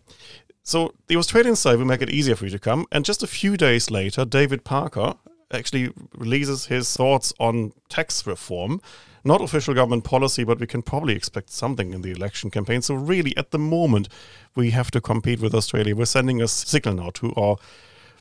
so 0.66 0.92
the 1.08 1.16
Australian 1.16 1.56
side 1.56 1.78
will 1.78 1.86
make 1.86 2.02
it 2.02 2.10
easier 2.10 2.36
for 2.36 2.46
you 2.46 2.52
to 2.52 2.60
come. 2.60 2.88
And 2.92 3.06
just 3.06 3.22
a 3.22 3.28
few 3.28 3.56
days 3.56 3.92
later, 3.92 4.26
David 4.26 4.64
Parker 4.64 5.14
actually 5.52 5.92
releases 6.16 6.66
his 6.66 6.92
thoughts 6.92 7.32
on 7.40 7.72
tax 7.88 8.26
reform. 8.26 8.82
Not 9.24 9.42
official 9.42 9.76
government 9.76 10.04
policy, 10.04 10.44
but 10.44 10.60
we 10.60 10.66
can 10.66 10.82
probably 10.82 11.16
expect 11.16 11.52
something 11.52 11.94
in 11.94 12.02
the 12.02 12.12
election 12.12 12.50
campaign. 12.50 12.82
So, 12.82 12.96
really, 12.96 13.38
at 13.38 13.52
the 13.52 13.60
moment, 13.60 14.10
we 14.56 14.72
have 14.72 14.90
to 14.92 15.02
compete 15.02 15.40
with 15.40 15.54
Australia. 15.54 15.96
We're 15.96 16.06
sending 16.06 16.42
a 16.42 16.48
signal 16.48 16.96
now 16.96 17.10
to 17.12 17.32
our 17.36 17.58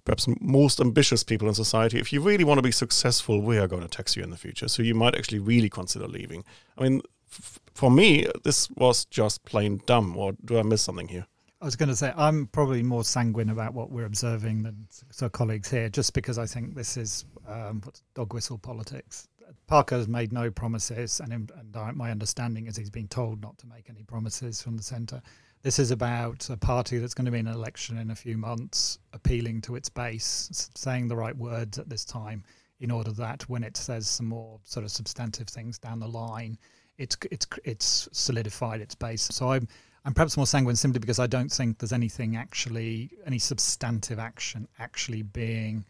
perhaps 0.05 0.27
most 0.41 0.81
ambitious 0.81 1.25
people 1.25 1.49
in 1.49 1.55
society. 1.55 1.99
If 1.99 2.13
you 2.13 2.21
really 2.21 2.45
want 2.45 2.59
to 2.59 2.63
be 2.63 2.73
successful, 2.73 3.41
we 3.41 3.57
are 3.57 3.69
going 3.69 3.83
to 3.83 3.89
tax 3.89 4.17
you 4.17 4.23
in 4.23 4.31
the 4.31 4.37
future. 4.37 4.69
So, 4.69 4.83
you 4.83 4.95
might 4.95 5.15
actually 5.15 5.41
really 5.41 5.71
consider 5.71 6.07
leaving. 6.07 6.45
I 6.77 6.83
mean, 6.83 7.01
f- 7.31 7.59
for 7.73 7.91
me, 7.91 8.27
this 8.43 8.69
was 8.71 9.07
just 9.07 9.45
plain 9.47 9.81
dumb. 9.87 10.17
Or 10.17 10.33
do 10.45 10.59
I 10.59 10.63
miss 10.63 10.83
something 10.83 11.09
here? 11.09 11.27
I 11.64 11.66
was 11.66 11.77
going 11.77 11.88
to 11.88 11.96
say 11.96 12.12
I'm 12.14 12.46
probably 12.48 12.83
more 12.83 13.05
sanguine 13.05 13.48
about 13.48 13.72
what 13.72 13.90
we're 13.90 14.05
observing 14.05 14.64
than 14.64 14.87
our 15.22 15.31
colleagues 15.31 15.70
here, 15.70 15.88
just 15.88 16.12
because 16.12 16.37
I 16.37 16.44
think 16.44 16.74
this 16.74 16.98
is 16.98 17.24
um, 17.48 17.83
dog 18.14 18.35
whistle 18.35 18.59
politics. 18.59 19.29
Parker 19.66 19.96
has 19.96 20.07
made 20.07 20.31
no 20.31 20.50
promises, 20.50 21.20
and, 21.20 21.33
and 21.33 21.96
my 21.96 22.11
understanding 22.11 22.66
is 22.66 22.77
he's 22.77 22.90
been 22.90 23.09
told 23.09 23.40
not 23.40 23.57
to 23.57 23.66
make 23.66 23.88
any 23.88 24.03
promises 24.03 24.61
from 24.61 24.77
the 24.77 24.83
centre. 24.83 25.22
This 25.62 25.79
is 25.79 25.90
about 25.90 26.50
a 26.50 26.57
party 26.59 26.98
that's 26.98 27.14
going 27.14 27.24
to 27.24 27.31
be 27.31 27.38
in 27.38 27.46
an 27.46 27.55
election 27.55 27.96
in 27.96 28.11
a 28.11 28.14
few 28.14 28.37
months, 28.37 28.98
appealing 29.14 29.62
to 29.62 29.74
its 29.74 29.88
base, 29.88 30.68
saying 30.74 31.09
the 31.09 31.16
right 31.16 31.35
words 31.35 31.79
at 31.79 31.88
this 31.88 32.05
time, 32.05 32.44
in 32.81 32.90
order 32.90 33.12
that 33.12 33.48
when 33.48 33.64
it 33.64 33.79
says 33.79 34.07
some 34.07 34.27
more 34.27 34.61
sort 34.64 34.85
of 34.85 34.90
substantive 34.90 35.48
things 35.48 35.79
down 35.79 35.98
the 35.98 36.07
line, 36.07 36.59
it's 36.98 37.16
it's 37.31 37.46
it's 37.64 38.09
solidified 38.12 38.83
its 38.83 38.94
base. 38.94 39.22
So 39.22 39.53
I'm 39.53 39.66
I'm 40.05 40.12
perhaps 40.12 40.37
more 40.37 40.47
sanguine 40.47 40.77
simply 40.77 40.99
because 40.99 41.19
I 41.19 41.27
don't 41.27 41.51
think 41.51 41.79
there's 41.79 41.93
anything 41.93 42.37
actually, 42.37 43.11
any 43.27 43.38
substantive 43.38 44.19
action 44.19 44.69
actually 44.79 45.23
being 45.23 45.85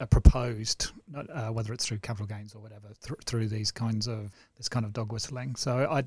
uh, 0.00 0.06
proposed, 0.06 0.90
uh, 1.14 1.48
whether 1.48 1.72
it's 1.72 1.86
through 1.86 1.98
capital 1.98 2.26
gains 2.26 2.54
or 2.56 2.58
whatever, 2.60 2.88
th- 3.04 3.20
through 3.24 3.46
these 3.46 3.70
kinds 3.70 4.08
of 4.08 4.32
this 4.56 4.68
kind 4.68 4.84
of 4.84 4.92
dog 4.92 5.12
whistling. 5.12 5.54
So 5.54 5.86
I, 5.88 6.00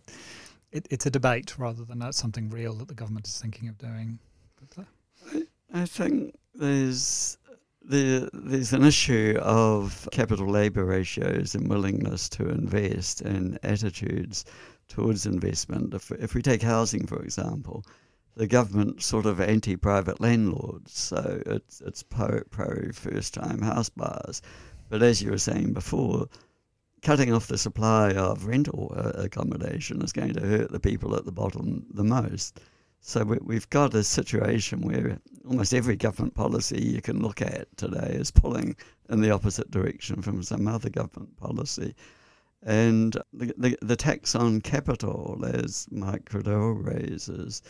it, 0.74 0.86
it's 0.90 1.06
a 1.06 1.10
debate 1.10 1.58
rather 1.58 1.86
than 1.86 2.12
something 2.12 2.50
real 2.50 2.74
that 2.74 2.90
the 2.90 2.94
government 2.94 3.26
is 3.28 3.40
thinking 3.40 3.70
of 3.70 3.78
doing. 3.78 4.20
Uh. 4.78 4.84
I, 5.74 5.86
think 5.86 6.36
there's 6.54 7.38
the, 7.82 8.30
there's 8.34 8.74
an 8.74 8.84
issue 8.84 9.40
of 9.42 10.10
capital 10.12 10.48
labour 10.48 10.84
ratios 10.84 11.56
and 11.56 11.70
willingness 11.70 12.28
to 12.30 12.50
invest 12.50 13.22
and 13.22 13.58
attitudes 13.64 14.44
towards 14.88 15.26
investment. 15.26 15.94
If, 15.94 16.12
if 16.12 16.34
we 16.34 16.42
take 16.42 16.62
housing, 16.62 17.08
for 17.08 17.22
example, 17.22 17.86
the 18.36 18.48
government 18.48 19.02
sort 19.02 19.26
of 19.26 19.40
anti-private 19.40 20.20
landlords, 20.20 20.98
so 20.98 21.42
it's 21.46 21.82
it's 21.82 22.04
pro, 22.04 22.42
pro 22.50 22.92
first-time 22.92 23.62
house 23.62 23.90
buyers. 23.90 24.42
But 24.90 25.02
as 25.02 25.22
you 25.22 25.32
were 25.32 25.38
saying 25.38 25.74
before, 25.74 26.28
cutting 27.02 27.32
off 27.32 27.48
the 27.48 27.58
supply 27.58 28.12
of 28.14 28.46
rental 28.46 28.94
uh, 28.96 29.24
accommodation 29.24 30.02
is 30.02 30.12
going 30.12 30.34
to 30.34 30.46
hurt 30.46 30.72
the 30.72 30.80
people 30.80 31.16
at 31.16 31.26
the 31.26 31.32
bottom 31.32 31.86
the 31.92 32.04
most. 32.04 32.60
So 33.00 33.24
we, 33.24 33.54
have 33.54 33.70
got 33.70 33.94
a 33.94 34.04
situation 34.04 34.82
where 34.82 35.20
almost 35.48 35.76
every 35.76 35.96
government 35.96 36.34
policy 36.34 36.82
you 36.82 37.02
can 37.02 37.22
look 37.22 37.40
at 37.42 37.68
today 37.78 38.18
is 38.20 38.32
pulling 38.32 38.76
in 39.10 39.22
the 39.22 39.30
opposite 39.30 39.70
direction 39.70 40.24
from 40.24 40.42
some 40.42 40.68
other 40.68 40.90
government 40.90 41.38
policy. 41.38 41.94
And 42.66 43.16
the, 43.32 43.54
the, 43.58 43.78
the 43.82 43.96
tax 43.96 44.34
on 44.34 44.60
capital, 44.60 45.40
as 45.46 45.88
Mike 45.92 46.26
Cradell 46.26 46.84
raises, 46.84 47.62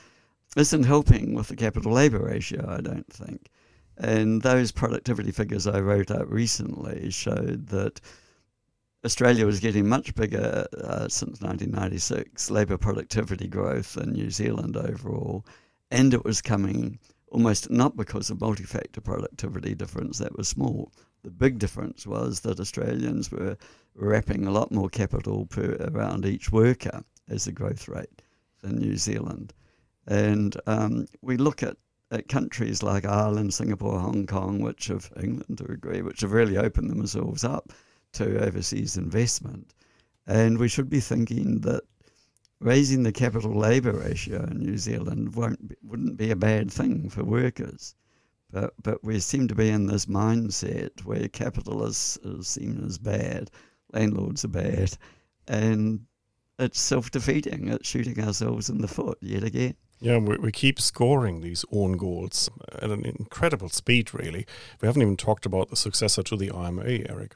isn't 0.55 0.83
helping 0.83 1.33
with 1.33 1.49
the 1.49 1.55
capital 1.55 1.91
labour 1.91 2.19
ratio, 2.19 2.65
I 2.67 2.79
don't 2.79 3.11
think. 3.11 3.49
And 3.97 4.41
those 4.41 4.71
productivity 4.71 5.31
figures 5.31 5.67
I 5.67 5.79
wrote 5.81 6.11
up 6.11 6.29
recently 6.29 7.11
showed 7.11 7.67
that 7.67 7.99
Australia 9.05 9.45
was 9.45 9.59
getting 9.59 9.87
much 9.87 10.15
bigger 10.15 10.65
uh, 10.77 11.07
since 11.09 11.41
1996, 11.41 12.49
labour 12.49 12.77
productivity 12.77 13.47
growth 13.47 13.97
in 13.97 14.13
New 14.13 14.31
Zealand 14.31 14.75
overall, 14.77 15.45
and 15.91 16.13
it 16.13 16.25
was 16.25 16.41
coming 16.41 16.99
almost 17.27 17.69
not 17.69 17.97
because 17.97 18.29
of 18.29 18.39
multi 18.39 18.63
factor 18.63 19.01
productivity 19.01 19.75
difference, 19.75 20.17
that 20.19 20.37
was 20.37 20.47
small. 20.47 20.91
The 21.23 21.31
big 21.31 21.59
difference 21.59 22.07
was 22.07 22.39
that 22.41 22.59
Australians 22.59 23.31
were 23.31 23.57
wrapping 23.95 24.45
a 24.45 24.51
lot 24.51 24.71
more 24.71 24.89
capital 24.89 25.45
per 25.45 25.77
around 25.93 26.25
each 26.25 26.51
worker 26.51 27.03
as 27.29 27.45
the 27.45 27.51
growth 27.51 27.87
rate 27.87 28.21
than 28.61 28.75
New 28.75 28.97
Zealand. 28.97 29.53
And 30.07 30.55
um, 30.67 31.07
we 31.21 31.37
look 31.37 31.63
at, 31.63 31.77
at 32.11 32.27
countries 32.27 32.83
like 32.83 33.05
Ireland, 33.05 33.53
Singapore, 33.53 33.99
Hong 33.99 34.27
Kong, 34.27 34.59
which 34.59 34.87
have 34.87 35.11
England 35.21 35.57
to 35.59 35.71
agree, 35.71 36.01
which 36.01 36.21
have 36.21 36.33
really 36.33 36.57
opened 36.57 36.89
themselves 36.89 37.43
up 37.43 37.71
to 38.13 38.45
overseas 38.45 38.97
investment. 38.97 39.73
And 40.27 40.57
we 40.57 40.67
should 40.67 40.89
be 40.89 40.99
thinking 40.99 41.61
that 41.61 41.83
raising 42.59 43.03
the 43.03 43.11
capital 43.11 43.53
labour 43.57 43.93
ratio 43.93 44.43
in 44.43 44.59
New 44.59 44.77
Zealand 44.77 45.35
won't 45.35 45.67
be, 45.67 45.75
wouldn't 45.83 46.17
be 46.17 46.31
a 46.31 46.35
bad 46.35 46.71
thing 46.71 47.09
for 47.09 47.23
workers. 47.23 47.95
But, 48.51 48.73
but 48.81 49.03
we 49.03 49.19
seem 49.19 49.47
to 49.47 49.55
be 49.55 49.69
in 49.69 49.87
this 49.87 50.05
mindset 50.05 51.03
where 51.03 51.27
capital 51.27 51.85
is, 51.85 52.17
is 52.23 52.47
seen 52.47 52.83
as 52.85 52.97
bad 52.97 53.51
landlords 53.95 54.45
are 54.45 54.49
bad. 54.49 54.97
And 55.47 56.01
it's 56.59 56.79
self 56.79 57.11
defeating. 57.11 57.69
It's 57.69 57.87
shooting 57.87 58.23
ourselves 58.23 58.69
in 58.69 58.79
the 58.79 58.87
foot 58.87 59.17
yet 59.21 59.43
again. 59.43 59.75
Yeah, 59.99 60.17
we, 60.17 60.37
we 60.37 60.51
keep 60.51 60.79
scoring 60.79 61.41
these 61.41 61.65
own 61.71 61.93
goals 61.93 62.49
at 62.73 62.91
an 62.91 63.05
incredible 63.05 63.69
speed, 63.69 64.13
really. 64.13 64.45
We 64.81 64.87
haven't 64.87 65.01
even 65.01 65.17
talked 65.17 65.45
about 65.45 65.69
the 65.69 65.75
successor 65.75 66.21
to 66.23 66.37
the 66.37 66.49
RMA, 66.49 67.09
Eric. 67.09 67.35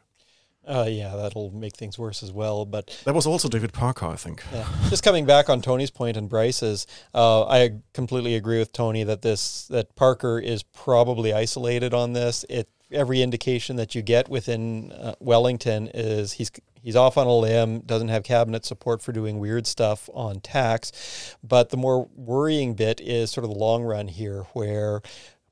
Uh, 0.67 0.85
yeah, 0.87 1.15
that'll 1.15 1.49
make 1.51 1.75
things 1.75 1.97
worse 1.97 2.21
as 2.21 2.31
well. 2.31 2.65
But 2.65 3.01
that 3.05 3.15
was 3.15 3.25
also 3.25 3.49
David 3.49 3.73
Parker, 3.73 4.05
I 4.05 4.15
think. 4.15 4.43
Yeah. 4.53 4.67
Just 4.89 5.03
coming 5.03 5.25
back 5.25 5.49
on 5.49 5.61
Tony's 5.61 5.89
point 5.89 6.15
and 6.15 6.29
Bryce's, 6.29 6.85
uh, 7.13 7.47
I 7.47 7.79
completely 7.93 8.35
agree 8.35 8.59
with 8.59 8.71
Tony 8.71 9.03
that 9.03 9.23
this 9.23 9.67
that 9.69 9.95
Parker 9.95 10.37
is 10.37 10.61
probably 10.61 11.33
isolated 11.33 11.93
on 11.93 12.13
this. 12.13 12.45
It 12.49 12.69
every 12.91 13.21
indication 13.21 13.75
that 13.77 13.95
you 13.95 14.01
get 14.01 14.29
within 14.29 14.91
uh, 14.91 15.15
Wellington 15.19 15.89
is 15.93 16.33
he's 16.33 16.51
he's 16.81 16.95
off 16.95 17.17
on 17.17 17.27
a 17.27 17.33
limb, 17.33 17.81
doesn't 17.81 18.07
have 18.07 18.23
cabinet 18.23 18.65
support 18.65 19.01
for 19.01 19.11
doing 19.11 19.39
weird 19.39 19.67
stuff 19.67 20.09
on 20.13 20.39
tax. 20.39 21.35
But 21.43 21.69
the 21.69 21.77
more 21.77 22.07
worrying 22.15 22.73
bit 22.73 23.01
is 23.01 23.31
sort 23.31 23.43
of 23.43 23.51
the 23.51 23.57
long 23.59 23.83
run 23.83 24.07
here, 24.07 24.45
where 24.53 25.01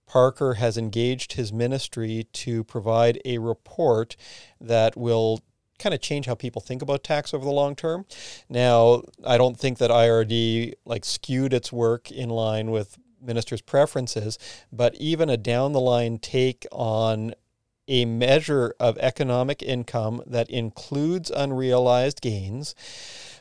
Parker 0.07 0.55
has 0.55 0.77
engaged 0.77 1.33
his 1.33 1.51
ministry 1.51 2.27
to 2.31 2.63
provide 2.63 3.19
a 3.25 3.37
report 3.39 4.15
that 4.61 4.95
will 4.95 5.41
kind 5.79 5.93
of 5.93 6.01
change 6.01 6.25
how 6.25 6.33
people 6.33 6.61
think 6.61 6.81
about 6.81 7.03
tax 7.03 7.33
over 7.33 7.45
the 7.45 7.51
long 7.51 7.75
term. 7.75 8.05
Now, 8.49 9.03
I 9.25 9.37
don't 9.37 9.57
think 9.57 9.77
that 9.77 9.91
IRD 9.91 10.73
like 10.85 11.05
skewed 11.05 11.53
its 11.53 11.71
work 11.71 12.09
in 12.09 12.29
line 12.29 12.71
with 12.71 12.97
ministers' 13.21 13.61
preferences, 13.61 14.37
but 14.71 14.95
even 14.95 15.29
a 15.29 15.37
down 15.37 15.73
the 15.73 15.79
line 15.79 16.19
take 16.19 16.65
on 16.71 17.33
a 17.87 18.05
measure 18.05 18.75
of 18.79 18.97
economic 18.97 19.63
income 19.63 20.21
that 20.27 20.49
includes 20.49 21.31
unrealized 21.31 22.21
gains 22.21 22.75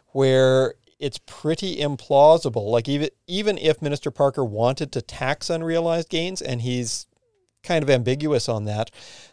where 0.09 0.75
it's 0.99 1.19
pretty 1.27 1.77
implausible. 1.77 2.71
Like 2.71 2.89
even 2.89 3.11
even 3.27 3.59
if 3.59 3.83
Minister 3.83 4.11
Parker 4.11 4.45
wanted 4.45 4.93
to 4.93 5.03
tax 5.03 5.51
unrealized 5.51 6.09
gains, 6.09 6.41
and 6.41 6.63
he's 6.63 7.07
kind 7.63 7.83
of 7.83 7.91
ambiguous 7.91 8.49
on 8.49 8.65
that, 8.65 8.91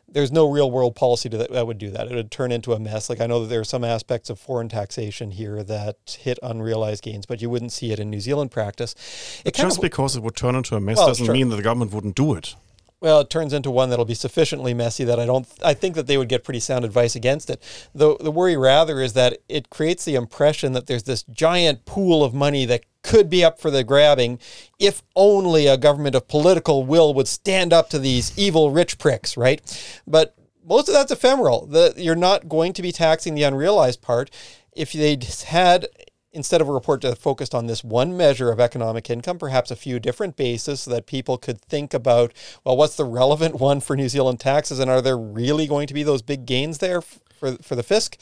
there's 0.08 0.32
no 0.32 0.50
real 0.50 0.70
world 0.70 0.96
policy 0.96 1.30
that, 1.30 1.52
that 1.52 1.68
would 1.68 1.78
do 1.78 1.90
that. 1.92 2.12
It 2.12 2.16
would 2.16 2.32
turn 2.32 2.52
into 2.52 2.74
a 2.74 2.80
mess. 2.80 3.10
Like 3.10 3.20
I 3.20 3.28
know 3.28 3.42
that 3.42 3.48
there 3.48 3.60
are 3.60 3.66
some 3.66 3.84
aspects 3.84 4.30
of 4.30 4.40
foreign 4.40 4.70
taxation 4.70 5.32
here 5.32 5.64
that 5.64 6.18
hit 6.22 6.38
unrealized 6.44 7.04
gains, 7.04 7.26
but 7.26 7.42
you 7.42 7.50
wouldn't 7.50 7.72
see 7.72 7.92
it 7.92 8.00
in 8.00 8.10
New 8.10 8.20
Zealand 8.20 8.52
practice. 8.52 8.96
It 9.44 9.56
just 9.56 9.78
of, 9.78 9.82
because 9.82 10.16
it 10.16 10.24
would 10.24 10.36
turn 10.36 10.56
into 10.56 10.76
a 10.76 10.80
mess 10.80 10.98
well, 10.98 11.08
doesn't 11.08 11.26
sure. 11.26 11.34
mean 11.34 11.50
that 11.50 11.56
the 11.56 11.64
government 11.64 11.94
wouldn't 11.94 12.16
do 12.16 12.36
it. 12.36 12.56
Well, 13.04 13.20
it 13.20 13.30
turns 13.30 13.52
into 13.52 13.70
one 13.70 13.90
that'll 13.90 14.06
be 14.06 14.14
sufficiently 14.14 14.74
messy 14.74 15.04
that 15.04 15.20
I 15.20 15.26
don't. 15.26 15.46
I 15.62 15.74
think 15.74 15.96
that 15.96 16.08
they 16.08 16.18
would 16.18 16.30
get 16.30 16.46
pretty 16.46 16.62
sound 16.62 16.86
advice 16.86 17.18
against 17.18 17.50
it. 17.50 17.62
The 17.94 18.16
the 18.16 18.32
worry 18.32 18.56
rather 18.56 19.02
is 19.02 19.12
that 19.12 19.40
it 19.50 19.70
creates 19.70 20.06
the 20.06 20.16
impression 20.16 20.72
that 20.72 20.88
there's 20.88 21.04
this 21.04 21.24
giant 21.24 21.84
pool 21.84 22.24
of 22.24 22.34
money 22.34 22.64
that 22.64 22.86
could 23.02 23.30
be 23.30 23.44
up 23.44 23.60
for 23.60 23.70
the 23.70 23.84
grabbing 23.84 24.40
if 24.80 25.04
only 25.18 25.68
a 25.68 25.76
government 25.76 26.16
of 26.16 26.30
political 26.30 26.86
will 26.86 27.14
would 27.14 27.28
stand 27.28 27.74
up 27.74 27.90
to 27.90 28.00
these 28.00 28.32
evil 28.40 28.72
rich 28.72 28.98
pricks, 28.98 29.36
right? 29.36 30.02
But 30.08 30.38
most 30.66 30.88
of 30.88 30.94
that's 30.94 31.12
ephemeral. 31.12 31.66
The, 31.66 31.94
you're 31.98 32.16
not 32.16 32.48
going 32.48 32.72
to 32.72 32.82
be 32.82 32.94
taxing 32.94 33.36
the 33.36 33.44
unrealized 33.44 34.02
part. 34.02 34.32
If 34.72 34.94
they'd 34.94 35.26
had 35.26 35.88
instead 36.34 36.62
of 36.62 36.68
a 36.68 36.72
report 36.72 37.02
that 37.02 37.18
focused 37.18 37.54
on 37.54 37.68
this 37.68 37.84
one 37.84 38.18
measure 38.18 38.52
of 38.52 38.60
economic 38.60 39.10
income, 39.10 39.38
perhaps 39.38 39.72
a 39.72 39.76
few 39.76 40.00
different 40.00 40.36
bases 40.36 40.82
so 40.82 40.92
that 40.92 41.06
people 41.06 41.38
could 41.38 41.62
think 41.62 41.94
about, 41.94 42.34
well, 42.64 42.76
what's 42.76 42.96
the 42.96 43.06
relevant 43.06 43.56
one 43.56 43.80
for 43.80 43.96
New 43.96 44.10
Zealand 44.10 44.40
taxes 44.40 44.80
and 44.80 44.90
are 44.90 45.02
there 45.02 45.18
really 45.18 45.68
going 45.68 45.88
to 45.88 45.94
be 45.94 46.04
those 46.04 46.22
big 46.22 46.46
gains 46.46 46.80
there 46.80 47.02
for, 47.02 47.54
for 47.62 47.76
the 47.76 47.84
fisc? 47.84 48.18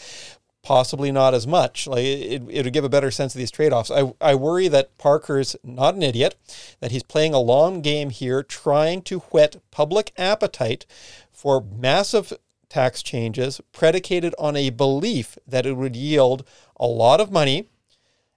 Possibly 0.64 1.12
not 1.12 1.34
as 1.34 1.47
much. 1.47 1.88
Like 1.88 2.03
it, 2.03 2.43
it 2.49 2.64
would 2.66 2.74
give 2.74 2.84
a 2.84 2.89
better 2.89 3.09
sense 3.09 3.34
of 3.34 3.39
these 3.39 3.49
trade-offs. 3.49 3.89
I, 3.89 4.14
I 4.22 4.36
worry 4.36 4.68
that 4.68 4.95
Parker's 4.99 5.55
not 5.64 5.95
an 5.95 6.03
idiot, 6.03 6.36
that 6.82 6.91
he's 6.91 7.03
playing 7.03 7.34
a 7.34 7.39
long 7.39 7.82
game 7.82 8.12
here, 8.12 8.43
trying 8.43 9.01
to 9.03 9.20
whet 9.32 9.55
public 9.72 10.12
appetite 10.18 10.86
for 11.32 11.62
massive 11.62 12.34
tax 12.70 13.01
changes 13.01 13.59
predicated 13.74 14.36
on 14.38 14.55
a 14.55 14.70
belief 14.70 15.38
that 15.47 15.66
it 15.66 15.76
would 15.76 15.95
yield 15.95 16.47
a 16.78 16.86
lot 16.86 17.20
of 17.20 17.32
money 17.32 17.68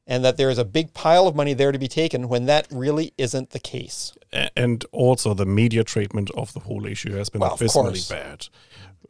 and 0.06 0.24
that 0.24 0.36
there 0.36 0.50
is 0.50 0.58
a 0.58 0.64
big 0.64 0.92
pile 0.92 1.26
of 1.26 1.34
money 1.34 1.54
there 1.54 1.72
to 1.72 1.78
be 1.78 1.88
taken 1.88 2.28
when 2.28 2.46
that 2.46 2.66
really 2.70 3.12
isn't 3.16 3.50
the 3.50 3.58
case. 3.58 4.12
And 4.56 4.84
also, 4.92 5.34
the 5.34 5.46
media 5.46 5.84
treatment 5.84 6.30
of 6.32 6.52
the 6.52 6.60
whole 6.60 6.86
issue 6.86 7.14
has 7.14 7.30
been 7.30 7.40
well, 7.40 7.54
abysmally 7.54 8.00
bad. 8.08 8.48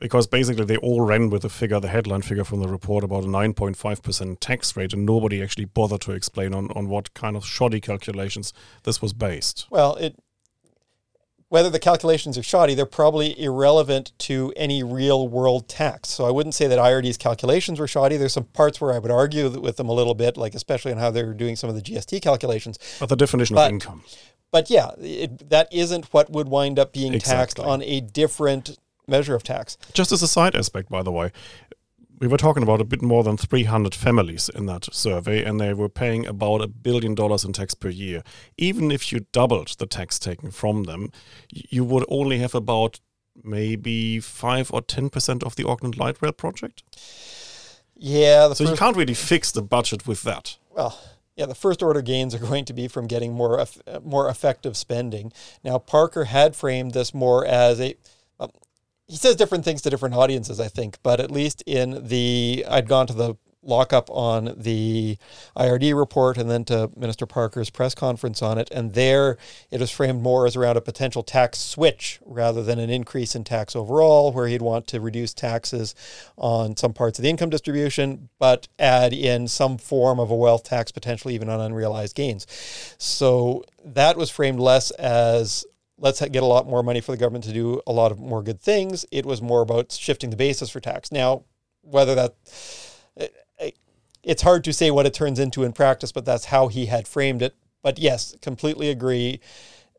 Because 0.01 0.27
basically, 0.27 0.65
they 0.65 0.77
all 0.77 1.01
ran 1.01 1.31
with 1.31 1.43
the 1.43 1.49
figure, 1.49 1.81
the 1.81 1.89
headline 1.89 2.23
figure 2.23 2.45
from 2.45 2.61
the 2.61 2.69
report 2.69 3.05
about 3.05 3.25
a 3.25 3.29
9.5% 3.29 4.37
tax 4.41 4.77
rate, 4.77 4.93
and 4.93 5.07
nobody 5.07 5.43
actually 5.43 5.65
bothered 5.65 6.03
to 6.03 6.13
explain 6.13 6.53
on, 6.53 6.71
on 6.73 6.89
what 6.89 7.15
kind 7.15 7.37
of 7.37 7.47
shoddy 7.47 7.81
calculations 7.81 8.53
this 8.83 9.01
was 9.01 9.13
based. 9.13 9.67
Well, 9.71 9.95
it 9.97 10.17
whether 11.49 11.71
the 11.71 11.79
calculations 11.79 12.37
are 12.37 12.43
shoddy, 12.43 12.75
they're 12.75 12.87
probably 12.87 13.39
irrelevant 13.41 14.13
to 14.19 14.53
any 14.57 14.83
real 14.83 15.29
world 15.29 15.69
tax. 15.69 16.09
So 16.09 16.27
I 16.27 16.31
wouldn't 16.31 16.55
say 16.55 16.67
that 16.67 16.79
IRD's 16.79 17.17
calculations 17.17 17.79
were 17.79 17.87
shoddy. 17.87 18.17
There's 18.17 18.33
some 18.33 18.45
parts 18.45 18.81
where 18.81 18.93
I 18.93 18.99
would 18.99 19.11
argue 19.11 19.49
with 19.61 19.77
them 19.77 19.89
a 19.89 19.93
little 19.93 20.15
bit, 20.15 20.37
like 20.37 20.55
especially 20.55 20.93
on 20.93 20.99
how 20.99 21.11
they're 21.11 21.35
doing 21.35 21.57
some 21.57 21.71
of 21.71 21.77
the 21.77 21.83
GST 21.83 22.23
calculations. 22.23 22.79
But 22.99 23.09
the 23.09 23.17
definition 23.17 23.55
but, 23.55 23.67
of 23.67 23.73
income. 23.73 24.03
But 24.51 24.71
yeah, 24.71 24.91
it, 24.99 25.51
that 25.51 25.73
isn't 25.73 26.07
what 26.13 26.31
would 26.31 26.49
wind 26.49 26.79
up 26.79 26.93
being 26.93 27.13
exactly. 27.13 27.37
taxed 27.37 27.59
on 27.61 27.83
a 27.83 28.01
different 28.01 28.79
measure 29.07 29.35
of 29.35 29.43
tax. 29.43 29.77
Just 29.93 30.13
as 30.13 30.23
a 30.23 30.29
side 30.29 30.55
aspect, 30.55 30.89
by 30.89 31.03
the 31.03 31.13
way, 31.13 31.31
we 32.25 32.29
were 32.29 32.39
talking 32.39 32.63
about 32.63 32.81
a 32.81 32.85
bit 32.85 33.03
more 33.03 33.23
than 33.23 33.37
300 33.37 33.95
families 33.95 34.49
in 34.49 34.65
that 34.65 34.89
survey, 34.95 35.45
and 35.45 35.61
they 35.61 35.75
were 35.75 35.91
paying 35.91 36.25
about 36.25 36.63
a 36.63 36.67
billion 36.67 37.15
dollars 37.15 37.45
in 37.45 37.53
tax 37.53 37.75
per 37.75 37.91
year. 37.91 38.23
Even 38.57 38.91
if 38.91 39.13
you 39.13 39.27
doubled 39.33 39.77
the 39.77 39.85
tax 39.85 40.19
taken 40.19 40.51
from 40.51 40.85
them, 40.85 41.13
you 41.51 41.85
would 41.85 42.07
only 42.09 42.39
have 42.39 42.55
about 42.55 42.99
maybe 43.43 44.21
5 44.21 44.73
or 44.73 44.81
10% 44.81 45.43
of 45.43 45.57
the 45.57 45.69
Auckland 45.69 45.99
Light 45.99 46.17
Rail 46.23 46.33
project. 46.33 46.83
Yeah. 47.95 48.55
so 48.55 48.65
you 48.65 48.75
can't 48.75 48.97
really 48.97 49.13
fix 49.13 49.53
the 49.53 49.61
budget 49.61 50.07
with 50.07 50.23
that. 50.23 50.57
Well, 50.71 50.99
yeah, 51.37 51.45
the 51.45 51.55
first 51.55 51.83
order 51.83 52.01
gains 52.01 52.35
are 52.35 52.39
going 52.39 52.65
to 52.65 52.73
be 52.73 52.89
from 52.89 53.07
getting 53.07 53.35
more 53.35 53.67
more 54.03 54.31
effective 54.31 54.79
spending. 54.79 55.31
Now, 55.63 55.77
Parker 55.77 56.25
had 56.25 56.57
framed 56.57 56.93
this 56.93 57.13
more 57.13 57.45
as 57.45 57.83
a 57.83 57.97
he 59.07 59.17
says 59.17 59.37
different 59.37 59.65
things 59.65 59.83
to 59.83 59.91
different 59.91 60.15
audiences, 60.15 60.61
I 60.61 60.69
think, 60.69 60.99
but 61.03 61.21
at 61.21 61.31
least 61.31 61.63
in 61.67 62.07
the, 62.09 62.65
I'd 62.69 62.89
gone 62.89 63.07
to 63.09 63.13
the 63.13 63.37
lockup 63.67 64.11
on 64.11 64.55
the 64.57 65.17
IRD 65.57 65.97
report 65.97 66.37
and 66.37 66.51
then 66.51 66.65
to 66.65 66.91
Minister 66.97 67.27
Parker's 67.27 67.71
press 67.71 67.95
conference 67.95 68.43
on 68.43 68.59
it. 68.59 68.69
And 68.71 68.95
there 68.95 69.37
it 69.71 69.81
was 69.81 69.91
framed 69.91 70.23
more 70.23 70.47
as 70.47 70.57
around 70.57 70.77
a 70.77 70.81
potential 70.81 71.23
tax 71.23 71.59
switch 71.59 72.21
rather 72.25 72.63
than 72.63 72.79
an 72.79 72.91
increase 72.91 73.35
in 73.35 73.45
tax 73.45 73.75
overall, 73.75 74.33
where 74.33 74.47
he'd 74.47 74.63
want 74.63 74.87
to 74.89 75.01
reduce 75.01 75.35
taxes 75.35 75.95
on 76.37 76.77
some 76.77 76.93
parts 76.93 77.19
of 77.19 77.23
the 77.23 77.31
income 77.31 77.51
distribution, 77.51 78.29
but 78.39 78.69
add 78.79 79.13
in 79.13 79.49
some 79.49 79.79
form 79.79 80.21
of 80.21 80.31
a 80.31 80.37
wealth 80.37 80.65
tax, 80.65 80.93
potentially 80.93 81.35
even 81.35 81.49
on 81.49 81.61
unrealized 81.61 82.15
gains. 82.15 82.47
So 82.99 83.65
that 83.85 84.17
was 84.17 84.31
framed 84.31 84.61
less 84.61 84.91
as 84.93 85.65
let's 85.99 86.21
get 86.21 86.43
a 86.43 86.47
lot 86.47 86.67
more 86.67 86.83
money 86.83 87.01
for 87.01 87.13
the 87.13 87.19
government 87.19 87.45
to 87.45 87.53
do 87.53 87.81
a 87.87 87.93
lot 87.93 88.13
of 88.13 88.19
more 88.19 88.43
good 88.43 88.61
things. 88.61 89.05
It 89.13 89.27
was 89.27 89.41
more 89.41 89.63
about 89.63 89.93
shifting 89.93 90.31
the 90.31 90.37
basis 90.37 90.71
for 90.71 90.81
tax. 90.81 91.13
Now, 91.13 91.45
whether 91.83 92.15
that 92.15 92.35
eh, 93.17 93.29
eh, 93.59 93.71
it's 94.23 94.43
hard 94.43 94.65
to 94.65 94.73
say 94.73 94.91
what 94.91 95.07
it 95.07 95.15
turns 95.15 95.39
into 95.39 95.63
in 95.63 95.73
practice, 95.73 96.13
but 96.13 96.25
that's 96.25 96.47
how 96.47 96.69
he 96.69 96.87
had 96.87 97.07
framed 97.07 97.43
it. 97.43 97.55
But 97.83 97.99
yes, 97.99 98.35
completely 98.41 98.91
agree. 98.91 99.41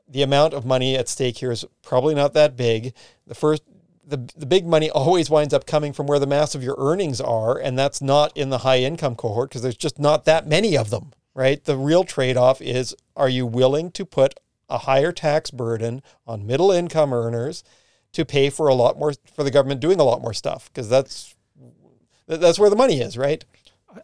The 0.07 0.23
amount 0.23 0.53
of 0.53 0.65
money 0.65 0.95
at 0.95 1.07
stake 1.07 1.37
here 1.37 1.51
is 1.51 1.65
probably 1.81 2.15
not 2.15 2.33
that 2.33 2.57
big. 2.57 2.93
The 3.25 3.35
first 3.35 3.63
the, 4.07 4.17
the 4.35 4.45
big 4.45 4.65
money 4.65 4.89
always 4.91 5.29
winds 5.29 5.53
up 5.53 5.65
coming 5.65 5.93
from 5.93 6.07
where 6.07 6.19
the 6.19 6.27
mass 6.27 6.55
of 6.55 6.63
your 6.63 6.75
earnings 6.77 7.21
are, 7.21 7.57
and 7.57 7.77
that's 7.77 8.01
not 8.01 8.35
in 8.35 8.49
the 8.49 8.59
high 8.59 8.79
income 8.79 9.15
cohort 9.15 9.49
because 9.49 9.61
there's 9.61 9.77
just 9.77 9.99
not 9.99 10.25
that 10.25 10.47
many 10.47 10.77
of 10.77 10.89
them, 10.89 11.13
right? 11.33 11.63
The 11.63 11.77
real 11.77 12.03
trade 12.03 12.37
off 12.37 12.61
is 12.61 12.95
are 13.15 13.29
you 13.29 13.45
willing 13.45 13.91
to 13.91 14.05
put 14.05 14.35
a 14.69 14.79
higher 14.79 15.11
tax 15.11 15.51
burden 15.51 16.01
on 16.25 16.45
middle 16.45 16.71
income 16.71 17.13
earners 17.13 17.63
to 18.11 18.25
pay 18.25 18.49
for 18.49 18.67
a 18.67 18.73
lot 18.73 18.97
more 18.97 19.13
for 19.33 19.43
the 19.43 19.51
government 19.51 19.81
doing 19.81 19.99
a 19.99 20.03
lot 20.03 20.21
more 20.21 20.33
stuff 20.33 20.69
because 20.73 20.89
that's 20.89 21.35
that's 22.27 22.57
where 22.57 22.69
the 22.69 22.75
money 22.75 23.01
is, 23.01 23.17
right? 23.17 23.43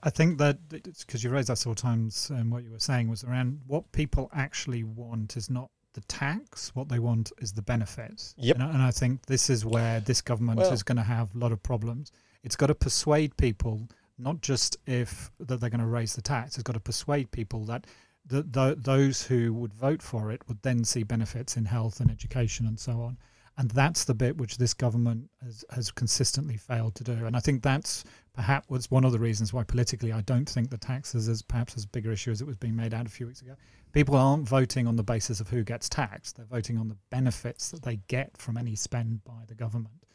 I 0.03 0.09
think 0.09 0.37
that 0.37 0.57
because 0.69 1.23
you 1.23 1.29
raised 1.29 1.49
that 1.49 1.57
several 1.57 1.75
times, 1.75 2.29
and 2.29 2.41
um, 2.41 2.49
what 2.49 2.63
you 2.63 2.71
were 2.71 2.79
saying 2.79 3.09
was 3.09 3.23
around 3.23 3.59
what 3.67 3.91
people 3.91 4.29
actually 4.33 4.83
want 4.83 5.35
is 5.35 5.49
not 5.49 5.69
the 5.93 6.01
tax. 6.01 6.73
What 6.75 6.87
they 6.87 6.99
want 6.99 7.31
is 7.39 7.51
the 7.51 7.61
benefits. 7.61 8.33
Yep. 8.37 8.57
And, 8.57 8.71
and 8.71 8.81
I 8.81 8.91
think 8.91 9.25
this 9.25 9.49
is 9.49 9.65
where 9.65 9.99
this 9.99 10.21
government 10.21 10.59
well, 10.59 10.71
is 10.71 10.83
going 10.83 10.97
to 10.97 11.03
have 11.03 11.33
a 11.35 11.37
lot 11.37 11.51
of 11.51 11.61
problems. 11.61 12.11
It's 12.43 12.55
got 12.55 12.67
to 12.67 12.75
persuade 12.75 13.35
people 13.37 13.87
not 14.17 14.41
just 14.41 14.77
if 14.85 15.31
that 15.39 15.59
they're 15.59 15.69
going 15.69 15.81
to 15.81 15.87
raise 15.87 16.15
the 16.15 16.21
tax. 16.21 16.55
It's 16.55 16.63
got 16.63 16.73
to 16.73 16.79
persuade 16.79 17.31
people 17.31 17.65
that 17.65 17.87
the, 18.25 18.43
the, 18.43 18.75
those 18.77 19.23
who 19.23 19.53
would 19.53 19.73
vote 19.73 20.01
for 20.01 20.31
it 20.31 20.47
would 20.47 20.61
then 20.61 20.83
see 20.83 21.03
benefits 21.03 21.57
in 21.57 21.65
health 21.65 21.99
and 21.99 22.11
education 22.11 22.65
and 22.65 22.79
so 22.79 23.01
on. 23.01 23.17
And 23.57 23.69
that's 23.71 24.05
the 24.05 24.13
bit 24.13 24.37
which 24.37 24.57
this 24.57 24.73
government 24.73 25.29
has, 25.43 25.65
has 25.71 25.91
consistently 25.91 26.57
failed 26.57 26.95
to 26.95 27.03
do. 27.03 27.25
And 27.25 27.35
I 27.35 27.41
think 27.41 27.61
that's 27.61 28.03
perhaps 28.33 28.69
was 28.69 28.89
one 28.89 29.03
of 29.03 29.11
the 29.11 29.19
reasons 29.19 29.51
why 29.51 29.63
politically 29.63 30.13
I 30.13 30.21
don't 30.21 30.49
think 30.49 30.69
the 30.69 30.77
taxes 30.77 31.27
is 31.27 31.41
perhaps 31.41 31.75
as 31.75 31.85
bigger 31.85 32.11
issue 32.11 32.31
as 32.31 32.41
it 32.41 32.47
was 32.47 32.55
being 32.55 32.75
made 32.75 32.93
out 32.93 33.05
a 33.05 33.09
few 33.09 33.27
weeks 33.27 33.41
ago. 33.41 33.55
People 33.91 34.15
aren't 34.15 34.47
voting 34.47 34.87
on 34.87 34.95
the 34.95 35.03
basis 35.03 35.41
of 35.41 35.49
who 35.49 35.63
gets 35.63 35.89
taxed; 35.89 36.37
they're 36.37 36.45
voting 36.45 36.77
on 36.77 36.87
the 36.87 36.97
benefits 37.09 37.71
that 37.71 37.83
they 37.83 37.97
get 38.07 38.37
from 38.37 38.57
any 38.57 38.73
spend 38.73 39.23
by 39.25 39.43
the 39.47 39.55
government. 39.55 40.05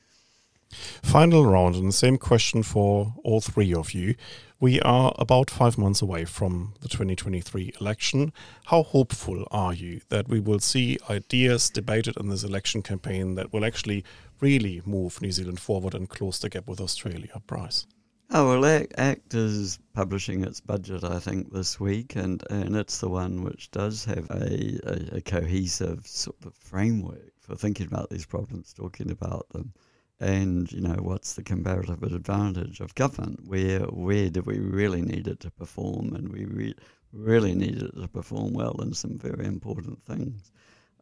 Final 1.02 1.46
round, 1.46 1.76
and 1.76 1.88
the 1.88 1.92
same 1.92 2.18
question 2.18 2.62
for 2.62 3.14
all 3.22 3.40
three 3.40 3.72
of 3.72 3.92
you. 3.92 4.14
We 4.58 4.80
are 4.80 5.14
about 5.18 5.50
five 5.50 5.76
months 5.78 6.02
away 6.02 6.24
from 6.24 6.74
the 6.80 6.88
2023 6.88 7.74
election. 7.80 8.32
How 8.66 8.82
hopeful 8.82 9.46
are 9.50 9.74
you 9.74 10.00
that 10.08 10.28
we 10.28 10.40
will 10.40 10.60
see 10.60 10.98
ideas 11.08 11.70
debated 11.70 12.16
in 12.16 12.28
this 12.28 12.42
election 12.42 12.82
campaign 12.82 13.34
that 13.34 13.52
will 13.52 13.64
actually 13.64 14.04
really 14.40 14.82
move 14.84 15.20
New 15.20 15.32
Zealand 15.32 15.60
forward 15.60 15.94
and 15.94 16.08
close 16.08 16.38
the 16.38 16.48
gap 16.48 16.66
with 16.66 16.80
Australia? 16.80 17.40
Bryce. 17.46 17.86
Oh, 18.30 18.58
well, 18.58 18.86
ACT 18.98 19.34
is 19.34 19.78
publishing 19.94 20.42
its 20.42 20.60
budget, 20.60 21.04
I 21.04 21.20
think, 21.20 21.52
this 21.52 21.78
week, 21.78 22.16
and, 22.16 22.42
and 22.50 22.74
it's 22.74 22.98
the 22.98 23.08
one 23.08 23.44
which 23.44 23.70
does 23.70 24.04
have 24.06 24.28
a, 24.30 24.80
a, 24.84 25.16
a 25.18 25.20
cohesive 25.20 26.06
sort 26.06 26.44
of 26.44 26.54
framework 26.56 27.32
for 27.38 27.54
thinking 27.54 27.86
about 27.86 28.10
these 28.10 28.26
problems, 28.26 28.72
talking 28.72 29.12
about 29.12 29.48
them 29.50 29.72
and 30.18 30.70
you 30.72 30.80
know 30.80 30.96
what's 31.00 31.34
the 31.34 31.42
comparative 31.42 32.02
advantage 32.02 32.80
of 32.80 32.94
government 32.94 33.40
where 33.44 33.80
where 33.80 34.30
do 34.30 34.40
we 34.42 34.58
really 34.58 35.02
need 35.02 35.28
it 35.28 35.40
to 35.40 35.50
perform? 35.50 36.14
And 36.14 36.30
we 36.30 36.44
re- 36.46 36.74
really 37.12 37.54
need 37.54 37.82
it 37.82 37.94
to 37.94 38.08
perform 38.08 38.54
well 38.54 38.80
in 38.80 38.94
some 38.94 39.18
very 39.18 39.44
important 39.46 40.02
things. 40.02 40.50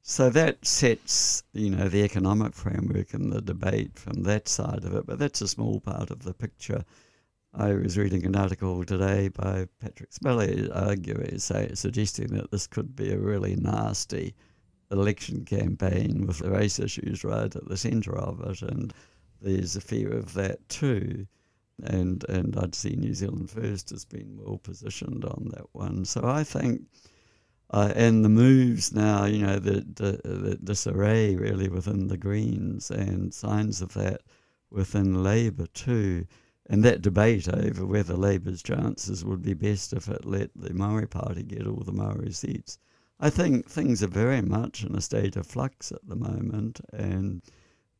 So 0.03 0.31
that 0.31 0.67
sets 0.67 1.45
you 1.53 1.71
know 1.71 1.89
the 1.89 2.03
economic 2.03 2.55
framework 2.55 3.15
and 3.15 3.33
the 3.33 3.41
debate 3.41 3.99
from 3.99 4.25
that 4.25 4.49
side 4.49 4.85
of 4.85 4.95
it. 4.95 5.07
But 5.07 5.19
that's 5.19 5.41
a 5.43 5.49
small 5.49 5.81
part 5.81 6.11
of 6.11 6.25
the 6.25 6.35
picture. 6.35 6.85
I 7.57 7.73
was 7.75 7.97
reading 7.97 8.27
an 8.27 8.35
article 8.35 8.85
today 8.85 9.29
by 9.29 9.69
Patrick 9.81 10.11
Spelly 10.11 10.69
arguing, 10.75 11.39
say, 11.39 11.71
suggesting 11.75 12.35
that 12.35 12.51
this 12.51 12.67
could 12.67 12.97
be 12.97 13.12
a 13.12 13.19
really 13.19 13.55
nasty 13.55 14.35
election 14.99 15.45
campaign 15.45 16.26
with 16.26 16.38
the 16.38 16.51
race 16.51 16.78
issues 16.78 17.24
right 17.24 17.55
at 17.55 17.68
the 17.68 17.76
centre 17.76 18.16
of 18.16 18.40
it, 18.40 18.62
and 18.62 18.95
there's 19.40 19.76
a 19.76 19.80
fear 19.80 20.12
of 20.12 20.34
that 20.34 20.68
too. 20.68 21.26
And 21.82 22.24
and 22.28 22.57
I'd 22.57 22.74
see 22.74 22.95
New 22.97 23.14
Zealand 23.14 23.51
First 23.51 23.90
has 23.90 24.05
been 24.05 24.38
well 24.38 24.59
positioned 24.59 25.24
on 25.24 25.49
that 25.53 25.66
one. 25.72 26.05
So 26.05 26.22
I 26.24 26.45
think, 26.45 26.82
uh, 27.70 27.92
and 27.97 28.24
the 28.24 28.28
moves 28.28 28.92
now, 28.92 29.24
you 29.24 29.45
know, 29.45 29.59
the, 29.59 29.80
the, 29.80 30.20
the 30.24 30.59
disarray 30.62 31.34
really 31.34 31.68
within 31.68 32.07
the 32.07 32.16
Greens 32.16 32.90
and 32.90 33.34
signs 33.34 33.82
of 33.82 33.92
that 33.95 34.20
within 34.70 35.22
Labour 35.22 35.66
too. 35.66 36.26
And 36.66 36.82
that 36.84 37.03
debate 37.03 37.49
over 37.49 37.84
whether 37.84 38.14
Labour's 38.14 38.62
chances 38.62 39.24
would 39.24 39.42
be 39.42 39.55
best 39.55 39.92
if 39.92 40.09
it 40.09 40.24
let 40.24 40.51
the 40.55 40.72
Maori 40.72 41.07
Party 41.07 41.42
get 41.42 41.66
all 41.66 41.82
the 41.84 41.92
Maori 41.92 42.30
seats 42.32 42.78
I 43.21 43.31
think 43.31 43.69
things 43.69 44.03
are 44.03 44.09
very 44.09 44.43
much 44.43 44.83
in 44.83 44.95
a 44.95 45.01
state 45.01 45.37
of 45.37 45.47
flux 45.47 45.93
at 45.93 46.07
the 46.07 46.17
moment, 46.17 46.81
and 46.93 47.43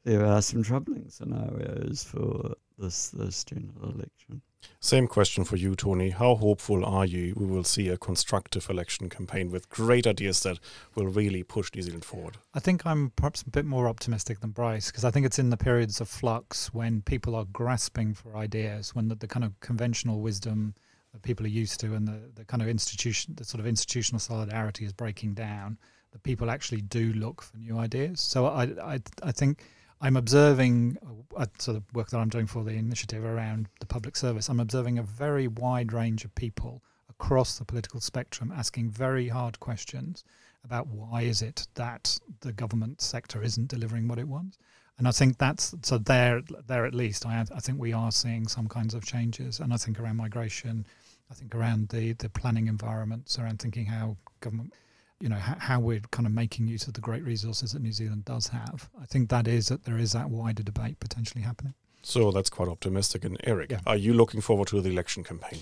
there 0.05 0.25
are 0.25 0.43
some 0.43 0.63
troubling 0.63 1.09
scenarios 1.09 2.05
for 2.05 2.55
this 2.79 3.09
this 3.09 3.45
general 3.45 3.91
election. 3.91 4.43
Same 4.81 5.07
question 5.07 5.45
for 5.45 5.57
you, 5.57 5.75
Tony. 5.75 6.11
How 6.11 6.35
hopeful 6.35 6.85
are 6.85 7.05
you 7.05 7.35
we 7.37 7.47
will 7.47 7.65
see 7.65 7.89
a 7.89 7.99
constructive 7.99 8.69
election 8.69 9.09
campaign 9.09 9.51
with 9.51 9.69
great 9.69 10.07
ideas 10.07 10.41
that 10.41 10.59
will 10.95 11.07
really 11.07 11.43
push 11.43 11.71
New 11.75 11.83
Zealand 11.83 12.05
forward? 12.05 12.39
I 12.55 12.61
think 12.61 12.85
I'm 12.85 13.11
perhaps 13.11 13.43
a 13.43 13.51
bit 13.51 13.67
more 13.67 13.89
optimistic 13.89 14.41
than 14.41 14.51
Bryce 14.51 14.91
because 14.91 15.05
I 15.05 15.11
think 15.11 15.27
it's 15.27 15.39
in 15.39 15.51
the 15.51 15.57
periods 15.57 16.01
of 16.01 16.09
flux 16.09 16.73
when 16.73 17.03
people 17.03 17.35
are 17.35 17.45
grasping 17.45 18.15
for 18.15 18.37
ideas, 18.37 18.95
when 18.95 19.09
the, 19.09 19.15
the 19.15 19.29
kind 19.29 19.45
of 19.45 19.59
conventional 19.61 20.21
wisdom 20.21 20.75
that 21.15 21.23
people 21.23 21.47
are 21.47 21.49
used 21.49 21.81
to, 21.81 21.95
and 21.95 22.07
the, 22.07 22.21
the 22.35 22.45
kind 22.45 22.63
of 22.63 22.69
institution, 22.69 23.35
the 23.37 23.45
sort 23.45 23.61
of 23.61 23.67
institutional 23.67 24.21
solidarity 24.21 24.85
is 24.85 24.93
breaking 24.93 25.33
down. 25.33 25.79
That 26.13 26.23
people 26.23 26.51
actually 26.51 26.83
do 26.83 27.13
look 27.15 27.41
for 27.41 27.57
new 27.57 27.79
ideas. 27.79 28.21
So 28.21 28.47
I, 28.47 28.65
I, 28.83 29.01
I 29.23 29.33
think 29.33 29.65
I'm 30.01 30.17
observing 30.17 30.99
a 31.37 31.49
sort 31.59 31.77
of 31.77 31.83
work 31.95 32.11
that 32.11 32.19
I'm 32.19 32.29
doing 32.29 32.47
for 32.47 32.63
the 32.63 32.73
initiative 32.73 33.25
around 33.25 33.69
the 33.81 33.87
public 33.87 34.17
service. 34.17 34.49
I'm 34.49 34.61
observing 34.61 34.99
a 34.99 35.03
very 35.03 35.49
wide 35.49 35.93
range 35.93 36.25
of 36.25 36.35
people 36.35 36.83
across 37.09 37.59
the 37.59 37.65
political 37.65 38.01
spectrum 38.01 38.53
asking 38.55 38.91
very 38.91 39.29
hard 39.29 39.59
questions 39.61 40.25
about 40.65 40.89
why 40.89 41.23
is 41.23 41.43
it 41.43 41.67
that 41.75 42.19
the 42.41 42.53
government 42.53 43.01
sector 43.01 43.43
isn't 43.43 43.69
delivering 43.69 44.09
what 44.09 44.19
it 44.19 44.29
wants. 44.29 44.59
And 44.99 45.09
I 45.09 45.11
think 45.11 45.39
that's 45.39 45.75
so 45.83 45.99
there. 45.99 46.43
There 46.67 46.87
at 46.87 46.95
least, 46.95 47.27
I, 47.27 47.45
I 47.55 47.61
think 47.61 47.81
we 47.81 47.93
are 47.93 48.13
seeing 48.13 48.47
some 48.47 48.69
kinds 48.69 48.95
of 48.95 49.05
changes, 49.05 49.59
and 49.59 49.73
I 49.73 49.77
think 49.77 49.99
around 49.99 50.17
migration, 50.17 50.87
I 51.31 51.35
think 51.35 51.55
around 51.55 51.89
the 51.89 52.13
the 52.13 52.29
planning 52.29 52.67
environments, 52.67 53.39
around 53.39 53.61
thinking 53.61 53.87
how 53.87 54.17
government, 54.41 54.73
you 55.21 55.29
know, 55.29 55.37
how, 55.37 55.57
how 55.59 55.81
we're 55.81 56.01
kind 56.11 56.27
of 56.27 56.33
making 56.33 56.67
use 56.67 56.87
of 56.87 56.95
the 56.95 57.01
great 57.01 57.25
resources 57.25 57.73
that 57.73 57.83
New 57.83 57.93
Zealand 57.93 58.25
does 58.25 58.49
have. 58.49 58.89
I 59.01 59.07
think 59.07 59.31
that 59.31 59.49
is 59.49 59.69
that 59.69 59.85
there 59.85 59.99
is 59.99 60.13
that 60.13 60.31
wider 60.31 60.63
debate 60.63 61.01
potentially 61.01 61.43
happening. 61.43 61.75
So 62.03 62.31
that's 62.31 62.51
quite 62.51 62.69
optimistic. 62.69 63.25
And 63.25 63.39
Eric, 63.45 63.71
yeah. 63.71 63.81
are 63.87 63.97
you 63.97 64.13
looking 64.13 64.43
forward 64.43 64.69
to 64.69 64.81
the 64.81 64.91
election 64.91 65.25
campaign? 65.25 65.61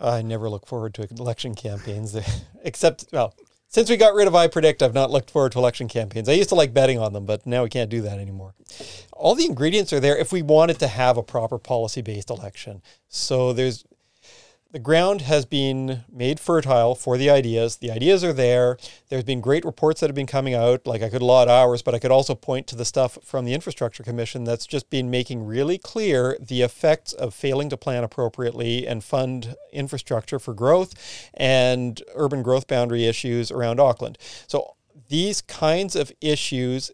I 0.00 0.22
never 0.22 0.48
look 0.48 0.66
forward 0.66 0.94
to 0.94 1.08
election 1.10 1.54
campaigns, 1.54 2.16
except 2.62 3.06
well, 3.12 3.34
since 3.68 3.88
we 3.88 3.96
got 3.96 4.14
rid 4.14 4.28
of 4.28 4.34
iPredict, 4.34 4.82
I've 4.82 4.92
not 4.92 5.10
looked 5.10 5.30
forward 5.30 5.52
to 5.52 5.58
election 5.58 5.88
campaigns. 5.88 6.28
I 6.28 6.32
used 6.32 6.50
to 6.50 6.54
like 6.54 6.74
betting 6.74 6.98
on 6.98 7.14
them, 7.14 7.24
but 7.24 7.46
now 7.46 7.62
we 7.62 7.70
can't 7.70 7.90
do 7.90 8.02
that 8.02 8.18
anymore. 8.18 8.54
All 9.12 9.34
the 9.34 9.46
ingredients 9.46 9.92
are 9.92 10.00
there 10.00 10.16
if 10.16 10.30
we 10.30 10.42
wanted 10.42 10.78
to 10.80 10.88
have 10.88 11.16
a 11.16 11.22
proper 11.22 11.58
policy 11.58 12.02
based 12.02 12.28
election. 12.28 12.82
So 13.08 13.52
there's 13.52 13.84
the 14.72 14.78
ground 14.78 15.20
has 15.20 15.44
been 15.44 16.02
made 16.10 16.40
fertile 16.40 16.94
for 16.94 17.18
the 17.18 17.28
ideas. 17.28 17.76
The 17.76 17.90
ideas 17.90 18.24
are 18.24 18.32
there. 18.32 18.78
There's 19.10 19.22
been 19.22 19.42
great 19.42 19.66
reports 19.66 20.00
that 20.00 20.08
have 20.08 20.14
been 20.14 20.26
coming 20.26 20.54
out. 20.54 20.86
Like 20.86 21.02
I 21.02 21.10
could 21.10 21.20
allot 21.20 21.48
hours, 21.48 21.82
but 21.82 21.94
I 21.94 21.98
could 21.98 22.10
also 22.10 22.34
point 22.34 22.66
to 22.68 22.76
the 22.76 22.86
stuff 22.86 23.18
from 23.22 23.44
the 23.44 23.52
Infrastructure 23.52 24.02
Commission 24.02 24.44
that's 24.44 24.66
just 24.66 24.88
been 24.88 25.10
making 25.10 25.44
really 25.44 25.76
clear 25.76 26.38
the 26.40 26.62
effects 26.62 27.12
of 27.12 27.34
failing 27.34 27.68
to 27.68 27.76
plan 27.76 28.02
appropriately 28.02 28.86
and 28.86 29.04
fund 29.04 29.54
infrastructure 29.72 30.38
for 30.38 30.54
growth 30.54 30.94
and 31.34 32.02
urban 32.14 32.42
growth 32.42 32.66
boundary 32.66 33.04
issues 33.04 33.50
around 33.50 33.78
Auckland. 33.78 34.16
So 34.46 34.76
these 35.08 35.42
kinds 35.42 35.94
of 35.94 36.10
issues 36.22 36.90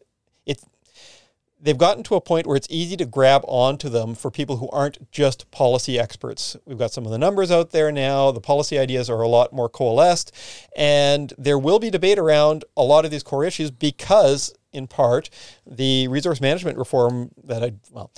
they've 1.60 1.78
gotten 1.78 2.02
to 2.04 2.14
a 2.14 2.20
point 2.20 2.46
where 2.46 2.56
it's 2.56 2.68
easy 2.70 2.96
to 2.96 3.04
grab 3.04 3.42
onto 3.46 3.88
them 3.88 4.14
for 4.14 4.30
people 4.30 4.58
who 4.58 4.68
aren't 4.70 5.10
just 5.10 5.50
policy 5.50 5.98
experts. 5.98 6.56
We've 6.64 6.78
got 6.78 6.92
some 6.92 7.04
of 7.04 7.10
the 7.10 7.18
numbers 7.18 7.50
out 7.50 7.70
there 7.70 7.90
now. 7.90 8.30
The 8.30 8.40
policy 8.40 8.78
ideas 8.78 9.10
are 9.10 9.20
a 9.20 9.28
lot 9.28 9.52
more 9.52 9.68
coalesced, 9.68 10.34
and 10.76 11.32
there 11.38 11.58
will 11.58 11.78
be 11.78 11.90
debate 11.90 12.18
around 12.18 12.64
a 12.76 12.82
lot 12.82 13.04
of 13.04 13.10
these 13.10 13.22
core 13.22 13.44
issues 13.44 13.70
because, 13.70 14.54
in 14.72 14.86
part, 14.86 15.30
the 15.66 16.08
resource 16.08 16.40
management 16.40 16.78
reform 16.78 17.30
that 17.44 17.62
I 17.62 17.72
well. 17.90 18.10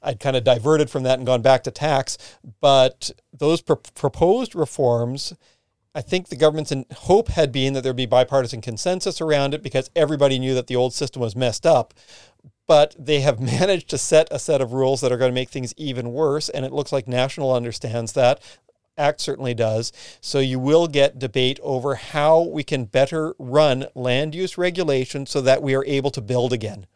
I'd 0.00 0.20
kind 0.20 0.36
of 0.36 0.44
diverted 0.44 0.90
from 0.90 1.02
that 1.02 1.18
and 1.18 1.26
gone 1.26 1.42
back 1.42 1.64
to 1.64 1.72
tax, 1.72 2.18
but 2.60 3.10
those 3.32 3.60
pr- 3.60 3.74
proposed 3.74 4.54
reforms 4.54 5.34
I 5.94 6.00
think 6.00 6.28
the 6.28 6.36
government's 6.36 6.72
hope 6.94 7.26
had 7.26 7.50
been 7.50 7.72
that 7.72 7.82
there'd 7.82 7.96
be 7.96 8.06
bipartisan 8.06 8.60
consensus 8.60 9.20
around 9.20 9.52
it 9.52 9.64
because 9.64 9.90
everybody 9.96 10.38
knew 10.38 10.54
that 10.54 10.68
the 10.68 10.76
old 10.76 10.94
system 10.94 11.20
was 11.20 11.34
messed 11.34 11.66
up 11.66 11.92
but 12.68 12.94
they 12.96 13.20
have 13.20 13.40
managed 13.60 13.88
to 13.88 13.98
set 13.98 14.28
a 14.30 14.38
set 14.38 14.60
of 14.60 14.72
rules 14.72 15.00
that 15.00 15.10
are 15.10 15.16
going 15.16 15.32
to 15.32 15.34
make 15.34 15.48
things 15.48 15.74
even 15.76 16.12
worse. 16.12 16.48
And 16.48 16.64
it 16.64 16.72
looks 16.72 16.92
like 16.92 17.08
National 17.08 17.52
understands 17.52 18.12
that. 18.12 18.40
ACT 18.96 19.20
certainly 19.20 19.54
does. 19.54 19.92
So 20.20 20.38
you 20.40 20.58
will 20.58 20.86
get 20.86 21.18
debate 21.18 21.58
over 21.62 21.94
how 21.94 22.42
we 22.42 22.64
can 22.64 22.84
better 22.84 23.34
run 23.38 23.86
land 23.94 24.34
use 24.34 24.58
regulation 24.58 25.26
so 25.26 25.40
that 25.40 25.62
we 25.62 25.74
are 25.74 25.84
able 25.84 26.10
to 26.10 26.20
build 26.20 26.52
again. 26.52 26.86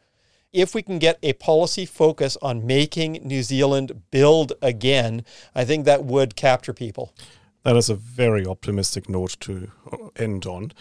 If 0.53 0.75
we 0.75 0.83
can 0.83 0.99
get 0.99 1.18
a 1.23 1.33
policy 1.33 1.87
focus 1.87 2.37
on 2.43 2.66
making 2.66 3.20
New 3.25 3.43
Zealand 3.43 4.03
build 4.11 4.53
again, 4.61 5.25
I 5.55 5.64
think 5.64 5.87
that 5.87 6.05
would 6.05 6.37
capture 6.37 6.75
people. 6.75 7.14
That 7.65 7.77
is 7.77 7.89
a 7.89 7.95
very 7.95 8.47
optimistic 8.47 9.09
note 9.09 9.37
to 9.41 9.71
uh, 9.91 10.09
end 10.17 10.47
on. 10.47 10.73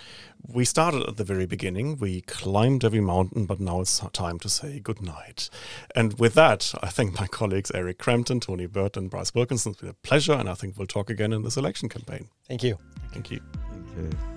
We 0.47 0.65
started 0.65 1.07
at 1.07 1.17
the 1.17 1.23
very 1.23 1.45
beginning. 1.45 1.97
We 1.97 2.21
climbed 2.21 2.83
every 2.83 3.01
mountain, 3.01 3.45
but 3.45 3.59
now 3.59 3.81
it's 3.81 3.99
time 4.13 4.39
to 4.39 4.49
say 4.49 4.79
goodnight. 4.79 5.49
And 5.95 6.17
with 6.19 6.33
that, 6.33 6.73
I 6.81 6.89
thank 6.89 7.19
my 7.19 7.27
colleagues 7.27 7.71
Eric 7.73 7.99
Crampton, 7.99 8.39
Tony 8.39 8.65
Burton, 8.65 9.03
and 9.03 9.11
Bryce 9.11 9.33
Wilkinson. 9.35 9.73
It's 9.73 9.81
been 9.81 9.89
a 9.89 9.93
pleasure, 9.93 10.33
and 10.33 10.49
I 10.49 10.55
think 10.55 10.77
we'll 10.77 10.87
talk 10.87 11.09
again 11.09 11.33
in 11.33 11.43
this 11.43 11.57
election 11.57 11.89
campaign. 11.89 12.27
Thank 12.47 12.63
you. 12.63 12.77
Thank 13.11 13.31
you. 13.31 13.39
Thank 13.69 14.11
you. 14.11 14.30